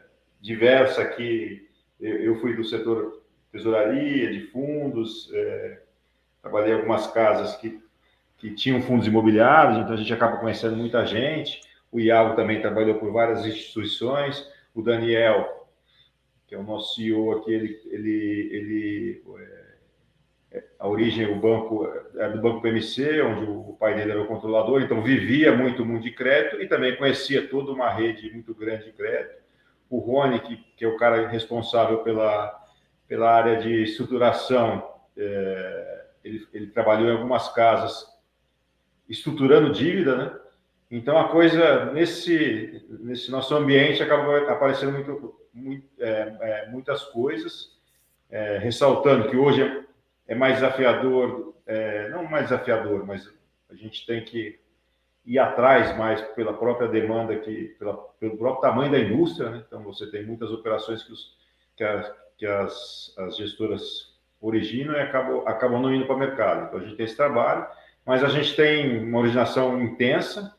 diversa 0.45 1.01
aqui. 1.01 1.67
Eu, 1.99 2.39
fui 2.39 2.55
do 2.55 2.63
setor 2.63 3.23
tesouraria, 3.51 4.31
de 4.31 4.41
fundos, 4.47 5.31
é, 5.33 5.81
trabalhei 6.41 6.73
em 6.73 6.75
algumas 6.75 7.07
casas 7.07 7.55
que, 7.55 7.81
que 8.37 8.51
tinham 8.51 8.81
fundos 8.81 9.07
imobiliários, 9.07 9.77
então 9.77 9.93
a 9.93 9.97
gente 9.97 10.13
acaba 10.13 10.37
conhecendo 10.37 10.75
muita 10.75 11.05
gente. 11.05 11.61
O 11.91 11.99
Iago 11.99 12.35
também 12.35 12.61
trabalhou 12.61 12.95
por 12.95 13.11
várias 13.11 13.45
instituições, 13.45 14.45
o 14.73 14.81
Daniel 14.81 15.55
que 16.47 16.53
é 16.53 16.57
o 16.57 16.63
nosso 16.63 16.95
CEO 16.95 17.39
aqui, 17.39 17.51
ele, 17.51 17.81
ele, 17.85 18.49
ele 18.51 19.23
é, 20.51 20.57
é 20.57 20.63
a 20.77 20.87
origem 20.87 21.25
o 21.25 21.39
banco 21.39 21.91
é 22.15 22.29
do 22.29 22.39
banco 22.39 22.61
PMC, 22.61 23.21
onde 23.21 23.49
o 23.49 23.75
pai 23.79 23.95
dele 23.95 24.11
era 24.11 24.21
o 24.21 24.27
controlador, 24.27 24.81
então 24.81 25.01
vivia 25.01 25.55
muito 25.55 25.83
muito 25.83 26.03
de 26.03 26.11
crédito 26.11 26.61
e 26.61 26.67
também 26.67 26.95
conhecia 26.97 27.47
toda 27.47 27.71
uma 27.71 27.89
rede 27.89 28.31
muito 28.31 28.53
grande 28.53 28.85
de 28.85 28.91
crédito. 28.91 29.44
O 29.89 29.99
Rony, 29.99 30.39
que, 30.39 30.57
que 30.77 30.85
é 30.85 30.87
o 30.87 30.97
cara 30.97 31.27
responsável 31.27 31.99
pela, 31.99 32.63
pela 33.07 33.31
área 33.31 33.57
de 33.57 33.83
estruturação, 33.83 34.87
é, 35.17 36.05
ele, 36.23 36.47
ele 36.53 36.67
trabalhou 36.67 37.09
em 37.09 37.13
algumas 37.13 37.53
casas 37.53 38.05
estruturando 39.07 39.71
dívida, 39.71 40.15
né? 40.15 40.39
Então 40.89 41.17
a 41.17 41.29
coisa 41.29 41.91
nesse 41.91 42.85
nesse 42.99 43.31
nosso 43.31 43.55
ambiente 43.55 44.03
acaba 44.03 44.51
aparecendo 44.51 44.93
muito 44.93 45.35
muito, 45.53 45.87
é, 45.99 46.37
é, 46.41 46.69
muitas 46.69 47.03
coisas, 47.05 47.71
é, 48.29 48.57
ressaltando 48.57 49.29
que 49.29 49.37
hoje 49.37 49.61
é, 49.61 49.83
é 50.27 50.35
mais 50.35 50.55
desafiador, 50.55 51.55
é, 51.65 52.09
não 52.09 52.25
mais 52.25 52.45
desafiador, 52.45 53.05
mas 53.05 53.31
a 53.69 53.75
gente 53.75 54.05
tem 54.05 54.23
que 54.23 54.59
ir 55.25 55.39
atrás 55.39 55.97
mais 55.97 56.21
pela 56.21 56.53
própria 56.53 56.87
demanda, 56.87 57.35
que, 57.37 57.75
pela, 57.79 57.97
pelo 58.19 58.37
próprio 58.37 58.61
tamanho 58.61 58.91
da 58.91 58.99
indústria. 58.99 59.49
Né? 59.49 59.63
Então, 59.67 59.83
você 59.83 60.09
tem 60.09 60.25
muitas 60.25 60.51
operações 60.51 61.03
que, 61.03 61.11
os, 61.11 61.35
que, 61.75 61.83
a, 61.83 62.13
que 62.37 62.45
as, 62.45 63.13
as 63.17 63.35
gestoras 63.35 64.13
originam 64.39 64.93
e 64.93 64.99
acabam, 64.99 65.43
acabam 65.47 65.81
não 65.81 65.93
indo 65.93 66.05
para 66.05 66.15
o 66.15 66.19
mercado. 66.19 66.67
Então, 66.67 66.79
a 66.79 66.83
gente 66.83 66.95
tem 66.95 67.05
esse 67.05 67.17
trabalho, 67.17 67.65
mas 68.05 68.23
a 68.23 68.29
gente 68.29 68.55
tem 68.55 69.03
uma 69.03 69.19
originação 69.19 69.81
intensa, 69.81 70.53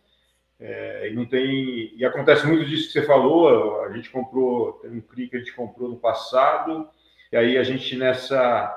é, 0.59 1.11
e 1.11 1.15
não 1.15 1.27
tem. 1.27 1.95
E 1.95 2.05
acontece 2.05 2.47
muito 2.47 2.65
disso 2.65 2.87
que 2.87 2.93
você 2.93 3.03
falou. 3.03 3.85
A 3.85 3.93
gente 3.93 4.11
comprou, 4.11 4.73
tem 4.75 4.91
um 4.91 5.01
CRI 5.03 5.29
que 5.29 5.37
a 5.37 5.39
gente 5.39 5.55
comprou 5.55 5.89
no 5.89 5.97
passado, 5.97 6.89
e 7.31 7.37
aí 7.37 7.59
a 7.59 7.63
gente 7.63 7.95
nessa 7.97 8.75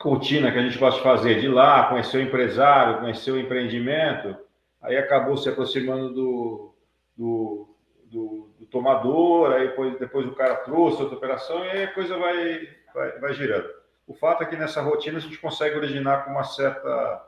rotina 0.00 0.50
que 0.52 0.58
a 0.58 0.62
gente 0.62 0.78
gosta 0.78 0.98
de 0.98 1.04
fazer, 1.04 1.40
de 1.40 1.48
lá, 1.48 1.88
conhecer 1.88 2.18
o 2.18 2.22
empresário, 2.22 3.00
conhecer 3.00 3.30
o 3.30 3.38
empreendimento, 3.38 4.36
aí 4.80 4.96
acabou 4.96 5.36
se 5.36 5.48
aproximando 5.48 6.12
do, 6.12 6.74
do, 7.16 7.76
do, 8.04 8.50
do 8.58 8.66
tomador, 8.66 9.52
aí 9.52 9.68
depois, 9.68 9.98
depois 9.98 10.26
o 10.26 10.34
cara 10.34 10.56
trouxe 10.56 11.02
outra 11.02 11.16
operação 11.16 11.64
e 11.64 11.70
aí 11.70 11.84
a 11.84 11.94
coisa 11.94 12.16
vai, 12.16 12.68
vai, 12.94 13.18
vai 13.18 13.34
girando. 13.34 13.68
O 14.06 14.14
fato 14.14 14.42
é 14.42 14.46
que 14.46 14.56
nessa 14.56 14.80
rotina 14.80 15.18
a 15.18 15.20
gente 15.20 15.38
consegue 15.38 15.76
originar 15.76 16.24
com 16.24 16.30
uma 16.30 16.44
certa 16.44 17.26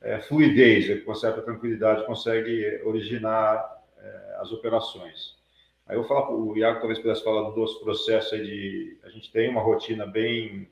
é, 0.00 0.20
fluidez, 0.20 1.02
com 1.04 1.14
certa 1.14 1.40
tranquilidade, 1.40 2.04
consegue 2.04 2.82
originar 2.84 3.82
é, 3.98 4.36
as 4.40 4.52
operações. 4.52 5.40
Aí 5.86 5.96
eu 5.96 6.04
falo, 6.04 6.50
o 6.50 6.56
Iago 6.56 6.78
talvez 6.78 6.98
pudesse 6.98 7.24
falar 7.24 7.50
dos 7.50 7.74
processos 7.74 8.32
aí 8.32 8.44
de. 8.44 8.98
A 9.04 9.08
gente 9.08 9.32
tem 9.32 9.48
uma 9.48 9.60
rotina 9.60 10.06
bem, 10.06 10.68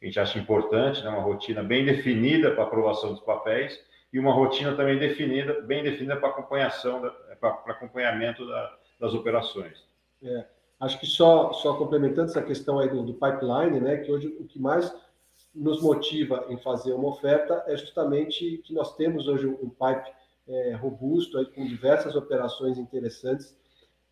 a 0.00 0.04
gente 0.04 0.18
acha 0.20 0.38
importante, 0.38 1.02
né, 1.02 1.08
uma 1.08 1.22
rotina 1.22 1.62
bem 1.62 1.84
definida 1.84 2.52
para 2.52 2.64
aprovação 2.64 3.12
dos 3.12 3.22
papéis 3.22 3.78
e 4.12 4.18
uma 4.18 4.32
rotina 4.32 4.74
também 4.74 4.98
definida, 4.98 5.60
bem 5.62 5.82
definida 5.82 6.16
para 6.16 6.28
acompanhação, 6.28 7.00
para 7.40 7.50
acompanhamento 7.66 8.46
da, 8.46 8.76
das 9.00 9.14
operações. 9.14 9.84
É, 10.22 10.46
acho 10.80 10.98
que 10.98 11.06
só, 11.06 11.52
só 11.52 11.74
complementando 11.74 12.30
essa 12.30 12.42
questão 12.42 12.78
aí 12.78 12.88
do, 12.88 13.02
do 13.02 13.14
pipeline, 13.14 13.80
né, 13.80 13.98
que 13.98 14.10
hoje 14.10 14.28
o 14.40 14.44
que 14.44 14.58
mais 14.58 14.94
nos 15.54 15.82
motiva 15.82 16.46
em 16.48 16.56
fazer 16.58 16.92
uma 16.92 17.08
oferta 17.08 17.64
é 17.66 17.76
justamente 17.76 18.58
que 18.58 18.74
nós 18.74 18.94
temos 18.96 19.26
hoje 19.26 19.46
um 19.46 19.70
pipe 19.70 20.10
é, 20.48 20.72
robusto 20.74 21.38
aí, 21.38 21.46
com 21.46 21.66
diversas 21.66 22.14
operações 22.14 22.78
interessantes 22.78 23.56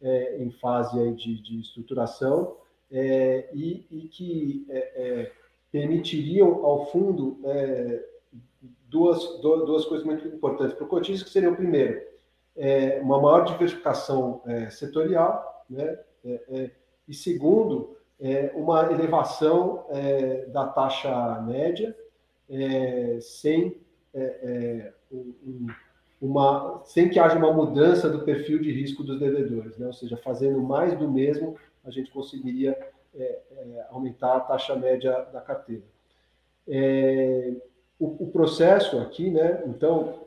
é, 0.03 0.43
em 0.43 0.51
fase 0.51 0.99
aí 0.99 1.15
de, 1.15 1.41
de 1.43 1.61
estruturação 1.61 2.57
é, 2.91 3.49
e, 3.53 3.87
e, 3.91 4.09
que 4.09 4.67
é, 4.69 4.79
é, 4.79 5.33
permitiriam 5.71 6.65
ao 6.65 6.87
fundo 6.91 7.41
é, 7.45 8.05
duas, 8.95 9.41
duas 9.41 9.85
coisas 9.85 10.07
muito 10.07 10.27
importantes 10.29 10.77
para 10.77 10.85
o 10.85 10.89
cotista, 10.89 11.25
que 11.25 11.33
seriam, 11.33 11.55
primeiro, 11.55 12.01
uma 13.03 13.21
maior 13.21 13.45
diversificação 13.45 14.41
setorial, 14.71 15.65
né? 15.69 15.99
e 17.09 17.13
segundo, 17.13 17.97
é, 18.21 18.53
uma 18.55 18.93
elevação 18.93 19.85
é, 19.91 20.47
da 20.47 20.67
taxa 20.67 21.41
média 21.43 21.95
é, 22.49 23.19
sem, 23.21 23.77
é, 24.15 24.23
é, 24.23 24.93
um, 25.13 25.67
uma, 26.21 26.81
sem 26.85 27.09
que 27.09 27.19
haja 27.19 27.37
uma 27.37 27.53
mudança 27.53 28.09
do 28.09 28.25
perfil 28.25 28.61
de 28.61 28.71
risco 28.73 29.03
dos 29.03 29.19
devedores, 29.19 29.77
né? 29.77 29.87
ou 29.87 29.93
seja, 29.93 30.17
fazendo 30.17 30.63
mais 30.63 30.97
do 30.97 31.11
mesmo, 31.11 31.57
a 31.85 31.91
gente 31.91 32.11
conseguiria 32.11 32.79
é, 33.15 33.87
aumentar 33.91 34.37
a 34.37 34.41
taxa 34.41 34.75
média 34.77 35.27
da 35.33 35.41
carteira. 35.41 35.83
O, 38.05 38.25
o, 38.25 38.27
processo 38.27 38.99
aqui, 38.99 39.31
né? 39.31 39.63
então, 39.67 40.27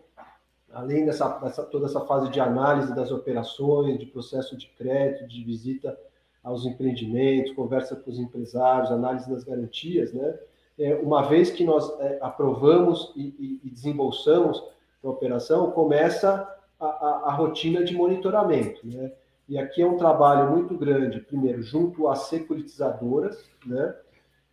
além 0.74 1.06
dessa, 1.06 1.28
dessa, 1.38 1.62
toda 1.62 1.86
essa 1.86 2.02
fase 2.02 2.28
de 2.32 2.40
análise 2.40 2.96
das 2.96 3.12
operações, 3.12 4.00
de 4.00 4.08
processo 4.08 4.58
de 4.58 4.68
crédito, 4.70 5.28
de 5.28 5.44
visita 5.44 5.96
aos 6.44 6.66
empreendimentos, 6.66 7.54
conversa 7.54 7.96
com 7.96 8.10
os 8.10 8.18
empresários, 8.18 8.90
análise 8.90 9.30
das 9.30 9.44
garantias, 9.44 10.12
né? 10.12 10.40
É, 10.80 10.96
uma 10.96 11.22
vez 11.28 11.52
que 11.52 11.64
nós 11.64 11.88
é, 12.00 12.18
aprovamos 12.20 13.14
e, 13.16 13.36
e, 13.38 13.62
e, 13.64 13.70
desembolsamos 13.70 14.64
a 15.04 15.08
operação, 15.08 15.70
começa 15.70 16.52
a, 16.80 16.86
a, 16.86 17.10
a, 17.26 17.32
rotina 17.32 17.84
de 17.84 17.94
monitoramento, 17.94 18.88
né? 18.88 19.12
E 19.48 19.56
aqui 19.56 19.84
é 19.84 19.86
um 19.86 19.98
trabalho 19.98 20.50
muito 20.50 20.76
grande, 20.76 21.20
primeiro, 21.20 21.62
junto 21.62 22.08
às 22.08 22.22
securitizadoras, 22.24 23.38
né? 23.64 23.96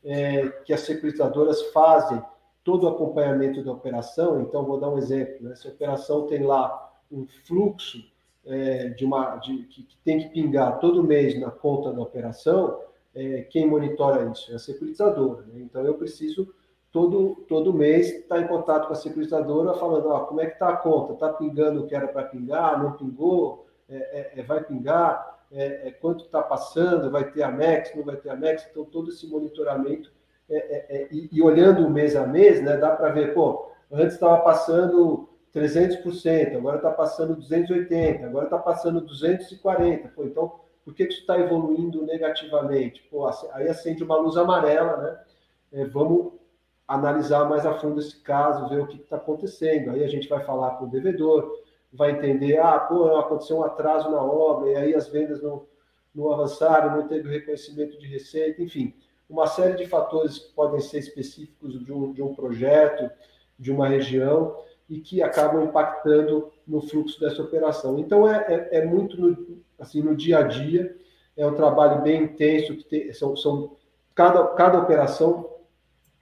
É, 0.05 0.49
que 0.67 0.75
as 0.75 0.81
securitizadoras 0.81 1.63
fazem 1.73 2.23
todo 2.65 2.85
o 2.85 2.89
acompanhamento 2.89 3.63
da 3.63 3.73
operação. 3.73 4.41
Então, 4.41 4.65
vou 4.65 4.81
dar 4.81 4.91
um 4.91 4.99
exemplo: 4.99 5.49
né? 5.49 5.55
se 5.55 5.69
a 5.69 5.71
operação 5.71 6.27
tem 6.27 6.43
lá 6.43 6.93
um 7.13 7.27
fluxo 7.47 7.99
é, 8.45 8.89
de 8.89 9.05
uma, 9.05 9.37
de, 9.37 9.59
que, 9.65 9.83
que, 9.83 9.97
tem 9.99 10.19
que 10.19 10.31
pingar 10.31 10.81
todo 10.81 11.05
mês 11.05 11.39
na 11.39 11.51
conta 11.51 11.93
da 11.93 12.03
operação, 12.03 12.81
é, 13.15 13.43
quem 13.43 13.67
monitora 13.67 14.31
isso 14.33 14.51
é 14.51 14.55
a 14.57 14.59
securitizadora. 14.59 15.43
Né? 15.43 15.61
Então, 15.61 15.85
eu 15.85 15.95
preciso, 15.95 16.53
todo, 16.91 17.45
todo 17.49 17.73
mês, 17.73 18.11
estar 18.11 18.41
em 18.41 18.49
contato 18.49 18.87
com 18.87 18.93
a 18.93 18.97
securitizadora, 18.97 19.75
falando, 19.75 20.09
ó, 20.09 20.21
como 20.21 20.41
é 20.41 20.47
que 20.47 20.55
está 20.55 20.71
a 20.71 20.77
conta? 20.77 21.13
Está 21.13 21.33
pingando 21.33 21.83
o 21.83 21.87
que 21.87 21.95
era 21.95 22.09
para 22.09 22.25
pingar? 22.25 22.83
Não 22.83 22.93
pingou? 22.93 23.65
é, 23.89 24.41
é, 24.41 24.43
vai 24.43 24.63
pingar, 24.63 25.45
é, 25.51 25.89
é, 25.89 25.91
quanto 25.91 26.25
está 26.25 26.43
passando, 26.43 27.11
vai 27.11 27.31
ter 27.31 27.43
a 27.43 27.51
MEX, 27.51 27.95
não 27.95 28.03
vai 28.03 28.17
ter 28.17 28.31
a 28.31 28.37
MEX, 28.37 28.67
então 28.71 28.85
todo 28.85 29.11
esse 29.11 29.27
monitoramento 29.27 30.13
e, 30.49 31.29
e, 31.33 31.43
olhando 31.43 31.89
mês 31.89 32.15
a 32.15 32.27
mês, 32.27 32.63
né, 32.63 32.77
dá 32.77 32.91
para 32.91 33.11
ver, 33.11 33.33
pô, 33.35 33.71
antes 33.91 34.15
estava 34.15 34.39
passando 34.43 35.29
300%, 35.55 36.57
agora 36.57 36.77
está 36.77 36.91
passando 36.91 37.37
280%, 37.37 38.25
agora 38.25 38.45
está 38.45 38.59
passando 38.59 39.03
240%. 39.03 40.11
Pô, 40.15 40.25
então, 40.25 40.61
por 40.85 40.93
que, 40.95 41.07
que 41.07 41.13
isso 41.13 41.23
está 41.23 41.39
evoluindo 41.39 42.05
negativamente? 42.05 43.03
Pô, 43.11 43.27
aí 43.53 43.69
acende 43.69 44.05
uma 44.05 44.17
luz 44.17 44.37
amarela, 44.37 44.97
né? 44.99 45.19
É, 45.73 45.85
vamos 45.87 46.35
analisar 46.87 47.49
mais 47.49 47.65
a 47.65 47.75
fundo 47.75 48.01
esse 48.01 48.21
caso, 48.21 48.69
ver 48.69 48.81
o 48.81 48.87
que 48.87 49.01
está 49.01 49.17
acontecendo. 49.17 49.91
Aí 49.91 50.05
a 50.05 50.09
gente 50.09 50.29
vai 50.29 50.45
falar 50.45 50.73
com 50.73 50.85
o 50.85 50.91
devedor, 50.91 51.51
vai 51.93 52.11
entender, 52.11 52.59
ah, 52.59 52.79
pô, 52.79 53.17
aconteceu 53.17 53.59
um 53.59 53.65
atraso 53.65 54.11
na 54.11 54.23
obra, 54.23 54.71
e 54.71 54.77
aí 54.77 54.95
as 54.95 55.09
vendas 55.09 55.43
não, 55.43 55.65
não 56.15 56.31
avançaram, 56.33 56.97
não 56.97 57.09
teve 57.09 57.31
reconhecimento 57.31 57.99
de 57.99 58.07
receita, 58.07 58.61
enfim, 58.63 58.95
uma 59.29 59.47
série 59.47 59.77
de 59.77 59.87
fatores 59.87 60.39
que 60.39 60.53
podem 60.55 60.81
ser 60.81 60.99
específicos 60.99 61.85
de 61.85 61.93
um, 61.93 62.13
de 62.13 62.23
um 62.23 62.35
projeto, 62.35 63.11
de 63.59 63.73
uma 63.73 63.89
região, 63.89 64.57
e 64.89 65.01
que 65.01 65.23
acabam 65.23 65.65
impactando 65.65 66.51
no 66.67 66.83
fluxo 66.83 67.19
dessa 67.19 67.43
operação. 67.43 67.99
Então, 67.99 68.29
é, 68.29 68.45
é, 68.49 68.79
é 68.79 68.85
muito 68.85 69.21
no, 69.21 69.63
assim, 69.79 70.03
no 70.03 70.15
dia 70.15 70.39
a 70.39 70.43
dia, 70.43 70.97
é 71.37 71.47
um 71.47 71.55
trabalho 71.55 72.03
bem 72.03 72.25
intenso, 72.25 72.77
que 72.77 72.85
tem, 72.85 73.13
são, 73.13 73.37
são 73.37 73.77
cada, 74.15 74.47
cada 74.49 74.79
operação, 74.79 75.51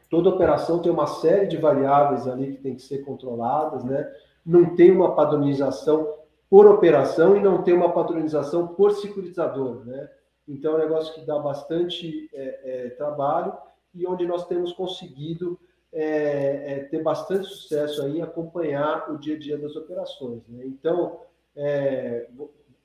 toda 0.08 0.30
operação 0.30 0.78
tem 0.78 0.92
uma 0.92 1.06
série 1.06 1.46
de 1.46 1.56
variáveis 1.56 2.26
ali 2.26 2.52
que 2.52 2.62
tem 2.62 2.76
que 2.76 2.82
ser 2.82 2.98
controladas, 3.04 3.84
né? 3.84 4.10
Não 4.44 4.74
tem 4.74 4.90
uma 4.90 5.14
padronização 5.14 6.14
por 6.48 6.66
operação 6.66 7.36
e 7.36 7.40
não 7.40 7.62
tem 7.62 7.74
uma 7.74 7.92
padronização 7.92 8.68
por 8.68 8.92
securitizador, 8.92 9.84
né? 9.84 10.08
Então, 10.46 10.72
é 10.72 10.76
um 10.76 10.88
negócio 10.88 11.14
que 11.14 11.24
dá 11.24 11.38
bastante 11.38 12.28
é, 12.32 12.86
é, 12.86 12.90
trabalho 12.90 13.56
e 13.94 14.06
onde 14.06 14.26
nós 14.26 14.46
temos 14.46 14.72
conseguido 14.72 15.58
é, 15.92 16.72
é, 16.72 16.84
ter 16.84 17.02
bastante 17.02 17.46
sucesso 17.46 18.02
aí 18.02 18.18
em 18.18 18.22
acompanhar 18.22 19.10
o 19.12 19.18
dia 19.18 19.36
a 19.36 19.38
dia 19.38 19.58
das 19.58 19.76
operações. 19.76 20.42
Né? 20.48 20.64
Então, 20.64 21.20
é, 21.54 22.28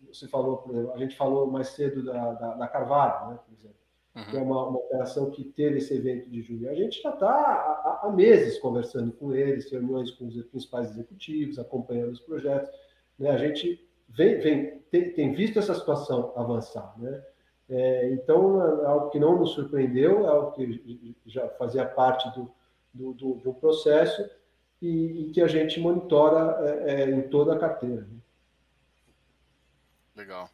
você 0.08 0.28
falou, 0.28 0.58
por 0.58 0.74
exemplo, 0.74 0.94
a 0.94 0.98
gente 0.98 1.16
falou 1.16 1.48
mais 1.48 1.70
cedo 1.70 2.04
da, 2.04 2.34
da, 2.34 2.54
da 2.56 2.68
Carvalho, 2.68 3.32
né, 3.32 3.40
por 3.46 3.54
exemplo, 3.54 3.78
uhum. 4.16 4.26
que 4.26 4.38
é 4.38 4.42
uma, 4.42 4.68
uma, 4.68 4.80
operação 4.80 5.32
que 5.32 5.44
teve 5.44 5.78
esse 5.78 5.94
evento 5.94 6.30
de 6.30 6.42
julho. 6.42 6.70
A 6.70 6.76
gente 6.76 7.02
já 7.02 7.12
está 7.12 7.30
há, 7.30 8.02
há, 8.04 8.12
meses 8.12 8.60
conversando 8.60 9.12
com 9.14 9.34
eles, 9.34 9.72
reuniões 9.72 10.12
com 10.12 10.28
os 10.28 10.42
principais 10.46 10.92
executivos, 10.92 11.60
acompanhando 11.60 12.12
os 12.12 12.20
projetos. 12.20 12.70
Né? 13.18 13.30
A 13.30 13.38
gente 13.38 13.88
vem, 14.10 14.40
vem 14.40 14.78
tem, 14.92 15.12
tem 15.14 15.34
visto 15.34 15.60
essa 15.60 15.74
situação 15.74 16.34
avançar. 16.36 16.94
Né? 16.98 17.24
É, 17.70 18.12
então, 18.12 18.62
é 18.82 18.86
algo 18.86 19.10
que 19.10 19.20
não 19.20 19.38
nos 19.38 19.52
surpreendeu, 19.52 20.26
é 20.26 20.30
algo 20.30 20.52
que 20.54 21.16
já 21.26 21.50
fazia 21.50 21.86
parte 21.86 22.30
do, 22.32 22.50
do, 22.94 23.14
do, 23.14 23.34
do 23.36 23.54
processo 23.54 24.30
e, 24.82 25.28
e, 25.28 25.32
que 25.32 25.42
a 25.42 25.48
gente 25.48 25.80
monitora 25.80 26.58
é, 26.66 27.02
é, 27.02 27.10
em 27.10 27.30
toda 27.30 27.54
a 27.54 27.60
carteira. 27.60 28.02
Né? 28.02 28.20
Legal. 30.16 30.50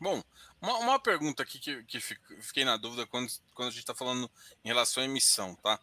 Bom, 0.00 0.22
uma, 0.60 0.78
uma 0.78 0.98
pergunta 0.98 1.42
aqui 1.42 1.58
que, 1.58 1.82
que 1.84 2.00
fiquei 2.00 2.64
na 2.64 2.76
dúvida 2.76 3.06
quando, 3.06 3.28
quando 3.54 3.68
a 3.68 3.70
gente 3.70 3.80
está 3.80 3.94
falando 3.94 4.30
em 4.64 4.68
relação 4.68 5.02
à 5.02 5.06
emissão, 5.06 5.54
tá? 5.56 5.78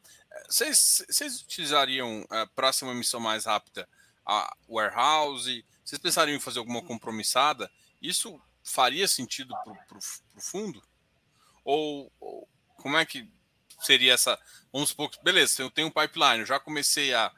Vocês, 0.50 1.06
vocês 1.08 1.42
utilizariam 1.42 2.26
a 2.30 2.46
próxima 2.48 2.92
emissão 2.92 3.20
mais 3.20 3.46
rápida 3.46 3.88
a 4.26 4.54
warehouse? 4.70 5.64
Vocês 5.84 6.00
pensariam 6.00 6.36
em 6.36 6.42
fazer 6.42 6.60
alguma 6.60 6.82
compromissada? 6.82 7.70
Isso 8.02 8.40
faria 8.66 9.08
sentido 9.08 9.56
para 9.64 9.98
o 9.98 10.42
fundo? 10.42 10.84
Ou, 11.64 12.12
ou, 12.20 12.50
como 12.78 12.98
é 12.98 13.06
que 13.06 13.30
seria 13.80 14.14
essa? 14.14 14.38
Vamos 14.74 14.90
supor 14.90 15.10
que, 15.10 15.24
beleza, 15.24 15.62
eu 15.62 15.70
tenho 15.70 15.88
um 15.88 15.92
pipeline, 15.92 16.40
eu 16.40 16.46
já 16.46 16.60
comecei 16.60 17.14
a 17.14 17.32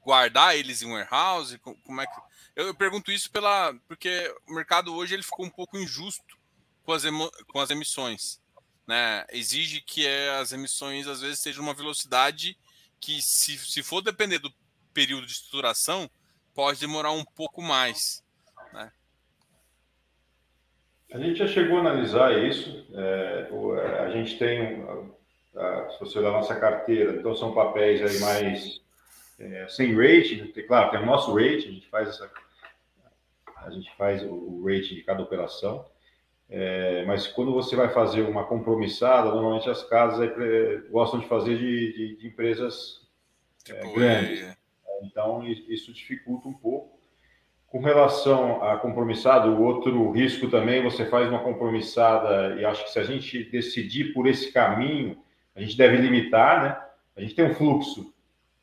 guardar 0.00 0.56
eles 0.56 0.82
em 0.82 0.90
warehouse, 0.90 1.58
como 1.58 2.00
é 2.00 2.06
que 2.06 2.20
eu, 2.56 2.66
eu, 2.66 2.74
pergunto 2.74 3.10
isso 3.10 3.30
pela 3.30 3.74
porque 3.88 4.32
o 4.46 4.54
mercado 4.54 4.94
hoje 4.94 5.14
ele 5.14 5.22
ficou 5.22 5.44
um 5.46 5.50
pouco 5.50 5.78
injusto 5.78 6.38
com 6.84 6.92
as, 6.92 7.04
emo, 7.04 7.30
com 7.48 7.60
as 7.60 7.70
emissões. 7.70 8.40
Né? 8.86 9.24
Exige 9.30 9.80
que 9.80 10.06
é, 10.06 10.30
as 10.36 10.52
emissões 10.52 11.06
às 11.06 11.20
vezes 11.20 11.40
sejam 11.40 11.62
uma 11.62 11.74
velocidade 11.74 12.58
que, 13.00 13.20
se, 13.22 13.58
se 13.58 13.82
for 13.82 14.02
depender 14.02 14.38
do 14.38 14.54
período 14.92 15.26
de 15.26 15.32
estruturação, 15.32 16.08
pode 16.54 16.80
demorar 16.80 17.10
um 17.12 17.24
pouco 17.24 17.60
mais. 17.62 18.22
Né? 18.72 18.92
A 21.14 21.18
gente 21.18 21.38
já 21.38 21.46
chegou 21.46 21.78
a 21.78 21.80
analisar 21.80 22.36
isso. 22.44 22.86
É, 22.92 23.48
a 24.00 24.10
gente 24.10 24.36
tem, 24.36 24.84
se 25.92 26.00
você 26.00 26.18
olhar 26.18 26.30
a 26.30 26.32
nossa 26.32 26.56
carteira, 26.56 27.12
então 27.12 27.34
são 27.34 27.54
papéis 27.54 28.02
aí 28.02 28.20
mais 28.20 28.80
é, 29.38 29.66
sem 29.68 29.94
rating, 29.94 30.52
claro, 30.66 30.90
tem 30.90 31.00
o 31.00 31.06
nosso 31.06 31.32
rating, 31.32 31.68
a 31.68 31.72
gente 31.72 31.88
faz 31.88 32.08
essa 32.08 32.30
a 33.56 33.70
gente 33.70 33.90
faz 33.96 34.22
o 34.22 34.62
rate 34.66 34.94
de 34.94 35.02
cada 35.02 35.22
operação. 35.22 35.86
É, 36.50 37.04
mas 37.06 37.26
quando 37.26 37.52
você 37.52 37.74
vai 37.74 37.88
fazer 37.88 38.22
uma 38.22 38.44
compromissada, 38.44 39.30
normalmente 39.30 39.70
as 39.70 39.82
casas 39.82 40.20
é, 40.20 40.76
gostam 40.90 41.18
de 41.20 41.26
fazer 41.26 41.56
de, 41.56 41.92
de, 41.92 42.16
de 42.16 42.26
empresas 42.26 43.00
é, 43.68 43.80
tipo, 43.80 43.94
grandes. 43.94 44.42
É. 44.42 44.56
Então, 45.02 45.46
isso 45.46 45.92
dificulta 45.92 46.48
um 46.48 46.52
pouco. 46.52 46.98
Com 47.74 47.80
relação 47.80 48.62
a 48.62 48.76
compromissado, 48.76 49.48
o 49.48 49.60
outro 49.60 50.12
risco 50.12 50.48
também, 50.48 50.80
você 50.80 51.06
faz 51.06 51.28
uma 51.28 51.40
compromissada 51.40 52.54
e 52.54 52.64
acho 52.64 52.84
que 52.84 52.92
se 52.92 53.00
a 53.00 53.02
gente 53.02 53.42
decidir 53.50 54.12
por 54.14 54.28
esse 54.28 54.52
caminho, 54.52 55.18
a 55.56 55.60
gente 55.60 55.76
deve 55.76 55.96
limitar, 55.96 56.62
né? 56.62 56.80
A 57.16 57.20
gente 57.20 57.34
tem 57.34 57.44
um 57.44 57.52
fluxo 57.52 58.14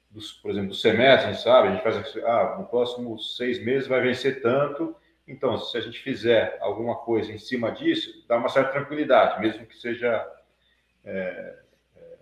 dos, 0.09 0.31
por 0.31 0.49
exemplo, 0.49 0.69
do 0.69 0.75
semestre, 0.75 1.27
a 1.27 1.33
gente 1.33 1.43
sabe, 1.43 1.67
a 1.67 1.71
gente 1.71 1.83
faz 1.83 2.15
ah, 2.23 2.55
no 2.57 2.67
próximo 2.67 3.19
seis 3.19 3.61
meses 3.61 3.85
vai 3.85 3.99
vencer 3.99 4.41
tanto, 4.41 4.95
então, 5.27 5.57
se 5.57 5.77
a 5.77 5.81
gente 5.81 5.99
fizer 5.99 6.57
alguma 6.61 6.95
coisa 6.95 7.33
em 7.33 7.37
cima 7.37 7.69
disso, 7.69 8.25
dá 8.29 8.37
uma 8.37 8.47
certa 8.47 8.71
tranquilidade, 8.71 9.41
mesmo 9.41 9.65
que 9.65 9.77
seja. 9.77 10.25
É, 11.03 11.57
é, 11.97 12.17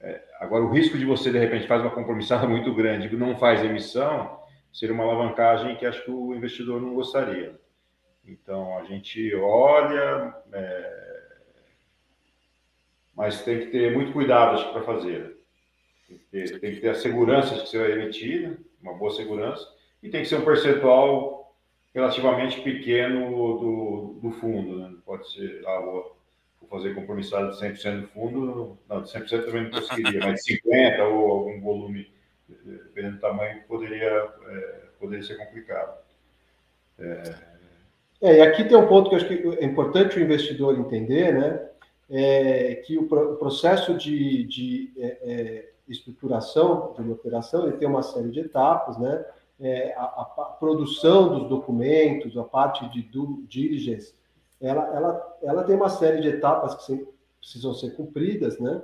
é, 0.00 0.24
agora, 0.40 0.64
o 0.64 0.72
risco 0.72 0.98
de 0.98 1.04
você, 1.04 1.30
de 1.30 1.38
repente, 1.38 1.68
faz 1.68 1.80
uma 1.80 1.92
compromissada 1.92 2.44
muito 2.50 2.74
grande 2.74 3.06
e 3.06 3.16
não 3.16 3.38
faz 3.38 3.62
emissão, 3.62 4.41
seria 4.72 4.94
uma 4.94 5.04
alavancagem 5.04 5.76
que 5.76 5.86
acho 5.86 6.04
que 6.04 6.10
o 6.10 6.34
investidor 6.34 6.80
não 6.80 6.94
gostaria. 6.94 7.54
Então, 8.26 8.78
a 8.78 8.84
gente 8.84 9.34
olha, 9.34 10.34
é, 10.52 11.22
mas 13.14 13.42
tem 13.42 13.60
que 13.60 13.66
ter 13.66 13.92
muito 13.92 14.12
cuidado 14.12 14.72
para 14.72 14.82
fazer. 14.82 15.36
Tem 16.08 16.18
que, 16.18 16.24
ter, 16.26 16.60
tem 16.60 16.74
que 16.74 16.80
ter 16.80 16.90
a 16.90 16.94
segurança 16.94 17.54
que 17.54 17.68
você 17.68 17.78
vai 17.78 17.92
emitir, 17.92 18.48
né? 18.48 18.56
uma 18.82 18.94
boa 18.94 19.12
segurança, 19.12 19.66
e 20.02 20.08
tem 20.08 20.22
que 20.22 20.28
ser 20.28 20.36
um 20.36 20.44
percentual 20.44 21.54
relativamente 21.94 22.60
pequeno 22.60 23.30
do, 23.30 24.20
do 24.20 24.30
fundo. 24.32 24.78
Né? 24.78 24.94
Pode 25.04 25.30
ser, 25.30 25.62
ah, 25.66 25.80
vou, 25.80 26.16
vou 26.60 26.70
fazer 26.70 26.94
compromissado 26.94 27.50
de 27.50 27.56
100% 27.60 28.00
do 28.00 28.08
fundo, 28.08 28.78
não, 28.88 29.02
de 29.02 29.10
100% 29.10 29.44
também 29.44 29.64
não 29.64 29.70
conseguiria, 29.70 30.20
mas 30.20 30.42
de 30.42 30.60
50% 30.60 31.00
ou 31.00 31.30
algum 31.30 31.60
volume, 31.60 32.10
dependendo 32.48 33.16
do 33.16 33.20
tamanho, 33.20 33.62
poderia, 33.66 34.28
é, 34.48 34.82
poderia 34.98 35.24
ser 35.24 35.36
complicado. 35.36 35.98
É... 36.98 37.34
é... 38.20 38.36
e 38.38 38.40
aqui 38.42 38.64
tem 38.64 38.76
um 38.76 38.86
ponto 38.86 39.08
que 39.08 39.14
eu 39.14 39.18
acho 39.18 39.28
que 39.28 39.58
é 39.58 39.64
importante 39.64 40.18
o 40.18 40.22
investidor 40.22 40.78
entender, 40.78 41.32
né? 41.32 41.68
É 42.14 42.74
que 42.74 42.98
o, 42.98 43.06
processo 43.06 43.94
de, 43.96 44.44
de 44.44 44.92
é, 44.98 45.18
é 45.22 45.72
estruturação 45.88 46.92
de 46.94 47.00
uma 47.00 47.14
operação, 47.14 47.66
ele 47.66 47.78
tem 47.78 47.88
uma 47.88 48.02
série 48.02 48.30
de 48.30 48.40
etapas, 48.40 48.98
né? 48.98 49.24
É, 49.58 49.94
a, 49.94 50.02
a, 50.02 50.56
produção 50.58 51.38
dos 51.38 51.48
documentos, 51.48 52.36
a 52.36 52.42
parte 52.42 52.86
de 52.90 53.00
due 53.02 53.46
diligence, 53.46 54.14
ela, 54.60 54.84
ela, 54.94 55.38
ela 55.42 55.64
tem 55.64 55.76
uma 55.76 55.88
série 55.88 56.20
de 56.20 56.28
etapas 56.28 56.74
que 56.86 57.06
precisam 57.40 57.72
ser 57.72 57.94
cumpridas, 57.96 58.58
né? 58.58 58.82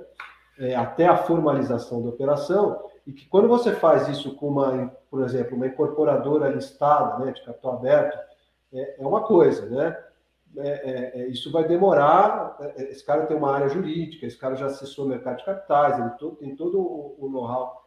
Até 0.77 1.07
a 1.07 1.15
formalização 1.15 2.01
da 2.01 2.09
operação, 2.09 2.83
e 3.09 3.11
que 3.11 3.27
quando 3.27 3.47
você 3.47 3.71
faz 3.71 4.07
isso 4.07 4.35
com 4.35 4.49
uma, 4.49 4.87
por 5.09 5.23
exemplo, 5.23 5.55
uma 5.55 5.65
incorporadora 5.65 6.47
listada, 6.47 7.25
né, 7.25 7.31
de 7.31 7.43
capital 7.43 7.73
aberto, 7.73 8.15
é, 8.71 9.01
é 9.01 9.07
uma 9.07 9.23
coisa, 9.23 9.65
né? 9.65 9.97
É, 10.57 10.69
é, 10.69 11.21
é, 11.21 11.27
isso 11.27 11.51
vai 11.51 11.67
demorar. 11.67 12.55
É, 12.77 12.83
esse 12.83 13.03
cara 13.03 13.25
tem 13.25 13.35
uma 13.35 13.51
área 13.51 13.67
jurídica, 13.67 14.27
esse 14.27 14.37
cara 14.37 14.53
já 14.55 14.67
acessou 14.67 15.05
o 15.05 15.09
mercado 15.09 15.37
de 15.37 15.45
capitais, 15.45 15.99
ele 15.99 16.09
todo, 16.19 16.35
tem 16.35 16.55
todo 16.55 16.79
o, 16.79 17.15
o 17.17 17.29
know-how 17.29 17.83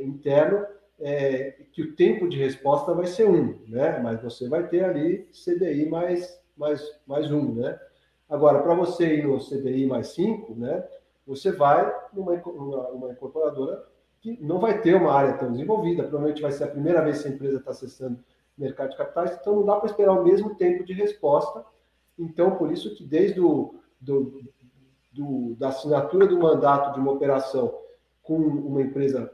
interno, 0.00 0.66
que 1.72 1.82
o 1.82 1.94
tempo 1.94 2.26
de 2.26 2.38
resposta 2.38 2.94
vai 2.94 3.06
ser 3.06 3.28
um, 3.28 3.58
né? 3.68 3.98
Mas 3.98 4.22
você 4.22 4.48
vai 4.48 4.66
ter 4.66 4.82
ali 4.82 5.28
CDI 5.30 5.90
mais, 5.90 6.40
mais, 6.56 6.82
mais 7.06 7.30
um, 7.30 7.54
né? 7.56 7.78
Agora, 8.30 8.62
para 8.62 8.74
você 8.74 9.16
ir 9.16 9.26
no 9.26 9.38
CDI 9.38 9.86
mais 9.86 10.08
cinco, 10.08 10.54
né? 10.54 10.82
Você 11.26 11.52
vai 11.52 11.94
numa, 12.14 12.34
numa 12.36 13.12
incorporadora 13.12 13.92
que 14.24 14.42
não 14.42 14.58
vai 14.58 14.80
ter 14.80 14.94
uma 14.94 15.12
área 15.12 15.34
tão 15.34 15.52
desenvolvida, 15.52 16.04
provavelmente 16.04 16.40
vai 16.40 16.50
ser 16.50 16.64
a 16.64 16.68
primeira 16.68 17.04
vez 17.04 17.20
que 17.20 17.28
a 17.28 17.30
empresa 17.30 17.58
está 17.58 17.72
acessando 17.72 18.24
mercado 18.56 18.88
de 18.88 18.96
capitais, 18.96 19.36
então 19.38 19.56
não 19.56 19.66
dá 19.66 19.76
para 19.76 19.90
esperar 19.90 20.14
o 20.14 20.24
mesmo 20.24 20.54
tempo 20.54 20.82
de 20.82 20.94
resposta. 20.94 21.62
Então, 22.18 22.56
por 22.56 22.72
isso 22.72 22.94
que 22.94 23.04
desde 23.04 23.38
o 23.38 23.78
do, 24.00 24.42
do, 25.12 25.54
da 25.56 25.68
assinatura 25.68 26.26
do 26.26 26.38
mandato 26.38 26.94
de 26.94 27.00
uma 27.00 27.12
operação 27.12 27.78
com 28.22 28.38
uma 28.38 28.80
empresa 28.80 29.30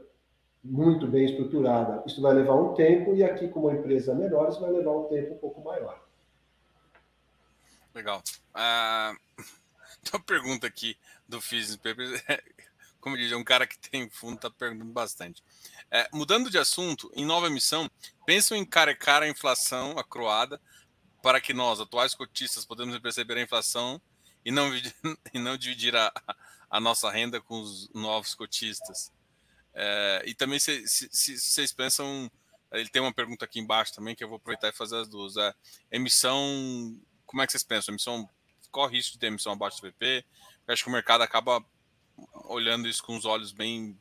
muito 0.61 1.07
bem 1.07 1.23
estruturada, 1.23 2.03
isso 2.05 2.21
vai 2.21 2.33
levar 2.33 2.55
um 2.55 2.73
tempo, 2.73 3.15
e 3.15 3.23
aqui, 3.23 3.47
com 3.47 3.61
uma 3.61 3.73
empresa 3.73 4.13
menor, 4.13 4.49
isso 4.49 4.59
vai 4.59 4.71
levar 4.71 4.91
um 4.91 5.05
tempo 5.05 5.35
um 5.35 5.37
pouco 5.37 5.63
maior. 5.63 6.03
Legal. 7.95 8.21
Uh, 8.51 9.15
uma 10.13 10.21
pergunta 10.25 10.67
aqui 10.67 10.97
do 11.25 11.37
Business. 11.37 11.79
Como 13.01 13.17
diz, 13.17 13.31
é 13.31 13.35
um 13.35 13.43
cara 13.43 13.67
que 13.67 13.77
tem 13.89 14.09
fundo, 14.09 14.35
está 14.35 14.49
perguntando 14.49 14.91
bastante. 14.93 15.43
É, 15.89 16.07
mudando 16.13 16.49
de 16.49 16.57
assunto, 16.57 17.11
em 17.15 17.25
nova 17.25 17.47
emissão, 17.47 17.89
pensam 18.25 18.55
em 18.55 18.63
carecar 18.63 19.23
a 19.23 19.27
inflação 19.27 19.97
acroada 19.97 20.61
para 21.21 21.41
que 21.41 21.53
nós, 21.53 21.79
atuais 21.79 22.15
cotistas, 22.15 22.65
podemos 22.65 22.97
perceber 22.99 23.37
a 23.37 23.41
inflação 23.41 24.01
e 24.45 24.51
não, 24.51 24.71
e 25.33 25.39
não 25.39 25.57
dividir 25.57 25.95
a, 25.95 26.11
a 26.69 26.79
nossa 26.79 27.11
renda 27.11 27.41
com 27.41 27.59
os 27.59 27.89
novos 27.93 28.33
cotistas. 28.33 29.11
É, 29.73 30.23
e 30.25 30.33
também 30.33 30.59
se, 30.59 30.87
se, 30.87 31.09
se, 31.11 31.39
vocês 31.39 31.71
pensam, 31.71 32.29
ele 32.71 32.89
tem 32.89 33.01
uma 33.01 33.13
pergunta 33.13 33.45
aqui 33.45 33.59
embaixo 33.59 33.93
também 33.93 34.15
que 34.15 34.23
eu 34.23 34.27
vou 34.27 34.37
aproveitar 34.37 34.69
e 34.69 34.73
fazer 34.73 34.97
as 34.97 35.07
duas. 35.07 35.37
É, 35.37 35.53
emissão, 35.91 36.97
como 37.25 37.41
é 37.41 37.45
que 37.45 37.51
vocês 37.51 37.63
pensam? 37.63 37.93
Emissão 37.93 38.29
corre 38.71 38.97
risco 38.97 39.13
de 39.13 39.19
ter 39.19 39.27
emissão 39.27 39.53
abaixo 39.53 39.81
do 39.81 39.89
VP? 39.89 40.25
Eu 40.67 40.73
acho 40.73 40.83
que 40.83 40.89
o 40.89 40.93
mercado 40.93 41.21
acaba 41.21 41.63
olhando 42.45 42.87
isso 42.87 43.03
com 43.03 43.15
os 43.15 43.25
olhos 43.25 43.51
bem 43.51 43.95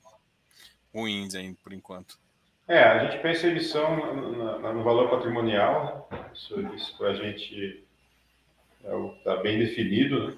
ruins 0.95 1.35
ainda 1.35 1.57
por 1.63 1.73
enquanto. 1.73 2.19
É, 2.67 2.85
a 2.85 3.05
gente 3.05 3.21
pensa 3.21 3.47
em 3.47 3.51
emissão 3.51 4.15
no, 4.15 4.85
valor 4.85 5.11
patrimonial, 5.11 6.09
né? 6.11 6.31
isso, 6.33 6.61
isso 6.75 6.97
para 6.97 7.09
a 7.09 7.15
gente 7.15 7.85
está 9.19 9.33
é 9.33 9.43
bem 9.43 9.59
definido. 9.59 10.29
Né? 10.29 10.37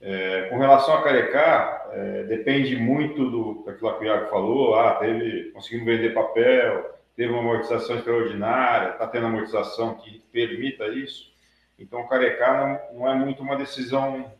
É, 0.00 0.42
com 0.50 0.58
relação 0.58 0.94
a 0.94 1.02
Carecá, 1.02 1.88
é, 1.92 2.22
depende 2.24 2.76
muito 2.76 3.28
do 3.28 3.64
daquilo 3.64 3.98
que 3.98 4.04
o 4.04 4.06
Iago 4.06 4.30
falou, 4.30 4.78
ah, 4.78 4.94
teve, 4.96 5.50
conseguimos 5.50 5.86
vender 5.86 6.14
papel, 6.14 6.96
teve 7.16 7.32
uma 7.32 7.40
amortização 7.40 7.96
extraordinária, 7.96 8.90
está 8.90 9.08
tendo 9.08 9.26
amortização 9.26 9.96
que 9.96 10.20
permita 10.30 10.86
isso. 10.86 11.34
Então, 11.78 12.00
o 12.00 12.08
Carecá 12.08 12.80
não, 12.92 13.00
não 13.00 13.10
é 13.10 13.14
muito 13.14 13.42
uma 13.42 13.56
decisão. 13.56 14.32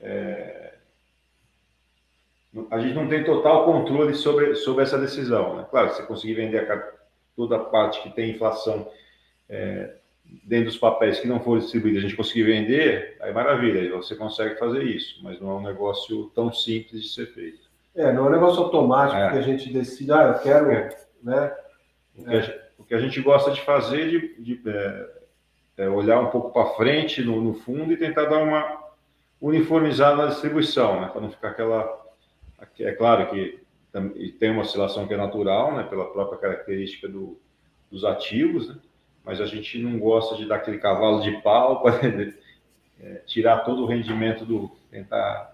É, 0.00 0.61
a 2.70 2.78
gente 2.78 2.94
não 2.94 3.08
tem 3.08 3.24
total 3.24 3.64
controle 3.64 4.14
sobre, 4.14 4.54
sobre 4.56 4.84
essa 4.84 4.98
decisão. 4.98 5.56
Né? 5.56 5.66
Claro, 5.70 5.90
se 5.90 5.96
você 5.96 6.02
conseguir 6.06 6.34
vender 6.34 6.70
a, 6.70 6.92
toda 7.36 7.56
a 7.56 7.60
parte 7.60 8.02
que 8.02 8.10
tem 8.10 8.30
inflação 8.30 8.88
é, 9.48 9.94
dentro 10.44 10.66
dos 10.66 10.78
papéis 10.78 11.20
que 11.20 11.28
não 11.28 11.40
foram 11.40 11.60
distribuídos, 11.60 11.98
a 11.98 12.02
gente 12.02 12.16
conseguir 12.16 12.44
vender, 12.44 13.16
aí 13.20 13.32
maravilha, 13.32 13.96
você 13.96 14.14
consegue 14.14 14.58
fazer 14.58 14.82
isso, 14.82 15.20
mas 15.22 15.40
não 15.40 15.50
é 15.50 15.54
um 15.54 15.62
negócio 15.62 16.30
tão 16.34 16.52
simples 16.52 17.02
de 17.02 17.08
ser 17.08 17.26
feito. 17.26 17.72
É, 17.94 18.12
não 18.12 18.26
é 18.26 18.28
um 18.28 18.32
negócio 18.32 18.62
automático 18.62 19.20
é. 19.20 19.30
que 19.30 19.38
a 19.38 19.42
gente 19.42 19.72
decide, 19.72 20.12
ah, 20.12 20.34
eu 20.34 20.42
quero, 20.42 20.70
é. 20.70 20.96
né? 21.22 21.54
O 22.16 22.24
que, 22.24 22.40
gente, 22.40 22.60
o 22.78 22.84
que, 22.84 22.94
a 22.94 23.00
gente 23.00 23.20
gosta 23.20 23.50
de 23.50 23.60
fazer 23.62 24.08
de, 24.08 24.42
de 24.42 24.70
é, 24.70 25.06
é 25.78 25.88
olhar 25.88 26.20
um 26.20 26.28
pouco 26.28 26.52
para 26.52 26.74
frente 26.74 27.22
no, 27.22 27.40
no, 27.40 27.54
fundo 27.54 27.92
e 27.92 27.96
tentar 27.96 28.26
dar 28.26 28.38
uma 28.38 28.82
uniformizada 29.40 30.16
na 30.16 30.26
distribuição, 30.26 31.00
né? 31.00 31.08
Para 31.08 31.20
não 31.20 31.30
ficar 31.30 31.48
aquela. 31.48 32.01
É 32.80 32.92
claro 32.92 33.28
que 33.30 33.60
tem 34.38 34.50
uma 34.50 34.62
oscilação 34.62 35.06
que 35.06 35.14
é 35.14 35.16
natural, 35.16 35.76
né? 35.76 35.82
Pela 35.84 36.10
própria 36.12 36.38
característica 36.38 37.08
do, 37.08 37.38
dos 37.90 38.04
ativos, 38.04 38.68
né? 38.68 38.76
mas 39.24 39.40
a 39.40 39.46
gente 39.46 39.78
não 39.78 39.98
gosta 39.98 40.36
de 40.36 40.46
dar 40.46 40.56
aquele 40.56 40.78
cavalo 40.78 41.22
de 41.22 41.30
pau 41.42 41.80
para 41.82 42.00
é, 43.00 43.14
tirar 43.26 43.58
todo 43.58 43.82
o 43.82 43.86
rendimento 43.86 44.44
do. 44.44 44.70
tentar 44.90 45.52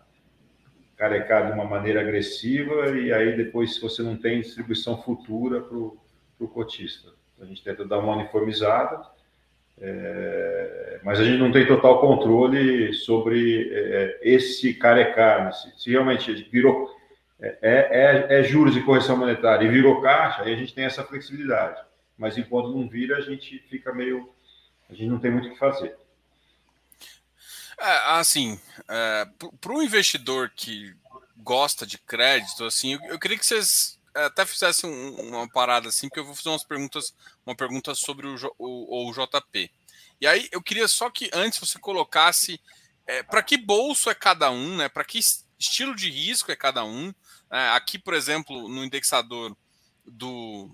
carecar 0.96 1.46
de 1.46 1.52
uma 1.52 1.64
maneira 1.64 2.00
agressiva 2.00 2.88
e 2.90 3.12
aí 3.12 3.36
depois, 3.36 3.74
se 3.74 3.80
você 3.80 4.02
não 4.02 4.16
tem 4.16 4.40
distribuição 4.40 5.00
futura 5.00 5.60
para 5.60 5.76
o 5.76 6.48
cotista. 6.52 7.12
A 7.40 7.44
gente 7.44 7.62
tenta 7.62 7.84
dar 7.84 8.00
uma 8.00 8.16
uniformizada, 8.16 9.00
é, 9.80 11.00
mas 11.04 11.20
a 11.20 11.24
gente 11.24 11.38
não 11.38 11.52
tem 11.52 11.64
total 11.66 12.00
controle 12.00 12.92
sobre 12.94 13.70
é, 13.72 14.18
esse 14.22 14.74
carecar. 14.74 15.44
Né? 15.44 15.52
Se, 15.52 15.72
se, 15.82 15.90
realmente 15.90 16.32
virou. 16.50 16.97
É, 17.40 17.58
é, 17.62 18.40
é 18.40 18.42
juros 18.42 18.76
e 18.76 18.82
correção 18.82 19.16
monetária 19.16 19.64
e 19.64 19.70
virou 19.70 20.02
caixa, 20.02 20.42
aí 20.42 20.52
a 20.52 20.56
gente 20.56 20.74
tem 20.74 20.84
essa 20.84 21.04
flexibilidade 21.04 21.88
mas 22.18 22.36
enquanto 22.36 22.74
não 22.74 22.88
vira, 22.88 23.16
a 23.16 23.20
gente 23.20 23.60
fica 23.70 23.94
meio. 23.94 24.34
A 24.90 24.92
gente 24.92 25.06
não 25.06 25.20
tem 25.20 25.30
muito 25.30 25.48
o 25.48 25.52
que 25.52 25.58
fazer. 25.58 25.96
É, 27.78 27.96
assim, 28.18 28.60
é, 28.88 29.28
para 29.60 29.72
o 29.72 29.82
investidor 29.82 30.50
que 30.50 30.96
gosta 31.36 31.86
de 31.86 31.96
crédito, 31.96 32.64
assim, 32.64 32.94
eu, 32.94 33.00
eu 33.04 33.18
queria 33.20 33.38
que 33.38 33.46
vocês 33.46 34.00
é, 34.16 34.24
até 34.24 34.44
fizessem 34.44 34.90
um, 34.90 35.28
uma 35.28 35.48
parada 35.48 35.88
assim, 35.88 36.08
porque 36.08 36.18
eu 36.18 36.24
vou 36.24 36.34
fazer 36.34 36.48
umas 36.48 36.64
perguntas, 36.64 37.14
uma 37.46 37.54
pergunta 37.54 37.94
sobre 37.94 38.26
o, 38.26 38.36
o, 38.58 39.08
o 39.08 39.12
JP. 39.12 39.70
E 40.20 40.26
aí 40.26 40.48
eu 40.50 40.60
queria 40.60 40.88
só 40.88 41.08
que 41.08 41.30
antes 41.32 41.60
você 41.60 41.78
colocasse 41.78 42.60
é, 43.06 43.22
para 43.22 43.44
que 43.44 43.56
bolso 43.56 44.10
é 44.10 44.14
cada 44.14 44.50
um, 44.50 44.76
né? 44.78 44.88
Para 44.88 45.04
que 45.04 45.20
estilo 45.56 45.94
de 45.94 46.10
risco 46.10 46.50
é 46.50 46.56
cada 46.56 46.84
um. 46.84 47.14
É, 47.50 47.68
aqui, 47.70 47.98
por 47.98 48.14
exemplo, 48.14 48.68
no 48.68 48.84
indexador 48.84 49.56
do 50.06 50.70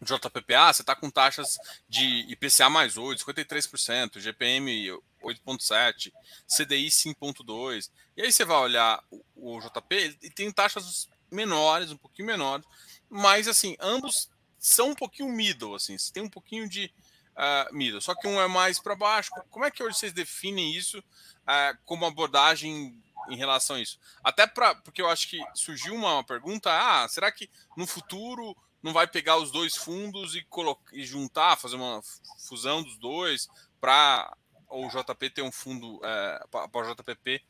JPPA, 0.00 0.72
você 0.72 0.82
está 0.82 0.94
com 0.94 1.10
taxas 1.10 1.58
de 1.88 2.26
IPCA 2.30 2.68
mais 2.68 2.96
8, 2.96 3.24
53%, 3.24 4.20
GPM 4.20 4.90
8,7%, 5.22 6.12
CDI 6.46 6.88
5,2%. 6.88 7.90
E 8.16 8.22
aí 8.22 8.32
você 8.32 8.44
vai 8.44 8.58
olhar 8.58 9.02
o, 9.34 9.60
JP 9.60 10.18
e 10.22 10.30
tem 10.30 10.50
taxas 10.52 11.08
menores, 11.30 11.90
um 11.90 11.96
pouquinho 11.96 12.26
menores, 12.26 12.66
mas 13.08 13.48
assim, 13.48 13.76
ambos 13.80 14.30
são 14.58 14.90
um 14.90 14.94
pouquinho 14.94 15.30
middle, 15.30 15.74
assim, 15.74 15.96
tem 16.12 16.22
um 16.22 16.30
pouquinho 16.30 16.68
de 16.68 16.92
uh, 17.36 18.00
só 18.00 18.14
que 18.14 18.26
um 18.26 18.40
é 18.40 18.48
mais 18.48 18.78
para 18.78 18.96
baixo. 18.96 19.30
Como 19.50 19.64
é 19.64 19.70
que 19.70 19.82
hoje 19.82 19.98
vocês 19.98 20.12
definem 20.12 20.74
isso 20.74 20.98
uh, 20.98 21.78
como 21.84 22.06
abordagem 22.06 23.02
em 23.28 23.36
relação 23.36 23.76
a 23.76 23.80
isso? 23.80 23.98
Até 24.22 24.46
para 24.46 24.74
porque 24.74 25.02
eu 25.02 25.08
acho 25.08 25.28
que 25.28 25.40
surgiu 25.54 25.94
uma 25.94 26.24
pergunta: 26.24 26.70
ah, 26.70 27.08
será 27.08 27.30
que 27.30 27.50
no 27.76 27.86
futuro 27.86 28.56
não 28.82 28.92
vai 28.92 29.06
pegar 29.06 29.36
os 29.36 29.50
dois 29.50 29.76
fundos 29.76 30.34
e, 30.34 30.46
e 30.92 31.04
juntar, 31.04 31.56
fazer 31.56 31.76
uma 31.76 32.00
fusão 32.38 32.82
dos 32.82 32.96
dois 32.96 33.48
para 33.80 34.36
o 34.68 34.88
JP 34.88 35.30
ter 35.30 35.42
um 35.42 35.52
fundo, 35.52 36.00
é, 36.04 36.44
para 36.50 36.88
o 36.88 36.94
JPP 36.94 37.42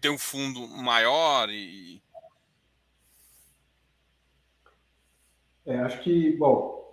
ter 0.00 0.10
um 0.10 0.18
fundo 0.18 0.66
maior 0.68 1.48
e. 1.50 2.02
É, 5.64 5.78
acho 5.78 6.02
que, 6.02 6.36
bom, 6.36 6.91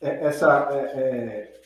essa. 0.00 0.68
É, 0.72 1.60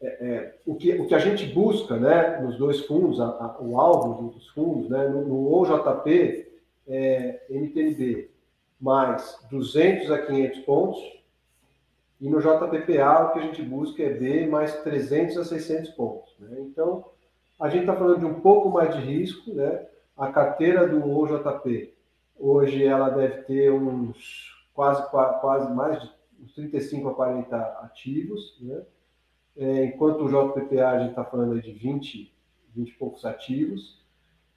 é, 0.00 0.06
é, 0.06 0.54
o, 0.64 0.76
que, 0.76 0.92
o 0.94 1.06
que 1.06 1.14
a 1.14 1.18
gente 1.18 1.46
busca 1.46 1.96
né, 1.96 2.38
nos 2.40 2.56
dois 2.56 2.80
fundos, 2.86 3.20
a, 3.20 3.26
a, 3.26 3.56
o 3.60 3.80
alvo 3.80 4.30
dos 4.30 4.48
fundos, 4.50 4.88
né, 4.88 5.08
no, 5.08 5.26
no 5.26 5.54
OJP, 5.54 6.48
é 6.86 7.42
NTNB, 7.50 8.30
mais 8.80 9.38
200 9.50 10.10
a 10.10 10.18
500 10.18 10.58
pontos. 10.60 11.18
E 12.20 12.28
no 12.28 12.40
JPPA, 12.40 13.24
o 13.24 13.32
que 13.32 13.38
a 13.38 13.42
gente 13.42 13.62
busca 13.62 14.02
é 14.02 14.10
B 14.10 14.46
mais 14.46 14.74
300 14.82 15.38
a 15.38 15.44
600 15.44 15.90
pontos. 15.90 16.34
Né? 16.40 16.58
Então, 16.60 17.04
a 17.60 17.68
gente 17.68 17.82
está 17.82 17.94
falando 17.94 18.20
de 18.20 18.24
um 18.24 18.40
pouco 18.40 18.70
mais 18.70 18.94
de 18.94 19.00
risco. 19.00 19.52
Né? 19.52 19.86
A 20.16 20.28
carteira 20.32 20.86
do 20.86 21.16
OJP, 21.16 21.94
hoje, 22.38 22.84
ela 22.84 23.08
deve 23.10 23.42
ter 23.42 23.70
uns 23.70 24.56
quase, 24.74 25.08
quase 25.10 25.72
mais 25.72 26.02
de 26.02 26.17
uns 26.42 26.54
35 26.54 27.08
a 27.08 27.14
40 27.14 27.56
ativos. 27.82 28.58
Né? 28.60 28.82
É, 29.56 29.84
enquanto 29.86 30.24
o 30.24 30.28
JPPA, 30.28 30.90
a 30.90 30.98
gente 31.00 31.10
está 31.10 31.24
falando 31.24 31.60
de 31.60 31.72
20, 31.72 32.32
20 32.74 32.88
e 32.88 32.92
poucos 32.94 33.24
ativos. 33.24 34.00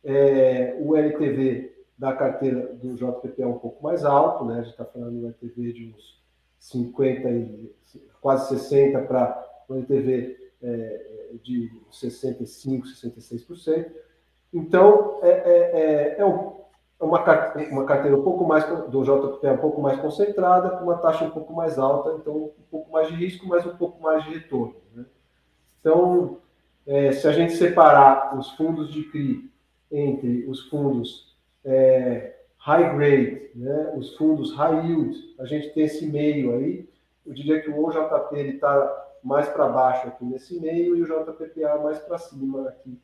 É, 0.03 0.75
o 0.79 0.95
LTV 0.95 1.75
da 1.97 2.13
carteira 2.13 2.73
do 2.73 2.95
JPP 2.95 3.41
é 3.41 3.47
um 3.47 3.59
pouco 3.59 3.83
mais 3.83 4.03
alto, 4.03 4.43
né? 4.45 4.55
A 4.55 4.61
gente 4.63 4.71
está 4.71 4.85
falando 4.85 5.19
do 5.19 5.27
LTV 5.27 5.73
de 5.73 5.93
uns 5.93 6.19
50 6.57 7.29
e 7.29 7.75
quase 8.19 8.49
60 8.57 9.01
para 9.03 9.63
o 9.67 9.75
LTV 9.75 10.51
é, 10.63 11.35
de 11.43 11.71
65, 11.91 12.87
66%. 12.87 13.91
Então, 14.53 15.19
é, 15.23 15.29
é, 15.29 15.71
é, 15.73 16.19
é 16.19 16.25
uma, 17.01 17.23
uma 17.71 17.85
carteira 17.85 18.15
um 18.15 18.23
pouco 18.23 18.45
mais 18.45 18.63
do 18.89 19.03
JPP 19.03 19.47
um 19.49 19.57
pouco 19.57 19.81
mais 19.81 19.99
concentrada, 19.99 20.69
com 20.69 20.83
uma 20.83 20.97
taxa 20.97 21.25
um 21.25 21.31
pouco 21.31 21.53
mais 21.53 21.79
alta, 21.79 22.17
então 22.19 22.35
um 22.35 22.63
pouco 22.69 22.91
mais 22.91 23.07
de 23.07 23.15
risco, 23.15 23.47
mas 23.47 23.65
um 23.65 23.75
pouco 23.75 24.01
mais 24.01 24.23
de 24.23 24.35
retorno. 24.35 24.75
Né? 24.93 25.05
Então, 25.79 26.37
é, 26.85 27.11
se 27.11 27.27
a 27.27 27.31
gente 27.31 27.53
separar 27.53 28.37
os 28.37 28.51
fundos 28.51 28.91
de 28.91 29.03
CRI 29.05 29.51
entre 29.91 30.45
os 30.47 30.69
fundos 30.69 31.35
é, 31.65 32.35
high 32.57 32.95
grade, 32.95 33.49
né, 33.55 33.93
os 33.97 34.15
fundos 34.15 34.53
high 34.55 34.85
yield, 34.85 35.35
a 35.39 35.45
gente 35.45 35.73
tem 35.73 35.83
esse 35.83 36.05
meio 36.05 36.55
aí, 36.55 36.87
eu 37.25 37.33
diria 37.33 37.61
que 37.61 37.69
o 37.69 37.83
OJP 37.83 38.35
está 38.35 39.07
mais 39.23 39.47
para 39.49 39.67
baixo 39.67 40.07
aqui 40.07 40.25
nesse 40.25 40.59
meio 40.59 40.95
e 40.95 41.01
o 41.01 41.05
JPPA 41.05 41.79
mais 41.83 41.99
para 41.99 42.17
cima 42.17 42.69
aqui. 42.69 42.99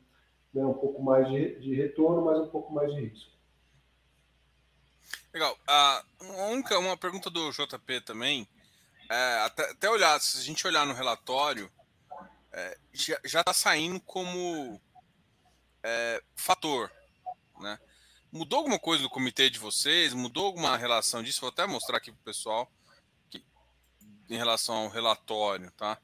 Né? 0.52 0.64
Um 0.64 0.74
pouco 0.74 1.02
mais 1.02 1.28
de, 1.28 1.58
de 1.60 1.74
retorno, 1.74 2.24
mas 2.24 2.38
um 2.38 2.48
pouco 2.48 2.72
mais 2.72 2.92
de 2.92 3.00
risco. 3.00 3.37
Legal. 5.32 5.58
Uh, 5.68 6.24
uma, 6.24 6.78
uma 6.78 6.96
pergunta 6.96 7.30
do 7.30 7.50
JP 7.50 8.00
também. 8.02 8.48
É, 9.10 9.40
até, 9.44 9.70
até 9.70 9.90
olhar, 9.90 10.20
se 10.20 10.38
a 10.38 10.42
gente 10.42 10.66
olhar 10.66 10.84
no 10.86 10.92
relatório, 10.92 11.70
é, 12.52 12.78
já 12.92 13.40
está 13.40 13.54
saindo 13.54 14.00
como 14.00 14.80
é, 15.82 16.22
fator. 16.36 16.92
Né? 17.60 17.78
Mudou 18.30 18.58
alguma 18.58 18.78
coisa 18.78 19.02
do 19.02 19.10
comitê 19.10 19.48
de 19.48 19.58
vocês? 19.58 20.12
Mudou 20.12 20.46
alguma 20.46 20.76
relação 20.76 21.22
disso? 21.22 21.40
Vou 21.40 21.50
até 21.50 21.66
mostrar 21.66 21.96
aqui 21.96 22.12
para 22.12 22.20
o 22.20 22.24
pessoal 22.24 22.70
que, 23.30 23.42
em 24.28 24.36
relação 24.36 24.74
ao 24.74 24.88
relatório, 24.88 25.70
tá? 25.72 25.98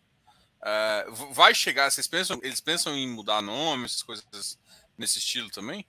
É, 0.64 1.06
vai 1.32 1.54
chegar, 1.54 1.90
vocês 1.90 2.06
pensam, 2.06 2.40
eles 2.42 2.60
pensam 2.60 2.96
em 2.96 3.06
mudar 3.06 3.42
nome, 3.42 3.84
essas 3.84 4.02
coisas 4.02 4.24
nesse 4.96 5.18
estilo 5.18 5.50
também? 5.50 5.86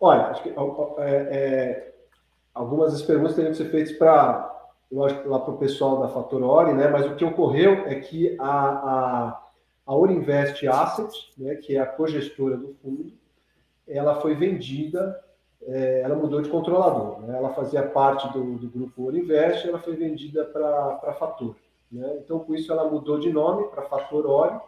Olha, 0.00 0.26
acho 0.26 0.42
que 0.42 0.48
é, 0.48 0.54
é, 1.00 1.94
algumas 2.54 2.92
das 2.92 3.02
perguntas 3.02 3.34
teriam 3.34 3.52
que 3.52 3.58
ser 3.58 3.70
feitas 3.70 3.92
para 3.96 4.58
lógico, 4.90 5.28
lá 5.28 5.38
para 5.40 5.54
o 5.54 5.58
pessoal 5.58 6.00
da 6.00 6.08
Fator 6.08 6.42
Ori, 6.42 6.72
né? 6.72 6.88
Mas 6.88 7.06
o 7.06 7.14
que 7.14 7.24
ocorreu 7.24 7.86
é 7.86 7.96
que 7.96 8.36
a, 8.38 8.48
a, 8.48 9.42
a 9.86 9.94
Orinvest 9.94 10.66
Asset, 10.66 11.32
né, 11.36 11.56
que 11.56 11.76
é 11.76 11.80
a 11.80 11.86
cogestora 11.86 12.56
do 12.56 12.74
fundo, 12.82 13.12
ela 13.86 14.20
foi 14.20 14.34
vendida, 14.34 15.18
é, 15.62 16.02
ela 16.02 16.14
mudou 16.14 16.40
de 16.40 16.48
controlador. 16.48 17.20
Né? 17.22 17.36
Ela 17.36 17.50
fazia 17.50 17.82
parte 17.82 18.30
do, 18.32 18.56
do 18.56 18.68
grupo 18.68 19.06
Orinvest, 19.06 19.66
ela 19.66 19.78
foi 19.78 19.96
vendida 19.96 20.44
para 20.44 21.00
a 21.02 21.12
Fator. 21.14 21.56
Né? 21.90 22.18
Então, 22.22 22.38
com 22.38 22.54
isso, 22.54 22.70
ela 22.70 22.88
mudou 22.88 23.18
de 23.18 23.32
nome 23.32 23.68
para 23.68 23.82
Fator 23.82 24.26
Ori. 24.26 24.60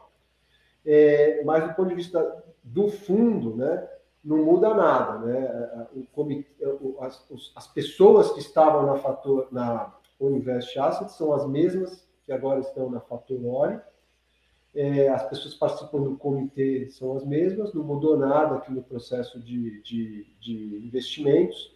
É, 0.84 1.42
mas 1.44 1.68
do 1.68 1.74
ponto 1.74 1.90
de 1.90 1.94
vista 1.94 2.42
do 2.62 2.88
fundo, 2.88 3.54
né, 3.54 3.86
não 4.24 4.44
muda 4.44 4.74
nada. 4.74 5.18
Né? 5.18 5.88
O 5.94 6.04
comitê, 6.12 6.64
as, 7.00 7.26
as 7.54 7.66
pessoas 7.68 8.32
que 8.32 8.40
estavam 8.40 8.86
na 8.86 8.96
Fator, 8.96 9.48
na 9.50 9.94
Orinvest 10.18 10.78
Assets 10.78 11.14
são 11.14 11.32
as 11.32 11.46
mesmas 11.46 12.06
que 12.24 12.32
agora 12.32 12.60
estão 12.60 12.90
na 12.90 13.00
Fator 13.00 13.44
Ori. 13.44 13.80
É, 14.72 15.08
as 15.08 15.28
pessoas 15.28 15.54
participam 15.54 16.00
do 16.00 16.16
comitê 16.16 16.88
são 16.90 17.16
as 17.16 17.24
mesmas, 17.24 17.74
não 17.74 17.82
mudou 17.82 18.16
nada 18.16 18.56
aqui 18.56 18.72
no 18.72 18.82
processo 18.82 19.40
de, 19.40 19.82
de, 19.82 20.26
de 20.40 20.86
investimentos. 20.86 21.74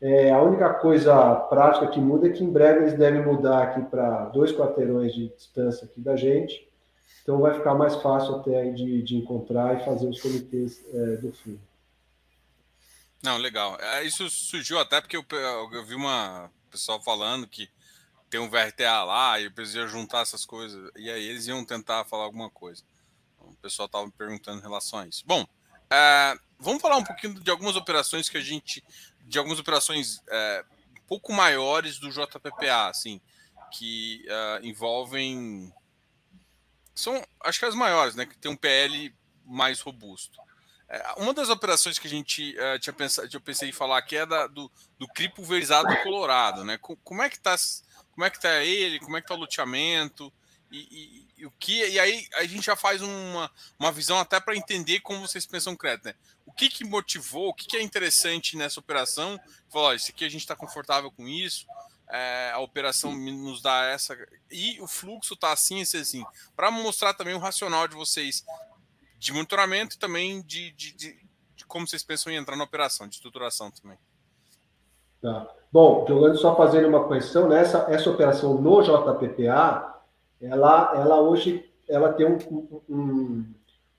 É, 0.00 0.30
a 0.30 0.42
única 0.42 0.74
coisa 0.74 1.34
prática 1.34 1.86
que 1.88 2.00
muda 2.00 2.28
é 2.28 2.30
que 2.30 2.42
em 2.42 2.50
breve 2.50 2.80
eles 2.80 2.94
devem 2.94 3.24
mudar 3.24 3.62
aqui 3.62 3.82
para 3.82 4.26
dois 4.26 4.52
quarteirões 4.52 5.12
de 5.12 5.28
distância 5.28 5.84
aqui 5.84 6.00
da 6.00 6.16
gente. 6.16 6.68
Então 7.22 7.40
vai 7.40 7.54
ficar 7.54 7.74
mais 7.74 7.96
fácil 7.96 8.36
até 8.36 8.70
de, 8.70 9.02
de 9.02 9.16
encontrar 9.16 9.80
e 9.80 9.84
fazer 9.84 10.08
os 10.08 10.20
comitês 10.20 10.84
é, 10.92 11.16
do 11.16 11.32
fundo. 11.32 11.60
Não, 13.22 13.36
legal. 13.36 13.76
É, 13.80 14.04
isso 14.04 14.28
surgiu 14.30 14.78
até 14.78 15.00
porque 15.00 15.16
eu, 15.16 15.24
eu 15.72 15.84
vi 15.84 15.94
uma 15.94 16.50
pessoal 16.70 17.02
falando 17.02 17.46
que 17.46 17.68
tem 18.30 18.38
um 18.38 18.48
VRTA 18.48 19.04
lá 19.04 19.40
e 19.40 19.50
precisa 19.50 19.86
juntar 19.86 20.20
essas 20.20 20.44
coisas. 20.44 20.90
E 20.96 21.10
aí 21.10 21.28
eles 21.28 21.46
iam 21.46 21.64
tentar 21.64 22.04
falar 22.04 22.24
alguma 22.24 22.50
coisa. 22.50 22.82
Então, 23.34 23.48
o 23.48 23.56
pessoal 23.56 23.86
estava 23.86 24.06
me 24.06 24.12
perguntando 24.12 24.58
em 24.58 24.62
relação 24.62 24.98
a 25.00 25.06
isso. 25.06 25.24
Bom, 25.26 25.46
é, 25.90 26.34
vamos 26.58 26.82
falar 26.82 26.98
um 26.98 27.04
pouquinho 27.04 27.34
de 27.34 27.50
algumas 27.50 27.76
operações 27.76 28.28
que 28.28 28.36
a 28.36 28.42
gente. 28.42 28.84
De 29.22 29.38
algumas 29.38 29.58
operações 29.58 30.22
é, 30.28 30.64
um 30.92 31.06
pouco 31.06 31.32
maiores 31.32 31.98
do 31.98 32.10
JPPA, 32.10 32.88
assim, 32.88 33.20
que 33.72 34.24
é, 34.28 34.60
envolvem. 34.62 35.72
São, 36.98 37.24
acho 37.44 37.60
que 37.60 37.64
as 37.64 37.76
maiores, 37.76 38.16
né? 38.16 38.26
Que 38.26 38.36
tem 38.36 38.50
um 38.50 38.56
PL 38.56 39.14
mais 39.44 39.80
robusto. 39.80 40.36
É, 40.88 41.12
uma 41.18 41.32
das 41.32 41.48
operações 41.48 41.96
que 41.96 42.08
a 42.08 42.10
gente 42.10 42.56
uh, 42.58 42.78
tinha 42.80 42.92
pensado, 42.92 43.28
eu 43.32 43.40
pensei 43.40 43.68
em 43.68 43.72
falar 43.72 43.98
aqui 43.98 44.16
é 44.16 44.26
da, 44.26 44.48
do, 44.48 44.68
do 44.98 45.06
CRI 45.06 45.30
Colorado, 46.02 46.64
né? 46.64 46.76
Como 46.78 47.22
é 47.22 47.30
que 47.30 47.38
tá, 47.38 47.54
como 48.10 48.24
é 48.24 48.30
que 48.30 48.40
tá 48.40 48.64
ele, 48.64 48.98
como 48.98 49.16
é 49.16 49.20
que 49.22 49.28
tá 49.28 49.34
o 49.34 49.38
luteamento 49.38 50.32
e, 50.72 50.78
e, 50.90 51.42
e 51.42 51.46
o 51.46 51.52
que 51.52 51.86
e 51.86 52.00
aí 52.00 52.26
a 52.34 52.44
gente 52.44 52.66
já 52.66 52.74
faz 52.74 53.00
uma, 53.00 53.48
uma 53.78 53.92
visão 53.92 54.18
até 54.18 54.40
para 54.40 54.56
entender 54.56 54.98
como 54.98 55.20
vocês 55.20 55.46
pensam 55.46 55.76
crédito, 55.76 56.06
né? 56.06 56.14
O 56.44 56.52
que 56.52 56.68
que 56.68 56.84
motivou, 56.84 57.50
o 57.50 57.54
que, 57.54 57.66
que 57.68 57.76
é 57.76 57.82
interessante 57.82 58.56
nessa 58.56 58.80
operação? 58.80 59.38
Falou, 59.70 59.94
isso 59.94 60.10
aqui 60.10 60.24
a 60.24 60.28
gente 60.28 60.40
está 60.40 60.56
confortável 60.56 61.12
com 61.12 61.28
isso, 61.28 61.64
é, 62.10 62.50
a 62.52 62.58
operação 62.58 63.14
nos 63.14 63.60
dá 63.60 63.84
essa 63.84 64.16
e 64.50 64.80
o 64.80 64.86
fluxo 64.86 65.36
tá 65.36 65.52
assim, 65.52 65.82
assim, 65.82 65.98
assim 65.98 66.24
para 66.56 66.70
mostrar 66.70 67.14
também 67.14 67.34
o 67.34 67.38
racional 67.38 67.86
de 67.86 67.94
vocês 67.94 68.44
de 69.18 69.32
monitoramento 69.32 69.96
e 69.96 69.98
também 69.98 70.40
de, 70.42 70.70
de, 70.72 70.96
de, 70.96 71.16
de, 71.56 71.66
como 71.66 71.86
vocês 71.86 72.02
pensam 72.02 72.32
em 72.32 72.36
entrar 72.36 72.56
na 72.56 72.64
operação, 72.64 73.06
de 73.06 73.16
estruturação 73.16 73.70
também. 73.70 73.98
Tá. 75.20 75.48
Bom, 75.72 76.06
jogando 76.08 76.38
só 76.38 76.56
fazendo 76.56 76.88
uma 76.88 77.04
correção, 77.04 77.48
né? 77.48 77.60
essa, 77.60 77.86
essa 77.90 78.08
operação 78.08 78.54
no 78.54 78.80
JPPA, 78.80 80.00
ela, 80.40 80.92
ela 80.94 81.20
hoje 81.20 81.68
ela 81.88 82.12
tem 82.12 82.26
um, 82.26 82.38
um, 82.88 83.54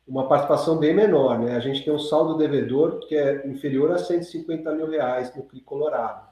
uma 0.07 0.28
participação 0.28 0.78
bem 0.78 0.93
menor. 0.93 1.39
Né? 1.39 1.55
A 1.55 1.60
gente 1.60 1.84
tem 1.84 1.93
um 1.93 1.99
saldo 1.99 2.38
devedor 2.38 2.99
que 2.99 3.16
é 3.16 3.45
inferior 3.47 3.91
a 3.91 3.97
150 3.97 4.72
mil 4.74 4.89
reais 4.89 5.36
no 5.36 5.43
CRI 5.43 5.62
Colorado. 5.62 6.28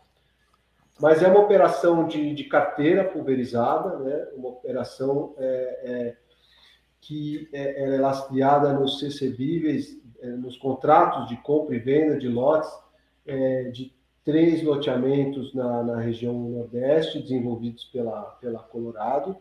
Mas 1.00 1.22
é 1.22 1.28
uma 1.28 1.42
operação 1.42 2.08
de, 2.08 2.34
de 2.34 2.44
carteira 2.46 3.04
pulverizada, 3.04 4.00
né? 4.00 4.28
uma 4.36 4.50
operação 4.50 5.36
é, 5.38 5.80
é, 5.84 6.18
que 7.00 7.48
é, 7.54 7.96
é 7.96 8.00
lastreada 8.00 8.74
nos 8.74 9.00
CCBíveis, 9.00 10.02
é, 10.20 10.28
nos 10.28 10.58
contratos 10.58 11.28
de 11.28 11.38
compra 11.38 11.76
e 11.76 11.80
venda 11.80 12.18
de 12.18 12.28
lotes 12.28 12.70
é, 13.26 13.66
de 13.66 13.94
três 14.26 14.64
loteamentos 14.64 15.54
na, 15.54 15.84
na, 15.84 16.00
região 16.00 16.34
Nordeste, 16.34 17.22
desenvolvidos 17.22 17.86
pela, 17.86 18.22
pela 18.42 18.60
Colorado. 18.60 19.38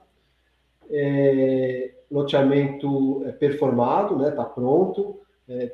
É, 0.91 1.95
loteamento 2.11 3.25
é, 3.27 3.33
performado, 3.33 4.15
está 4.17 4.31
né, 4.31 4.31
tá 4.31 4.45
pronto, 4.45 5.21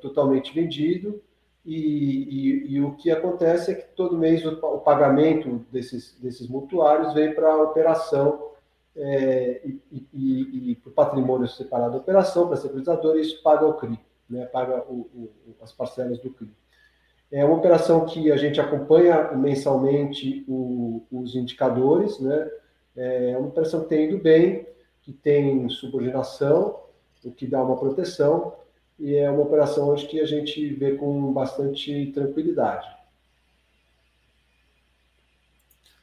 totalmente 0.03 0.55
vendido, 0.55 1.23
e, 1.65 1.77
e, 1.77 2.75
e, 2.75 2.81
o 2.81 2.93
que 2.95 3.11
acontece 3.11 3.71
é 3.71 3.75
que 3.75 3.95
todo 3.95 4.19
mês 4.19 4.45
o, 4.45 4.51
o 4.51 4.79
pagamento 4.81 5.65
desses, 5.71 6.19
desses 6.21 6.49
mutuários 6.49 7.15
vem 7.15 7.33
para 7.33 7.53
a 7.53 7.63
operação 7.63 8.51
é, 8.97 9.61
e, 9.65 10.07
e, 10.13 10.71
e 10.71 10.75
para 10.77 10.91
o 10.91 10.93
patrimônio 10.93 11.47
separado 11.47 11.93
da 11.93 11.99
operação, 11.99 12.47
para 12.47 12.55
a 12.55 12.61
securitizadora, 12.61 13.21
isso 13.21 13.43
paga 13.43 13.65
o 13.65 13.75
CRI, 13.75 13.99
né, 14.29 14.45
paga 14.47 14.85
o, 14.89 15.09
o, 15.15 15.31
as 15.63 15.73
parcelas 15.73 16.19
do 16.19 16.31
CRI. 16.31 16.51
É 17.31 17.45
uma 17.45 17.57
operação 17.57 18.05
que 18.05 18.31
a 18.31 18.37
gente 18.37 18.61
acompanha 18.61 19.33
mensalmente 19.33 20.45
os 20.49 21.35
indicadores, 21.35 22.19
né, 22.19 22.51
é 22.97 23.37
uma 23.39 23.49
operação 23.49 23.83
que 23.83 23.89
tem 23.89 24.09
ido 24.09 24.19
bem, 24.19 24.67
que 25.01 25.13
tem 25.13 25.69
subordinação, 25.69 26.81
o 27.25 27.31
que 27.31 27.47
dá 27.47 27.63
uma 27.63 27.77
proteção, 27.77 28.53
e 29.03 29.17
é 29.17 29.29
uma 29.29 29.43
operação 29.43 29.89
hoje 29.89 30.07
que 30.07 30.21
a 30.21 30.25
gente 30.25 30.75
vê 30.75 30.97
com 30.97 31.33
bastante 31.33 32.13
tranquilidade. 32.13 32.89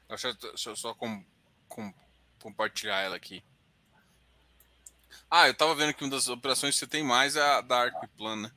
Deixa 0.10 0.70
eu 0.70 0.76
só 0.76 0.94
com, 0.94 1.24
com 1.70 1.94
compartilhar 2.42 3.02
ela 3.02 3.16
aqui. 3.16 3.42
Ah, 5.32 5.48
eu 5.48 5.54
tava 5.54 5.74
vendo 5.76 5.94
que 5.94 6.04
uma 6.04 6.12
das 6.12 6.28
operações 6.28 6.74
que 6.74 6.80
você 6.80 6.88
tem 6.88 7.02
mais 7.02 7.38
é 7.38 7.42
a 7.42 7.62
da 7.62 7.84
Arquiplan, 7.84 8.36
né? 8.36 8.52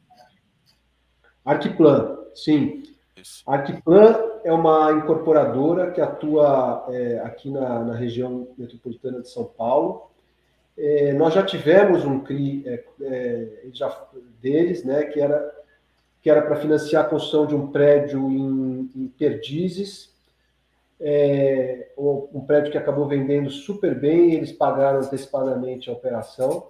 Arquiplan, 1.44 2.18
sim. 2.34 2.82
Isso. 3.16 3.42
Arquiplan 3.46 4.40
é 4.42 4.52
uma 4.52 4.90
incorporadora 4.92 5.92
que 5.92 6.00
atua 6.00 6.86
é, 6.88 7.20
aqui 7.20 7.48
na, 7.48 7.84
na, 7.84 7.94
região 7.94 8.48
metropolitana 8.58 9.20
de 9.20 9.28
São 9.28 9.44
Paulo. 9.44 10.10
É, 10.76 11.12
nós 11.12 11.34
já 11.34 11.42
tivemos 11.42 12.04
um 12.04 12.20
CRI 12.20 12.64
é, 12.66 12.84
é 13.02 13.48
já, 13.72 14.08
deles, 14.40 14.84
né, 14.84 15.04
que 15.04 15.20
era 15.20 15.62
que 16.22 16.30
era 16.30 16.40
para 16.40 16.54
financiar 16.54 17.04
a 17.04 17.08
construção 17.08 17.46
de 17.46 17.54
um 17.54 17.66
prédio 17.66 18.30
em, 18.30 18.88
em 18.94 19.08
Perdizes, 19.08 20.14
é, 21.00 21.88
um 21.98 22.44
prédio 22.46 22.70
que 22.70 22.78
acabou 22.78 23.08
vendendo 23.08 23.50
super 23.50 23.98
bem, 23.98 24.34
eles 24.34 24.52
pagaram 24.52 25.00
antecipadamente 25.00 25.90
a 25.90 25.92
operação, 25.92 26.68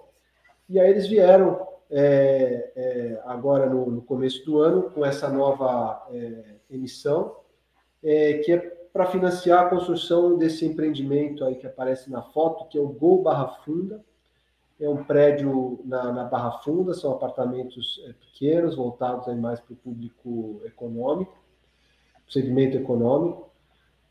e 0.67 0.79
aí 0.79 0.89
eles 0.89 1.05
vieram 1.05 1.67
é, 1.91 2.71
é, 2.75 3.21
agora 3.25 3.67
no, 3.67 3.91
no, 3.91 4.01
começo 4.01 4.43
do 4.43 4.59
ano 4.59 4.89
com 4.89 5.05
essa 5.05 5.29
nova 5.29 6.07
emissão, 6.67 7.35
que 8.01 8.51
é 8.51 8.82
para 8.93 9.07
financiar 9.07 9.65
a 9.65 9.69
construção 9.69 10.37
desse 10.37 10.63
empreendimento 10.63 11.43
aí 11.43 11.55
que 11.55 11.65
aparece 11.65 12.11
na 12.11 12.21
foto, 12.21 12.67
que 12.69 12.77
é 12.77 12.81
o 12.81 12.87
Gol 12.87 13.23
Barra 13.23 13.47
Funda, 13.65 14.05
é 14.79 14.87
um 14.87 15.03
prédio 15.03 15.81
na, 15.83 16.11
na 16.11 16.23
Barra 16.25 16.59
Funda, 16.59 16.93
são 16.93 17.11
apartamentos 17.11 17.99
é, 18.07 18.13
pequenos, 18.13 18.75
voltados 18.75 19.27
aí 19.27 19.35
mais 19.35 19.59
para 19.59 19.73
o 19.73 19.77
público 19.77 20.61
econômico, 20.63 21.35
segmento 22.29 22.77
econômico, 22.77 23.49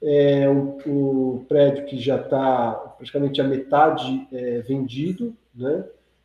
é 0.03 0.49
um, 0.51 0.78
um 0.87 1.45
prédio 1.45 1.87
que 1.87 1.97
já 1.99 2.16
está 2.16 2.72
praticamente 2.97 3.41
a 3.41 3.45
metade 3.45 4.26
é, 4.33 4.61
vendido, 4.62 5.37
né? 5.55 5.85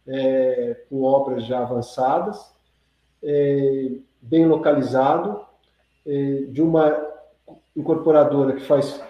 É, 0.10 0.86
com 0.90 1.04
obras 1.04 1.44
já 1.44 1.60
avançadas, 1.60 2.56
é, 3.22 3.92
bem 4.22 4.48
localizado, 4.48 5.46
é, 6.06 6.46
de 6.50 6.62
uma 6.62 7.17
incorporadora 7.78 8.54
que 8.54 8.66
faz 8.66 9.02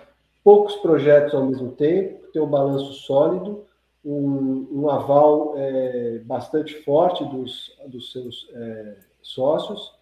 poucos 0.43 0.75
projetos 0.75 1.33
ao 1.33 1.45
mesmo 1.45 1.71
tempo, 1.71 2.27
tem 2.31 2.41
um 2.41 2.49
balanço 2.49 2.93
sólido, 2.93 3.65
um, 4.03 4.67
um 4.71 4.89
aval 4.89 5.53
é, 5.57 6.19
bastante 6.19 6.83
forte 6.83 7.23
dos, 7.25 7.75
dos 7.87 8.11
seus 8.11 8.47
é, 8.53 8.97
sócios. 9.21 9.95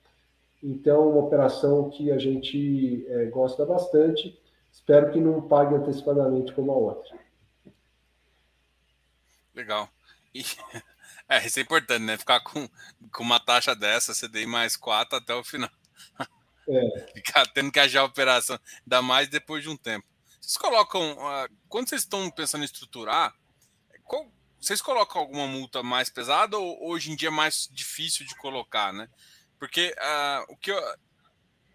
Então, 0.62 1.12
uma 1.12 1.22
operação 1.26 1.90
que 1.92 2.12
a 2.12 2.18
gente 2.18 3.06
é, 3.08 3.26
gosta 3.26 3.66
bastante. 3.66 4.40
Espero 4.72 5.12
que 5.12 5.20
não 5.20 5.42
pague 5.42 5.76
antecipadamente 5.76 6.52
como 6.54 6.72
a 6.72 6.76
outra. 6.76 7.18
Legal. 9.54 9.88
E, 10.34 10.44
é, 11.30 11.46
isso 11.46 11.60
é 11.60 11.62
importante, 11.62 12.04
né? 12.04 12.18
Ficar 12.18 12.42
com, 12.42 12.68
com 13.12 13.24
uma 13.24 13.40
taxa 13.40 13.76
dessa, 13.76 14.14
CDI 14.14 14.46
mais 14.46 14.76
4 14.76 15.18
até 15.18 15.34
o 15.34 15.44
final. 15.44 15.70
É. 16.68 17.12
Ficar 17.14 17.46
tendo 17.48 17.72
que 17.72 17.80
agir 17.80 17.98
a 17.98 18.04
operação, 18.04 18.60
ainda 18.82 19.02
mais 19.02 19.28
depois 19.28 19.64
de 19.64 19.70
um 19.70 19.78
tempo. 19.78 20.08
Vocês 20.40 20.58
colocam. 20.58 21.14
Uh, 21.14 21.56
quando 21.68 21.90
vocês 21.90 22.02
estão 22.02 22.30
pensando 22.30 22.62
em 22.62 22.66
estruturar, 22.66 23.34
qual, 24.04 24.32
vocês 24.60 24.82
colocam 24.82 25.22
alguma 25.22 25.48
multa 25.48 25.84
mais 25.84 26.10
pesada 26.10 26.58
ou 26.58 26.90
hoje 26.90 27.12
em 27.12 27.16
dia 27.16 27.28
é 27.30 27.32
mais 27.32 27.70
difícil 27.72 28.26
de 28.26 28.36
colocar, 28.36 28.94
né? 28.94 29.10
Porque 29.60 29.96
uh, 29.98 30.54
o 30.54 30.58
que 30.58 30.72
eu, 30.72 30.96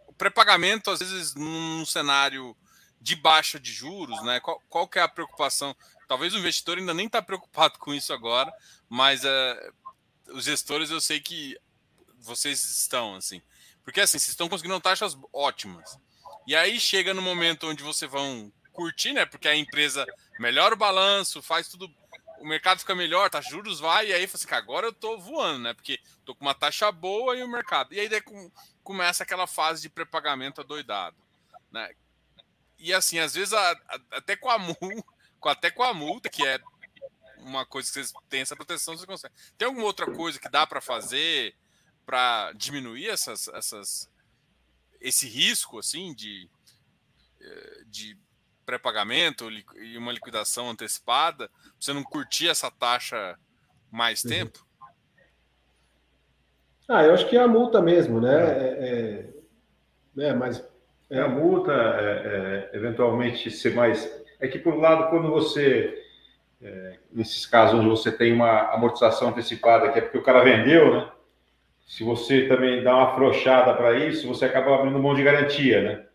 o 0.06 0.12
pré-pagamento, 0.12 0.90
às 0.90 1.00
vezes, 1.00 1.34
num 1.34 1.84
cenário 1.86 2.56
de 3.00 3.16
baixa 3.16 3.58
de 3.58 3.72
juros, 3.72 4.22
né? 4.24 4.40
Qual, 4.40 4.60
qual 4.68 4.88
que 4.88 4.98
é 4.98 5.02
a 5.02 5.08
preocupação? 5.08 5.74
Talvez 6.06 6.34
o 6.34 6.38
investidor 6.38 6.78
ainda 6.78 6.92
nem 6.92 7.06
está 7.06 7.22
preocupado 7.22 7.78
com 7.78 7.94
isso 7.94 8.12
agora, 8.12 8.52
mas 8.88 9.24
uh, 9.24 9.72
os 10.32 10.44
gestores 10.44 10.90
eu 10.90 11.00
sei 11.00 11.20
que 11.20 11.56
vocês 12.18 12.62
estão, 12.62 13.14
assim. 13.14 13.40
Porque 13.84 14.00
assim, 14.00 14.18
vocês 14.18 14.30
estão 14.30 14.48
conseguindo 14.48 14.80
taxas 14.80 15.16
ótimas. 15.32 15.98
E 16.46 16.54
aí 16.54 16.80
chega 16.80 17.14
no 17.14 17.22
momento 17.22 17.68
onde 17.68 17.82
vocês 17.82 18.10
vão 18.10 18.52
curtir, 18.72 19.12
né? 19.12 19.26
Porque 19.26 19.48
a 19.48 19.56
empresa 19.56 20.06
melhora 20.38 20.74
o 20.74 20.78
balanço, 20.78 21.42
faz 21.42 21.68
tudo. 21.68 21.88
O 22.38 22.46
mercado 22.46 22.78
fica 22.78 22.94
melhor, 22.94 23.28
tá? 23.28 23.40
Juros 23.40 23.80
vai, 23.80 24.08
e 24.08 24.12
aí 24.14 24.26
fala 24.26 24.42
assim, 24.42 24.54
agora 24.54 24.86
eu 24.86 24.92
tô 24.92 25.18
voando, 25.18 25.58
né? 25.60 25.74
Porque 25.74 26.00
tô 26.24 26.34
com 26.34 26.44
uma 26.44 26.54
taxa 26.54 26.90
boa 26.90 27.36
e 27.36 27.42
o 27.42 27.48
mercado. 27.48 27.92
E 27.92 28.00
aí 28.00 28.08
daí 28.08 28.22
começa 28.82 29.22
aquela 29.22 29.46
fase 29.46 29.82
de 29.82 29.90
pré-pagamento 29.90 30.60
adoidado, 30.60 31.16
né? 31.70 31.90
E 32.78 32.94
assim, 32.94 33.18
às 33.18 33.34
vezes, 33.34 33.52
a, 33.52 33.72
a, 33.72 34.00
até 34.12 34.34
com 34.34 34.48
a 34.48 34.58
multa, 34.58 35.04
até 35.44 35.70
com 35.70 35.82
a 35.82 35.92
multa, 35.92 36.30
que 36.30 36.46
é 36.46 36.58
uma 37.36 37.66
coisa 37.66 37.88
que 37.88 37.94
vocês 37.94 38.12
têm 38.28 38.40
essa 38.40 38.56
proteção, 38.56 38.96
você 38.96 39.06
consegue. 39.06 39.34
Tem 39.58 39.66
alguma 39.66 39.86
outra 39.86 40.06
coisa 40.06 40.38
que 40.38 40.48
dá 40.48 40.66
para 40.66 40.80
fazer 40.80 41.54
para 42.10 42.50
diminuir 42.56 43.08
essas, 43.08 43.46
essas, 43.54 44.10
esse 45.00 45.28
risco 45.28 45.78
assim 45.78 46.12
de, 46.12 46.50
eh, 47.40 47.82
de 47.86 48.18
pré-pagamento 48.66 49.48
e 49.48 49.96
uma 49.96 50.10
liquidação 50.10 50.68
antecipada, 50.68 51.48
você 51.78 51.92
não 51.92 52.02
curtir 52.02 52.48
essa 52.48 52.68
taxa 52.68 53.38
mais 53.92 54.24
uhum. 54.24 54.30
tempo? 54.30 54.66
Ah, 56.88 57.04
eu 57.04 57.14
acho 57.14 57.28
que 57.28 57.36
é 57.36 57.40
a 57.40 57.46
multa 57.46 57.80
mesmo, 57.80 58.20
né? 58.20 58.34
É, 58.34 59.30
é, 60.18 60.26
é 60.30 60.34
mas 60.34 60.60
é 61.08 61.20
a 61.20 61.28
multa, 61.28 61.70
é, 61.72 62.70
é, 62.72 62.76
eventualmente 62.76 63.52
ser 63.52 63.72
mais. 63.72 64.04
É 64.40 64.48
que 64.48 64.58
por 64.58 64.74
um 64.74 64.80
lado, 64.80 65.10
quando 65.10 65.30
você 65.30 66.04
é, 66.60 66.98
nesses 67.12 67.46
casos 67.46 67.78
onde 67.78 67.88
você 67.88 68.10
tem 68.10 68.32
uma 68.32 68.72
amortização 68.74 69.28
antecipada, 69.28 69.92
que 69.92 70.00
é 70.00 70.02
porque 70.02 70.18
o 70.18 70.24
cara 70.24 70.42
vendeu, 70.42 70.92
né? 70.92 71.12
Se 71.86 72.04
você 72.04 72.46
também 72.46 72.82
dá 72.82 72.94
uma 72.94 73.10
afrouxada 73.10 73.74
para 73.74 73.98
isso, 73.98 74.28
você 74.28 74.44
acaba 74.44 74.76
abrindo 74.76 74.98
mão 74.98 75.14
de 75.14 75.22
garantia, 75.22 75.82
né? 75.82 76.06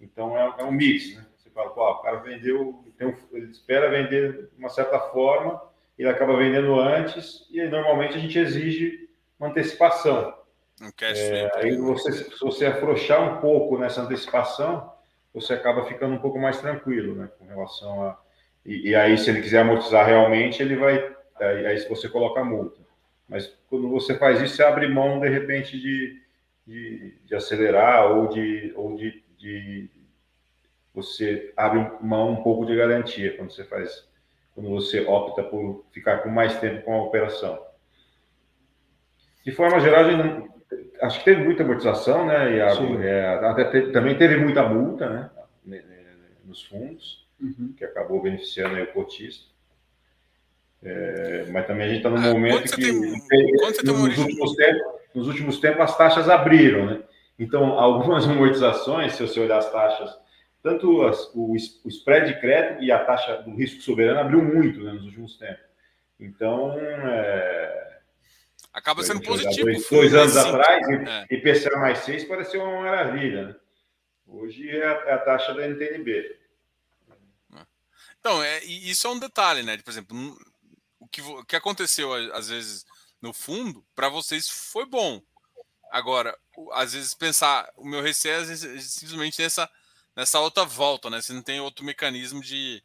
Então 0.00 0.36
é, 0.36 0.54
é 0.58 0.64
um 0.64 0.70
mix, 0.70 1.14
né? 1.16 1.24
fala, 1.58 1.70
pô, 1.70 1.90
o 1.90 2.02
cara 2.02 2.18
vendeu, 2.18 2.84
um, 3.00 3.14
ele 3.32 3.50
espera 3.50 3.90
vender 3.90 4.48
de 4.52 4.58
uma 4.58 4.68
certa 4.68 4.98
forma, 4.98 5.60
ele 5.98 6.08
acaba 6.08 6.36
vendendo 6.36 6.78
antes, 6.78 7.46
e 7.50 7.60
aí, 7.60 7.68
normalmente 7.68 8.16
a 8.16 8.20
gente 8.20 8.38
exige 8.38 9.08
uma 9.38 9.48
antecipação. 9.48 10.34
Um 10.80 10.92
cash 10.92 11.18
é, 11.18 11.50
aí 11.56 11.76
você, 11.76 12.12
se 12.12 12.40
você 12.40 12.66
afrouxar 12.66 13.20
um 13.20 13.40
pouco 13.40 13.76
nessa 13.76 14.02
antecipação, 14.02 14.92
você 15.34 15.52
acaba 15.52 15.84
ficando 15.86 16.14
um 16.14 16.20
pouco 16.20 16.38
mais 16.38 16.60
tranquilo, 16.60 17.16
né, 17.16 17.28
com 17.38 17.46
relação 17.46 18.04
a... 18.04 18.18
E, 18.64 18.90
e 18.90 18.94
aí, 18.94 19.18
se 19.18 19.30
ele 19.30 19.40
quiser 19.40 19.60
amortizar 19.60 20.06
realmente, 20.06 20.62
ele 20.62 20.76
vai... 20.76 21.16
Aí, 21.40 21.66
aí 21.66 21.88
você 21.88 22.08
coloca 22.08 22.40
a 22.40 22.44
multa. 22.44 22.77
Mas 23.28 23.46
quando 23.68 23.88
você 23.90 24.16
faz 24.16 24.40
isso, 24.40 24.56
você 24.56 24.62
abre 24.62 24.88
mão, 24.88 25.20
de 25.20 25.28
repente, 25.28 25.78
de, 25.78 26.22
de, 26.66 27.14
de 27.24 27.34
acelerar 27.34 28.10
ou 28.10 28.28
de, 28.28 28.72
ou 28.74 28.96
de, 28.96 29.22
de 29.36 29.90
você 30.94 31.52
abre 31.56 31.90
mão 32.00 32.32
um 32.32 32.42
pouco 32.42 32.64
de 32.64 32.74
garantia 32.74 33.36
quando 33.36 33.52
você 33.52 33.64
faz, 33.64 34.08
quando 34.54 34.70
você 34.70 35.00
opta 35.00 35.42
por 35.42 35.84
ficar 35.92 36.18
com 36.18 36.30
mais 36.30 36.58
tempo 36.58 36.82
com 36.82 36.94
a 36.94 37.02
operação. 37.02 37.62
De 39.44 39.52
forma 39.52 39.78
geral, 39.80 40.04
não, 40.10 40.48
acho 41.02 41.18
que 41.20 41.24
teve 41.24 41.42
muita 41.42 41.62
amortização, 41.62 42.26
né? 42.26 42.56
E 42.56 42.60
a, 42.60 42.68
é, 43.04 43.26
até 43.46 43.64
teve, 43.64 43.92
também 43.92 44.16
teve 44.16 44.36
muita 44.36 44.68
multa, 44.68 45.08
né? 45.08 45.30
Nos 46.44 46.64
fundos, 46.64 47.28
uhum. 47.40 47.74
que 47.76 47.84
acabou 47.84 48.22
beneficiando 48.22 48.82
o 48.82 48.86
cotista. 48.88 49.46
É, 50.82 51.46
mas 51.50 51.66
também 51.66 51.86
a 51.86 51.88
gente 51.88 51.98
está 51.98 52.10
num 52.10 52.16
ah, 52.16 52.32
momento 52.32 52.74
que 52.74 52.80
tem, 52.80 52.92
nos, 52.92 54.18
últimos 54.18 54.54
tempos, 54.54 54.82
nos 55.14 55.28
últimos 55.28 55.60
tempos 55.60 55.80
as 55.82 55.98
taxas 55.98 56.28
abriram, 56.28 56.86
né? 56.86 57.02
Então, 57.38 57.72
algumas 57.78 58.24
amortizações, 58.24 59.14
se 59.14 59.26
você 59.26 59.40
olhar 59.40 59.58
as 59.58 59.70
taxas 59.70 60.10
tanto 60.62 61.02
as, 61.02 61.32
o, 61.34 61.52
o 61.52 61.88
spread 61.88 62.34
de 62.34 62.40
crédito 62.40 62.82
e 62.82 62.90
a 62.90 63.04
taxa 63.04 63.42
do 63.42 63.54
risco 63.54 63.80
soberano 63.80 64.20
abriu 64.20 64.42
muito 64.42 64.82
né, 64.82 64.92
nos 64.92 65.04
últimos 65.04 65.36
tempos. 65.38 65.64
Então, 66.18 66.76
é, 66.78 68.00
acaba 68.72 69.02
sendo 69.02 69.22
positivo. 69.22 69.66
Dois, 69.66 69.88
dois 69.88 70.14
anos 70.14 70.36
assim, 70.36 70.48
atrás, 70.48 70.88
é. 70.88 71.34
IPCA 71.34 71.78
mais 71.78 71.98
6 72.00 72.24
parecia 72.24 72.62
uma 72.62 72.82
maravilha. 72.82 73.48
Né? 73.48 73.56
Hoje 74.26 74.68
é 74.68 74.84
a, 74.84 74.92
é 75.06 75.12
a, 75.12 75.18
taxa 75.18 75.54
da 75.54 75.66
NTNB. 75.66 76.36
Então, 78.20 78.42
é, 78.42 78.64
isso 78.64 79.06
é 79.06 79.10
um 79.10 79.18
detalhe, 79.18 79.62
né? 79.62 79.78
Por 79.78 79.90
exemplo, 79.90 80.36
que, 81.22 81.46
que 81.46 81.56
aconteceu 81.56 82.12
às 82.34 82.48
vezes 82.48 82.84
no 83.20 83.32
fundo, 83.32 83.84
para 83.94 84.08
vocês 84.08 84.48
foi 84.48 84.86
bom. 84.86 85.20
Agora, 85.90 86.38
às 86.72 86.92
vezes 86.92 87.14
pensar, 87.14 87.70
o 87.76 87.86
meu 87.86 88.02
receio 88.02 88.34
é 88.34 88.80
simplesmente 88.80 89.42
essa 89.42 89.68
nessa 90.14 90.40
outra 90.40 90.64
volta, 90.64 91.08
né? 91.08 91.20
Você 91.22 91.32
não 91.32 91.42
tem 91.42 91.60
outro 91.60 91.84
mecanismo 91.84 92.40
de 92.42 92.82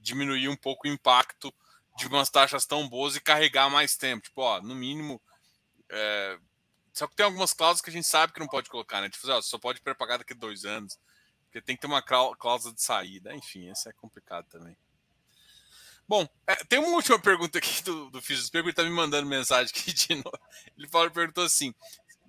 diminuir 0.00 0.48
um 0.48 0.56
pouco 0.56 0.86
o 0.86 0.90
impacto 0.90 1.54
de 1.96 2.08
umas 2.08 2.28
taxas 2.28 2.66
tão 2.66 2.88
boas 2.88 3.14
e 3.14 3.20
carregar 3.20 3.70
mais 3.70 3.96
tempo. 3.96 4.24
Tipo, 4.24 4.42
ó, 4.42 4.60
no 4.60 4.74
mínimo. 4.74 5.22
É... 5.88 6.38
Só 6.92 7.06
que 7.06 7.14
tem 7.14 7.24
algumas 7.24 7.52
cláusulas 7.52 7.80
que 7.80 7.88
a 7.88 7.92
gente 7.92 8.06
sabe 8.06 8.32
que 8.32 8.40
não 8.40 8.48
pode 8.48 8.68
colocar, 8.68 9.00
né? 9.00 9.08
Tipo, 9.08 9.30
ó, 9.30 9.40
só 9.40 9.58
pode 9.58 9.80
pré-pagar 9.80 10.18
daqui 10.18 10.32
a 10.32 10.36
dois 10.36 10.64
anos. 10.64 10.98
Porque 11.44 11.62
tem 11.62 11.76
que 11.76 11.82
ter 11.82 11.86
uma 11.86 12.02
cláusula 12.02 12.74
de 12.74 12.82
saída. 12.82 13.34
Enfim, 13.34 13.70
isso 13.70 13.88
é 13.88 13.92
complicado 13.92 14.46
também. 14.48 14.76
Bom, 16.08 16.28
é, 16.46 16.56
tem 16.64 16.78
uma 16.78 16.96
última 16.96 17.18
pergunta 17.18 17.58
aqui 17.58 17.82
do, 17.82 18.10
do 18.10 18.20
Físio 18.20 18.50
ele 18.52 18.72
tá 18.72 18.82
me 18.82 18.90
mandando 18.90 19.26
mensagem 19.26 19.72
aqui 19.74 19.92
de 19.92 20.14
novo. 20.16 20.38
Ele 20.76 20.88
falou, 20.88 21.10
perguntou 21.10 21.44
assim: 21.44 21.74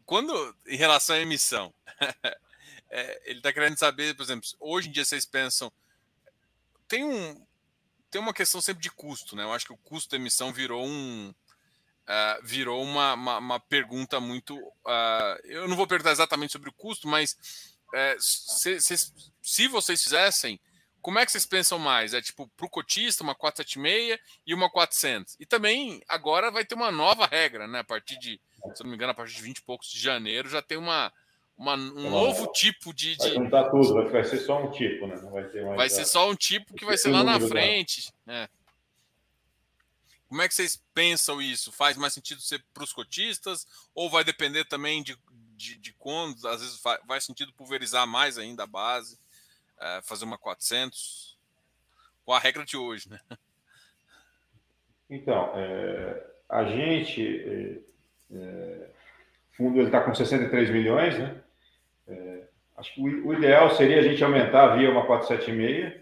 quando, 0.05 0.55
em 0.67 0.78
relação 0.78 1.15
à 1.15 1.19
emissão, 1.19 1.74
é, 2.89 3.21
ele 3.26 3.39
está 3.39 3.51
querendo 3.51 3.78
saber, 3.78 4.15
por 4.15 4.24
exemplo, 4.24 4.47
hoje 4.59 4.89
em 4.89 4.91
dia 4.91 5.05
vocês 5.05 5.26
pensam. 5.26 5.71
Tem 6.88 7.03
um. 7.03 7.45
Tem 8.11 8.21
uma 8.21 8.34
questão 8.34 8.61
sempre 8.61 8.84
de 8.84 8.91
custo, 8.91 9.36
né? 9.36 9.43
Eu 9.43 9.51
acho 9.51 9.65
que 9.65 9.74
o 9.74 9.78
custo 9.78 10.11
da 10.11 10.17
emissão 10.17 10.53
virou 10.53 10.86
um. 10.86 11.34
Uh, 12.03 12.45
virou 12.45 12.84
uma, 12.84 13.13
uma, 13.13 13.38
uma, 13.38 13.59
pergunta 13.59 14.19
muito. 14.19 14.55
Uh, 14.57 15.39
eu 15.45 15.67
não 15.67 15.76
vou 15.76 15.88
perguntar 15.88 16.11
exatamente 16.11 16.51
sobre 16.51 16.69
o 16.69 16.74
custo, 16.74 17.07
mas 17.07 17.38
uh, 17.88 18.21
se, 18.21 18.80
se, 18.82 19.13
se, 19.41 19.67
vocês 19.69 20.03
fizessem, 20.03 20.59
como 21.03 21.19
é 21.19 21.25
que 21.25 21.33
vocês 21.33 21.45
pensam 21.45 21.77
mais? 21.77 22.13
É 22.13 22.21
tipo 22.21 22.49
para 22.55 22.65
o 22.65 22.69
cotista 22.69 23.23
uma 23.23 23.35
476 23.35 24.17
e 24.47 24.53
uma 24.53 24.69
400. 24.69 25.35
E 25.37 25.45
também 25.45 26.01
agora 26.07 26.49
vai 26.49 26.63
ter 26.63 26.75
uma 26.75 26.91
nova 26.91 27.25
regra, 27.27 27.67
né? 27.67 27.79
A 27.79 27.83
partir 27.83 28.17
de, 28.17 28.39
se 28.73 28.81
não 28.81 28.89
me 28.89 28.95
engano, 28.95 29.11
a 29.11 29.13
partir 29.13 29.35
de 29.35 29.41
20 29.41 29.57
e 29.57 29.61
poucos 29.63 29.91
de 29.91 29.99
janeiro 29.99 30.47
já 30.47 30.61
tem 30.61 30.77
uma, 30.77 31.11
uma, 31.57 31.75
um 31.75 32.09
novo 32.09 32.47
tipo 32.53 32.93
de. 32.93 33.17
de... 33.17 33.27
Vai 33.27 33.35
juntar 33.35 33.69
tudo, 33.69 34.09
vai 34.09 34.23
ser 34.23 34.37
só 34.39 34.63
um 34.63 34.71
tipo, 34.71 35.05
né? 35.05 35.19
Não 35.21 35.29
vai 35.29 35.43
ter 35.49 35.65
mais. 35.65 35.75
Vai 35.75 35.89
ser 35.89 36.05
só 36.05 36.31
um 36.31 36.35
tipo 36.35 36.73
que 36.73 36.85
vai 36.85 36.97
ser 36.97 37.09
lá 37.09 37.21
na 37.21 37.37
frente. 37.37 38.09
Né? 38.25 38.47
Como 40.29 40.41
é 40.41 40.47
que 40.47 40.55
vocês 40.55 40.81
pensam 40.93 41.41
isso? 41.41 41.69
Faz 41.73 41.97
mais 41.97 42.13
sentido 42.13 42.39
ser 42.39 42.63
para 42.73 42.83
os 42.83 42.93
cotistas? 42.93 43.67
Ou 43.93 44.09
vai 44.09 44.23
depender 44.23 44.63
também 44.63 45.03
de, 45.03 45.17
de, 45.57 45.75
de, 45.75 45.93
quando? 45.93 46.47
Às 46.47 46.61
vezes 46.61 46.79
faz 46.79 47.25
sentido 47.25 47.51
pulverizar 47.51 48.07
mais 48.07 48.37
ainda 48.37 48.63
a 48.63 48.67
base? 48.67 49.19
É, 49.80 50.01
fazer 50.01 50.26
uma 50.26 50.38
400 50.38 51.38
com 52.26 52.34
a 52.34 52.39
regra 52.39 52.63
de 52.63 52.78
hoje, 52.78 53.09
né? 53.09 53.19
Então, 55.09 55.51
é, 55.55 56.26
a 56.49 56.63
gente, 56.63 57.82
é, 58.32 58.36
é 58.36 58.89
o 59.53 59.55
fundo 59.55 59.82
está 59.82 60.01
com 60.01 60.13
63 60.13 60.69
milhões, 60.71 61.17
né? 61.17 61.41
É, 62.07 62.43
acho 62.78 62.93
que 62.93 63.01
o, 63.01 63.28
o, 63.28 63.34
ideal 63.34 63.69
seria 63.76 63.99
a 63.99 64.01
gente 64.01 64.24
aumentar 64.24 64.76
via 64.76 64.89
uma 64.89 65.05
476. 65.05 66.01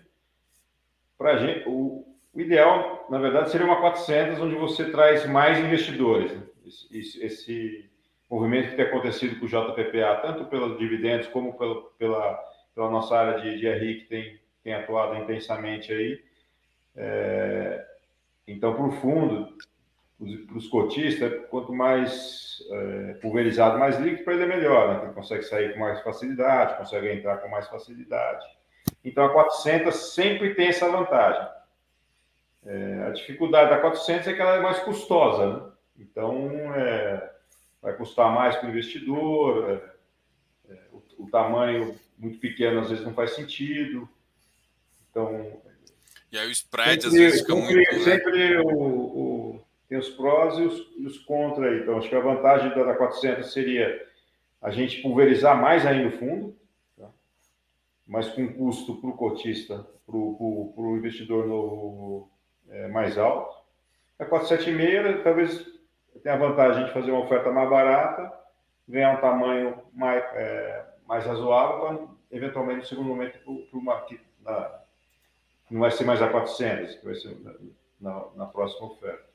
Para 1.18 1.38
gente, 1.38 1.68
o, 1.68 2.08
o, 2.34 2.42
ideal, 2.42 3.06
na 3.10 3.20
verdade, 3.20 3.52
seria 3.52 3.68
uma 3.68 3.82
400, 3.82 4.40
onde 4.40 4.56
você 4.56 4.90
traz 4.90 5.26
mais 5.26 5.60
investidores. 5.60 6.32
Né? 6.32 6.44
Esse, 6.66 7.24
esse, 7.24 7.92
movimento 8.30 8.70
que 8.70 8.76
tem 8.78 8.86
acontecido 8.86 9.38
com 9.38 9.46
o 9.46 9.50
JPPA, 9.50 10.22
tanto 10.22 10.46
pelos 10.46 10.80
dividendos 10.80 11.28
como 11.28 11.58
pelo, 11.58 11.92
pela, 11.98 12.42
pela 12.74 12.90
nossa 12.90 13.18
área 13.18 13.42
de, 13.42 13.60
de 13.60 13.70
RI, 13.70 14.02
que 14.02 14.06
tem, 14.06 14.40
tem 14.64 14.74
atuado 14.74 15.16
intensamente 15.16 15.92
aí. 15.92 16.24
É, 16.96 17.86
então, 18.48 18.74
para 18.74 18.86
o 18.86 18.92
fundo, 18.92 19.58
para 20.48 20.58
os 20.58 20.68
cotistas, 20.68 21.48
quanto 21.50 21.74
mais 21.74 22.60
é, 22.70 23.14
pulverizado, 23.16 23.80
mais 23.80 23.98
líquido, 24.00 24.24
para 24.24 24.34
ele 24.34 24.44
é 24.44 24.48
melhor, 24.48 24.88
né? 24.88 25.04
Ele 25.06 25.14
consegue 25.14 25.44
sair 25.44 25.74
com 25.74 25.80
mais 25.80 26.02
facilidade, 26.02 26.78
consegue 26.78 27.12
entrar 27.12 27.38
com 27.38 27.50
mais 27.50 27.68
facilidade. 27.68 28.46
Então, 29.04 29.26
a 29.26 29.34
400 29.34 30.14
sempre 30.14 30.54
tem 30.54 30.68
essa 30.68 30.90
vantagem. 30.90 31.48
É, 32.64 33.06
a 33.08 33.10
dificuldade 33.12 33.72
da 33.72 33.80
400 33.80 34.28
é 34.28 34.34
que 34.34 34.42
ela 34.42 34.56
é 34.56 34.60
mais 34.60 34.80
custosa, 34.80 35.48
né? 35.48 35.72
Então, 35.98 36.50
é, 36.76 37.32
vai 37.82 37.94
custar 37.94 38.32
mais 38.32 38.56
para 38.56 38.68
o 38.68 38.70
investidor, 38.70 39.72
é, 39.72 39.91
o, 40.92 41.24
o, 41.24 41.30
tamanho 41.30 41.96
muito 42.18 42.40
pequeno 42.40 42.80
às 42.82 42.90
vezes 42.90 43.06
não 43.06 43.14
faz 43.14 43.32
sentido. 43.32 44.08
Então. 45.10 45.62
E 46.32 46.38
aí 46.38 46.48
o 46.48 46.52
spread 46.52 47.02
sempre, 47.02 47.08
às 47.08 47.14
vezes 47.14 47.42
fica 47.42 47.54
sempre, 47.54 47.76
muito. 47.76 47.92
Né? 47.92 48.00
Sempre 48.00 48.58
o, 48.58 48.70
o, 48.70 49.66
tem 49.90 49.98
os 49.98 50.10
prós 50.10 50.58
e 50.58 50.62
os, 50.62 50.96
os 50.98 51.18
contra 51.20 51.70
aí. 51.70 51.82
Então, 51.82 51.98
acho 51.98 52.08
que 52.08 52.16
a 52.16 52.22
vantagem 52.22 52.70
da, 52.70 52.84
da 52.84 52.96
400 52.96 53.52
seria 53.52 54.08
a 54.62 54.72
gente 54.72 55.02
pulverizar 55.02 55.60
mais 55.60 55.86
ainda 55.86 56.16
o 56.16 56.18
fundo, 56.18 56.56
tá? 56.98 57.10
mas 58.08 58.30
com 58.30 58.54
custo 58.54 58.96
para 59.02 59.10
o 59.10 59.18
cotista, 59.18 59.86
para 60.06 60.16
o 60.16 60.96
investidor 60.98 61.48
novo 61.48 62.32
é, 62.70 62.88
mais 62.88 63.18
alto. 63.18 63.54
A 64.20 64.26
476 64.26 65.24
talvez 65.24 65.66
tem 66.24 66.32
a 66.32 66.38
vantagem 66.38 66.86
de 66.86 66.94
fazer 66.94 67.12
uma 67.12 67.26
oferta 67.26 67.52
mais 67.52 67.70
barata, 67.70 68.32
ganhar 68.92 69.18
um 69.18 69.22
tamanho 69.22 69.82
mais, 69.94 70.24
é, 70.36 70.86
mais 71.08 71.26
razoável, 71.26 71.80
para, 71.80 72.08
eventualmente, 72.38 72.80
no 72.80 72.86
segundo 72.86 73.08
momento, 73.08 73.40
para 73.40 73.80
uma 73.80 74.02
que 74.02 74.20
na, 74.44 74.82
não 75.70 75.80
vai 75.80 75.92
ser 75.92 76.04
mais 76.04 76.22
a 76.22 76.28
400, 76.28 76.96
que 76.96 77.06
vai 77.06 77.16
ser 77.16 77.38
na, 78.00 78.26
na 78.36 78.46
próxima 78.46 78.88
oferta. 78.88 79.32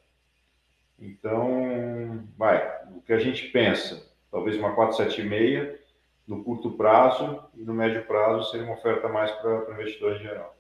Então, 0.99 2.25
vai, 2.37 2.85
o 2.95 3.01
que 3.03 3.13
a 3.13 3.19
gente 3.19 3.49
pensa, 3.49 4.07
talvez 4.31 4.57
uma 4.57 4.75
476 4.75 5.79
no 6.27 6.43
curto 6.43 6.73
prazo 6.73 7.43
e 7.55 7.63
no 7.63 7.73
médio 7.73 8.05
prazo 8.05 8.51
seria 8.51 8.67
uma 8.67 8.75
oferta 8.75 9.09
mais 9.09 9.31
para 9.33 9.71
o 9.71 9.73
investidor 9.73 10.17
em 10.17 10.23
geral. 10.23 10.57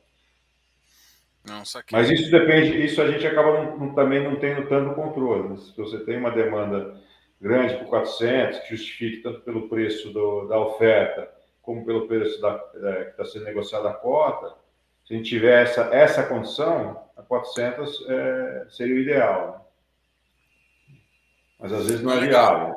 Não, 1.45 1.63
Mas 1.93 2.11
isso 2.11 2.31
depende, 2.31 2.85
isso 2.85 3.01
a 3.01 3.11
gente 3.11 3.25
acaba 3.25 3.53
não, 3.53 3.79
não, 3.79 3.95
também 3.95 4.23
não 4.23 4.37
tendo 4.37 4.69
tanto 4.69 4.95
controle. 4.95 5.49
Né? 5.51 5.57
Se 5.57 5.77
você 5.77 5.99
tem 6.01 6.19
uma 6.19 6.31
demanda 6.31 7.01
grande 7.41 7.77
por 7.77 7.87
400, 7.89 8.61
que 8.61 8.77
justifique 8.77 9.23
tanto 9.23 9.41
pelo 9.41 9.69
preço 9.69 10.11
do, 10.13 10.47
da 10.47 10.59
oferta, 10.59 11.31
como 11.63 11.85
pelo 11.85 12.07
preço 12.07 12.41
da, 12.41 12.61
é, 12.83 13.05
que 13.05 13.11
está 13.11 13.25
sendo 13.25 13.45
negociada 13.45 13.91
a 13.91 13.95
cota, 13.95 14.55
se 15.05 15.15
a 15.15 15.17
gente 15.17 15.29
tiver 15.29 15.63
essa, 15.63 15.83
essa 15.95 16.23
condição, 16.25 17.05
a 17.17 17.23
400 17.23 18.09
é, 18.09 18.67
seria 18.71 18.95
o 18.95 18.99
ideal. 18.99 19.71
Né? 20.89 20.97
Mas 21.61 21.73
às 21.73 21.87
vezes 21.87 22.03
não 22.03 22.13
é 22.13 22.21
viável, 22.21 22.75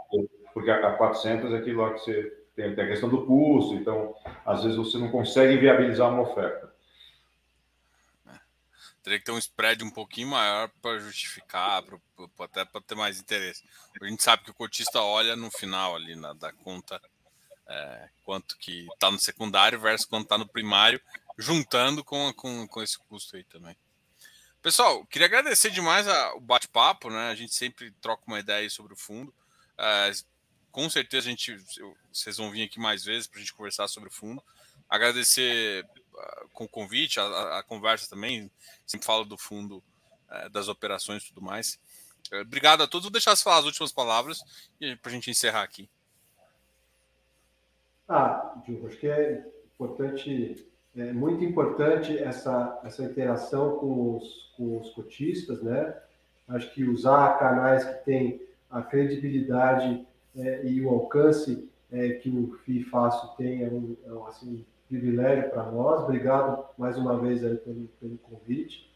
porque 0.53 0.70
a, 0.70 0.89
a 0.89 0.93
400 0.93 1.53
é 1.53 1.57
aquilo 1.57 1.82
lá 1.82 1.93
que 1.93 1.99
você 1.99 2.39
tem, 2.55 2.76
tem 2.76 2.84
a 2.84 2.88
questão 2.88 3.10
do 3.10 3.26
custo, 3.26 3.74
então 3.76 4.16
às 4.45 4.64
vezes 4.64 4.78
você 4.78 4.97
não 4.97 5.10
consegue 5.10 5.57
viabilizar 5.57 6.12
uma 6.12 6.24
oferta. 6.24 6.70
Teria 9.10 9.20
que 9.22 9.26
ter 9.26 9.32
um 9.32 9.39
spread 9.39 9.84
um 9.84 9.89
pouquinho 9.89 10.28
maior 10.28 10.70
para 10.84 10.99
justificar, 10.99 11.82
pra, 11.82 11.97
pra, 12.38 12.45
até 12.45 12.64
para 12.64 12.80
ter 12.80 12.93
mais 12.93 13.20
interesse. 13.20 13.64
A 13.99 14.05
gente 14.05 14.22
sabe 14.22 14.43
que 14.43 14.51
o 14.51 14.53
cotista 14.53 15.01
olha 15.01 15.36
no 15.36 15.49
final 15.49 15.95
ali 15.95 16.16
na, 16.16 16.32
da 16.34 16.53
conta 16.53 17.01
é, 17.68 18.10
quanto 18.24 18.55
que 18.60 18.88
está 18.93 19.10
no 19.10 19.20
secundário 19.20 19.80
versus 19.80 20.05
quanto 20.05 20.26
está 20.26 20.38
no 20.38 20.47
primário, 20.47 21.01
juntando 21.39 22.03
com, 22.03 22.32
com, 22.34 22.68
com 22.68 22.84
esse 22.84 22.99
custo 22.99 23.36
aí 23.36 23.43
também. 23.45 23.76
Pessoal, 24.62 25.03
queria 25.07 25.26
agradecer 25.26 25.72
demais 25.72 26.07
a, 26.07 26.36
o 26.36 26.39
bate-papo, 26.39 27.10
né? 27.10 27.32
A 27.32 27.36
gente 27.36 27.55
sempre 27.55 27.89
troca 27.99 28.22
uma 28.28 28.39
ideia 28.39 28.70
sobre 28.70 28.93
o 28.93 28.95
fundo. 28.95 29.34
É, 29.76 30.12
com 30.72 30.88
certeza 30.88 31.26
a 31.26 31.32
gente, 31.32 31.57
vocês 32.14 32.38
vão 32.38 32.51
vir 32.51 32.62
aqui 32.62 32.80
mais 32.80 33.03
vezes 33.03 33.26
para 33.26 33.39
a 33.39 33.41
gente 33.41 33.55
conversar 33.55 33.88
sobre 33.88 34.10
o 34.10 34.14
fundo. 34.14 34.43
Agradecer 34.88 35.84
com 36.53 36.65
o 36.65 36.70
convite, 36.70 37.20
a, 37.20 37.59
a, 37.59 37.63
conversa 37.63 38.09
também. 38.09 38.49
Sempre 38.86 39.05
falo 39.05 39.26
do 39.26 39.38
fundo 39.38 39.84
é, 40.30 40.49
das 40.49 40.67
operações 40.67 41.24
e 41.24 41.28
tudo 41.28 41.41
mais. 41.41 41.80
É, 42.32 42.41
obrigado 42.41 42.82
a 42.82 42.88
todos. 42.88 43.05
Vou 43.05 43.11
deixar 43.11 43.36
você 43.36 43.43
falar 43.43 43.57
as 43.57 43.65
últimas 43.65 43.91
palavras 43.91 44.39
para 45.01 45.11
a 45.11 45.13
gente 45.13 45.32
encerrar 45.32 45.63
aqui. 45.63 45.89
Ah, 48.07 48.55
Diogo, 48.65 48.88
acho 48.88 48.97
que 48.97 49.07
é 49.07 49.45
importante, 49.76 50.67
é 50.95 51.13
muito 51.13 51.43
importante 51.43 52.17
essa, 52.17 52.80
essa 52.84 53.03
interação 53.03 53.78
com 53.78 54.17
os, 54.17 54.53
com 54.57 54.80
os 54.80 54.89
cotistas, 54.91 55.61
né? 55.61 55.95
Acho 56.47 56.74
que 56.74 56.84
usar 56.84 57.38
canais 57.38 57.84
que 57.84 58.05
têm 58.05 58.41
a 58.70 58.82
credibilidade 58.82 60.05
é, 60.36 60.65
e 60.65 60.82
o 60.82 60.89
alcance 60.89 61.70
é, 61.91 62.13
que 62.13 62.30
o 62.30 62.57
FII 62.65 62.84
Fácil 62.86 63.30
tem 63.38 63.63
é 63.63 63.67
um, 63.67 63.95
é 64.03 64.30
assim, 64.30 64.65
privilégio 64.90 65.50
para 65.52 65.64
nós. 65.64 66.02
Obrigado 66.02 66.66
mais 66.78 66.98
uma 66.98 67.18
vez 67.18 67.46
aí 67.46 67.56
pelo, 67.58 67.88
pelo 68.02 68.18
convite. 68.18 68.92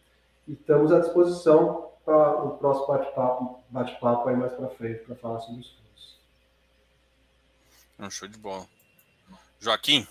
E 0.48 0.54
estamos 0.54 0.92
à 0.92 1.00
disposição 1.00 1.92
para 2.04 2.44
o 2.44 2.58
próximo 2.58 2.88
bate-papo 2.88 3.64
bate 3.70 3.98
-papo 4.02 4.28
aí 4.28 4.36
mais 4.36 4.52
para 4.54 4.68
frente 4.70 5.06
para 5.06 5.16
falar 5.16 5.40
sobre 5.40 5.62
os 5.62 5.72
fundos. 5.72 6.20
Um 8.00 8.10
show 8.10 8.28
de 8.28 8.38
bola. 8.38 8.66
Joaquim? 9.62 10.06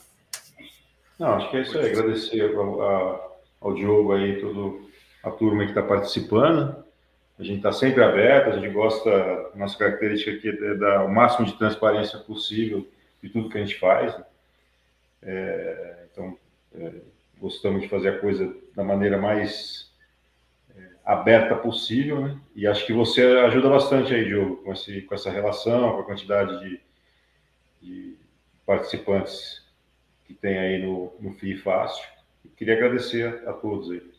Não, 1.18 1.35
acho 1.35 1.51
que 1.51 1.57
é 1.59 1.61
isso 1.62 1.78
aí. 1.78 1.91
Agradecer 1.91 2.57
ao, 2.57 2.80
ao, 2.80 3.43
ao 3.61 3.74
Diogo 3.74 4.14
aí, 4.14 4.41
toda 4.41 4.78
a 5.22 5.30
turma 5.30 5.64
que 5.64 5.70
está 5.70 5.83
participando. 5.83 6.83
A 7.39 7.43
gente 7.43 7.57
está 7.57 7.72
sempre 7.72 8.03
aberto, 8.03 8.51
a 8.51 8.59
gente 8.59 8.72
gosta, 8.72 9.51
nossa 9.55 9.76
característica 9.76 10.30
aqui 10.30 10.49
é 10.49 10.74
dar 10.74 11.05
o 11.05 11.12
máximo 11.12 11.47
de 11.47 11.59
transparência 11.59 12.18
possível 12.20 12.87
de 13.22 13.28
tudo 13.28 13.49
que 13.49 13.59
a 13.59 13.64
gente 13.64 13.78
faz. 13.78 14.16
Né? 14.16 14.24
É, 15.22 16.06
então, 16.10 16.38
é, 16.74 16.92
gostamos 17.38 17.82
de 17.82 17.88
fazer 17.88 18.08
a 18.08 18.18
coisa 18.18 18.54
da 18.74 18.82
maneira 18.82 19.18
mais 19.18 19.90
é, 20.76 20.88
aberta 21.04 21.56
possível, 21.56 22.20
né? 22.20 22.40
E 22.54 22.66
acho 22.66 22.84
que 22.86 22.92
você 22.92 23.22
ajuda 23.22 23.68
bastante 23.68 24.14
aí, 24.14 24.24
Diogo, 24.24 24.56
com, 24.62 24.72
esse, 24.72 25.02
com 25.02 25.14
essa 25.14 25.30
relação, 25.30 25.92
com 25.92 26.00
a 26.00 26.04
quantidade 26.04 26.58
de, 26.60 26.80
de 27.80 28.16
participantes 28.66 29.62
que 30.24 30.34
tem 30.34 30.58
aí 30.58 30.82
no, 30.82 31.14
no 31.20 31.32
FII 31.34 31.56
Fácil. 31.58 32.04
queria 32.56 32.74
agradecer 32.74 33.46
a 33.48 33.52
todos 33.52 33.90
aí. 33.90 34.12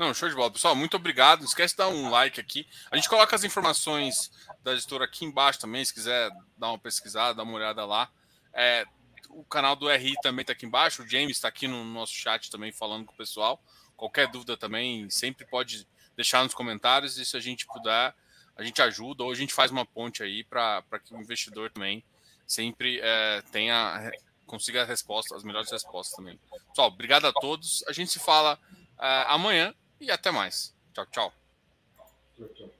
Não, 0.00 0.14
show 0.14 0.30
de 0.30 0.34
bola. 0.34 0.50
Pessoal, 0.50 0.74
muito 0.74 0.96
obrigado. 0.96 1.40
Não 1.40 1.46
esquece 1.46 1.74
de 1.74 1.78
dar 1.78 1.88
um 1.88 2.08
like 2.08 2.40
aqui. 2.40 2.66
A 2.90 2.96
gente 2.96 3.08
coloca 3.08 3.36
as 3.36 3.44
informações 3.44 4.30
da 4.62 4.72
editora 4.72 5.04
aqui 5.04 5.26
embaixo 5.26 5.60
também, 5.60 5.84
se 5.84 5.92
quiser 5.92 6.30
dar 6.56 6.68
uma 6.68 6.78
pesquisada, 6.78 7.34
dar 7.34 7.42
uma 7.42 7.52
olhada 7.52 7.84
lá. 7.84 8.10
É, 8.54 8.86
o 9.30 9.44
canal 9.44 9.76
do 9.76 9.88
RI 9.88 10.14
também 10.22 10.42
está 10.42 10.52
aqui 10.52 10.66
embaixo. 10.66 11.02
O 11.02 11.08
James 11.08 11.36
está 11.36 11.48
aqui 11.48 11.66
no 11.66 11.84
nosso 11.84 12.12
chat 12.12 12.50
também 12.50 12.72
falando 12.72 13.06
com 13.06 13.12
o 13.12 13.16
pessoal. 13.16 13.62
Qualquer 13.96 14.28
dúvida 14.28 14.56
também, 14.56 15.08
sempre 15.10 15.44
pode 15.44 15.86
deixar 16.16 16.42
nos 16.42 16.54
comentários. 16.54 17.18
E 17.18 17.24
se 17.24 17.36
a 17.36 17.40
gente 17.40 17.66
puder, 17.66 18.14
a 18.56 18.62
gente 18.62 18.80
ajuda 18.82 19.24
ou 19.24 19.30
a 19.30 19.34
gente 19.34 19.54
faz 19.54 19.70
uma 19.70 19.86
ponte 19.86 20.22
aí 20.22 20.44
para 20.44 20.82
que 21.04 21.14
o 21.14 21.20
investidor 21.20 21.70
também 21.70 22.04
sempre 22.46 23.00
é, 23.00 23.42
tenha 23.52 24.10
consiga 24.46 24.82
a 24.82 24.84
resposta, 24.84 25.36
as 25.36 25.44
melhores 25.44 25.70
respostas 25.70 26.16
também. 26.16 26.38
Pessoal, 26.70 26.88
obrigado 26.88 27.24
a 27.24 27.32
todos. 27.32 27.84
A 27.86 27.92
gente 27.92 28.10
se 28.10 28.18
fala 28.18 28.58
é, 28.98 29.24
amanhã 29.28 29.72
e 30.00 30.10
até 30.10 30.32
mais. 30.32 30.74
Tchau, 30.92 31.06
tchau. 31.06 31.32
tchau, 32.36 32.48
tchau. 32.48 32.79